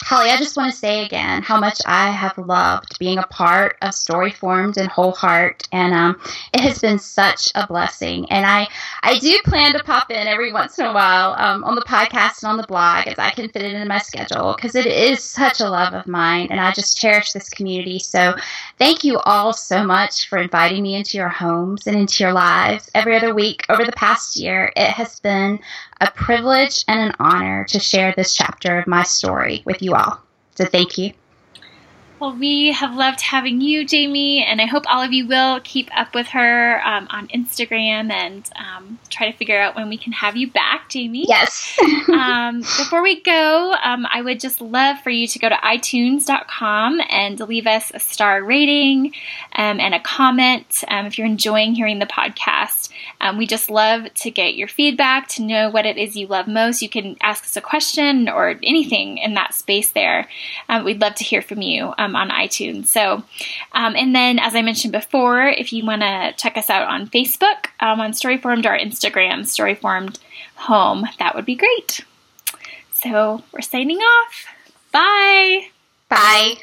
Holly, 0.00 0.30
I 0.30 0.36
just 0.36 0.56
want 0.56 0.72
to 0.72 0.78
say 0.78 1.04
again 1.04 1.42
how 1.42 1.58
much 1.58 1.80
I 1.84 2.10
have 2.10 2.38
loved 2.38 2.98
being 2.98 3.18
a 3.18 3.26
part 3.26 3.76
of 3.82 3.92
Story 3.92 4.30
Formed 4.30 4.76
and 4.76 4.88
Whole 4.88 5.12
Heart, 5.12 5.66
and 5.72 5.92
um, 5.92 6.20
it 6.54 6.60
has 6.60 6.78
been 6.78 6.98
such 6.98 7.50
a 7.54 7.66
blessing. 7.66 8.30
And 8.30 8.46
I, 8.46 8.68
I 9.02 9.18
do 9.18 9.36
plan 9.44 9.72
to 9.72 9.82
pop 9.82 10.10
in 10.10 10.28
every 10.28 10.52
once 10.52 10.78
in 10.78 10.86
a 10.86 10.92
while 10.94 11.34
um, 11.36 11.64
on 11.64 11.74
the 11.74 11.82
podcast 11.82 12.42
and 12.42 12.50
on 12.50 12.56
the 12.56 12.66
blog 12.66 13.08
as 13.08 13.18
I 13.18 13.30
can 13.30 13.48
fit 13.48 13.62
it 13.62 13.74
into 13.74 13.88
my 13.88 13.98
schedule 13.98 14.54
because 14.54 14.76
it 14.76 14.86
is 14.86 15.22
such 15.22 15.60
a 15.60 15.68
love 15.68 15.92
of 15.92 16.06
mine, 16.06 16.46
and 16.50 16.60
I 16.60 16.72
just 16.72 16.98
cherish 16.98 17.32
this 17.32 17.50
community. 17.50 17.98
So, 17.98 18.34
thank 18.78 19.02
you 19.04 19.18
all 19.18 19.52
so 19.52 19.84
much 19.84 20.28
for 20.28 20.38
inviting 20.38 20.82
me 20.82 20.94
into 20.94 21.18
your 21.18 21.28
homes 21.28 21.86
and 21.86 21.96
into 21.96 22.22
your 22.22 22.32
lives 22.32 22.88
every 22.94 23.16
other 23.16 23.34
week 23.34 23.66
over 23.68 23.84
the 23.84 23.92
past 23.92 24.36
year. 24.36 24.72
It 24.76 24.90
has 24.90 25.18
been 25.20 25.58
a 26.00 26.10
privilege 26.12 26.84
and 26.86 27.00
an 27.00 27.16
honor 27.18 27.64
to 27.64 27.80
share 27.80 28.14
this 28.16 28.34
chapter 28.34 28.78
of 28.78 28.86
my 28.86 29.02
story 29.02 29.62
with 29.66 29.82
you 29.82 29.87
all. 29.94 30.20
So 30.54 30.64
thank 30.64 30.98
you. 30.98 31.12
Well, 32.20 32.34
we 32.34 32.72
have 32.72 32.96
loved 32.96 33.20
having 33.20 33.60
you, 33.60 33.86
Jamie, 33.86 34.44
and 34.44 34.60
I 34.60 34.66
hope 34.66 34.82
all 34.88 35.00
of 35.00 35.12
you 35.12 35.28
will 35.28 35.60
keep 35.60 35.88
up 35.96 36.16
with 36.16 36.26
her 36.28 36.84
um, 36.84 37.06
on 37.10 37.28
Instagram 37.28 38.10
and 38.10 38.48
um, 38.56 38.98
try 39.08 39.30
to 39.30 39.36
figure 39.36 39.60
out 39.60 39.76
when 39.76 39.88
we 39.88 39.96
can 39.96 40.12
have 40.12 40.36
you 40.36 40.50
back, 40.50 40.88
Jamie. 40.88 41.26
Yes. 41.28 41.78
um, 42.08 42.60
before 42.60 43.04
we 43.04 43.22
go, 43.22 43.72
um, 43.80 44.04
I 44.10 44.20
would 44.22 44.40
just 44.40 44.60
love 44.60 44.98
for 45.00 45.10
you 45.10 45.28
to 45.28 45.38
go 45.38 45.48
to 45.48 45.54
iTunes.com 45.54 47.00
and 47.08 47.38
leave 47.38 47.68
us 47.68 47.92
a 47.94 48.00
star 48.00 48.42
rating 48.42 49.12
um, 49.54 49.78
and 49.78 49.94
a 49.94 50.00
comment 50.00 50.82
um, 50.88 51.06
if 51.06 51.18
you're 51.18 51.26
enjoying 51.26 51.76
hearing 51.76 52.00
the 52.00 52.06
podcast. 52.06 52.87
We 53.36 53.46
just 53.46 53.70
love 53.70 54.12
to 54.14 54.30
get 54.30 54.54
your 54.54 54.68
feedback, 54.68 55.28
to 55.28 55.42
know 55.42 55.70
what 55.70 55.86
it 55.86 55.96
is 55.96 56.16
you 56.16 56.26
love 56.26 56.46
most. 56.46 56.82
You 56.82 56.88
can 56.88 57.16
ask 57.20 57.44
us 57.44 57.56
a 57.56 57.60
question 57.60 58.28
or 58.28 58.58
anything 58.62 59.18
in 59.18 59.34
that 59.34 59.54
space 59.54 59.90
there. 59.90 60.28
we'd 60.84 61.00
love 61.00 61.14
to 61.16 61.24
hear 61.24 61.42
from 61.42 61.62
you 61.62 61.94
um, 61.98 62.14
on 62.16 62.30
iTunes. 62.30 62.86
So, 62.86 63.22
um, 63.72 63.96
and 63.96 64.14
then 64.14 64.38
as 64.38 64.54
I 64.54 64.62
mentioned 64.62 64.92
before, 64.92 65.46
if 65.46 65.72
you 65.72 65.84
want 65.84 66.02
to 66.02 66.34
check 66.36 66.56
us 66.56 66.70
out 66.70 66.88
on 66.88 67.08
Facebook, 67.08 67.66
um, 67.80 68.00
on 68.00 68.12
Storyformed 68.12 68.66
or 68.66 68.78
Instagram, 68.78 69.40
Storyformed 69.40 70.18
Home, 70.56 71.06
that 71.18 71.34
would 71.34 71.44
be 71.44 71.56
great. 71.56 72.04
So 72.92 73.42
we're 73.52 73.60
signing 73.60 73.98
off. 73.98 74.46
Bye. 74.92 75.68
Bye. 76.08 76.54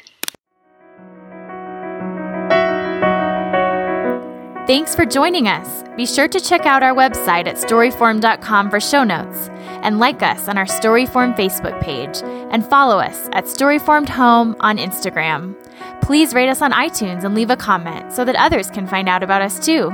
Thanks 4.66 4.96
for 4.96 5.06
joining 5.06 5.46
us. 5.46 5.84
Be 5.96 6.06
sure 6.06 6.26
to 6.26 6.40
check 6.40 6.66
out 6.66 6.82
our 6.82 6.92
website 6.92 7.46
at 7.46 7.54
storyformed.com 7.54 8.68
for 8.68 8.80
show 8.80 9.04
notes 9.04 9.48
and 9.82 10.00
like 10.00 10.24
us 10.24 10.48
on 10.48 10.58
our 10.58 10.64
Storyform 10.64 11.36
Facebook 11.36 11.80
page 11.80 12.16
and 12.50 12.66
follow 12.66 12.98
us 12.98 13.28
at 13.32 13.44
Storyformed 13.44 14.08
Home 14.08 14.56
on 14.58 14.78
Instagram. 14.78 15.54
Please 16.02 16.34
rate 16.34 16.48
us 16.48 16.62
on 16.62 16.72
iTunes 16.72 17.22
and 17.22 17.32
leave 17.32 17.50
a 17.50 17.56
comment 17.56 18.12
so 18.12 18.24
that 18.24 18.34
others 18.34 18.68
can 18.68 18.88
find 18.88 19.08
out 19.08 19.22
about 19.22 19.40
us 19.40 19.64
too. 19.64 19.90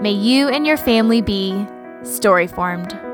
May 0.00 0.12
you 0.12 0.48
and 0.48 0.68
your 0.68 0.76
family 0.76 1.20
be 1.20 1.66
Storyformed. 2.02 3.11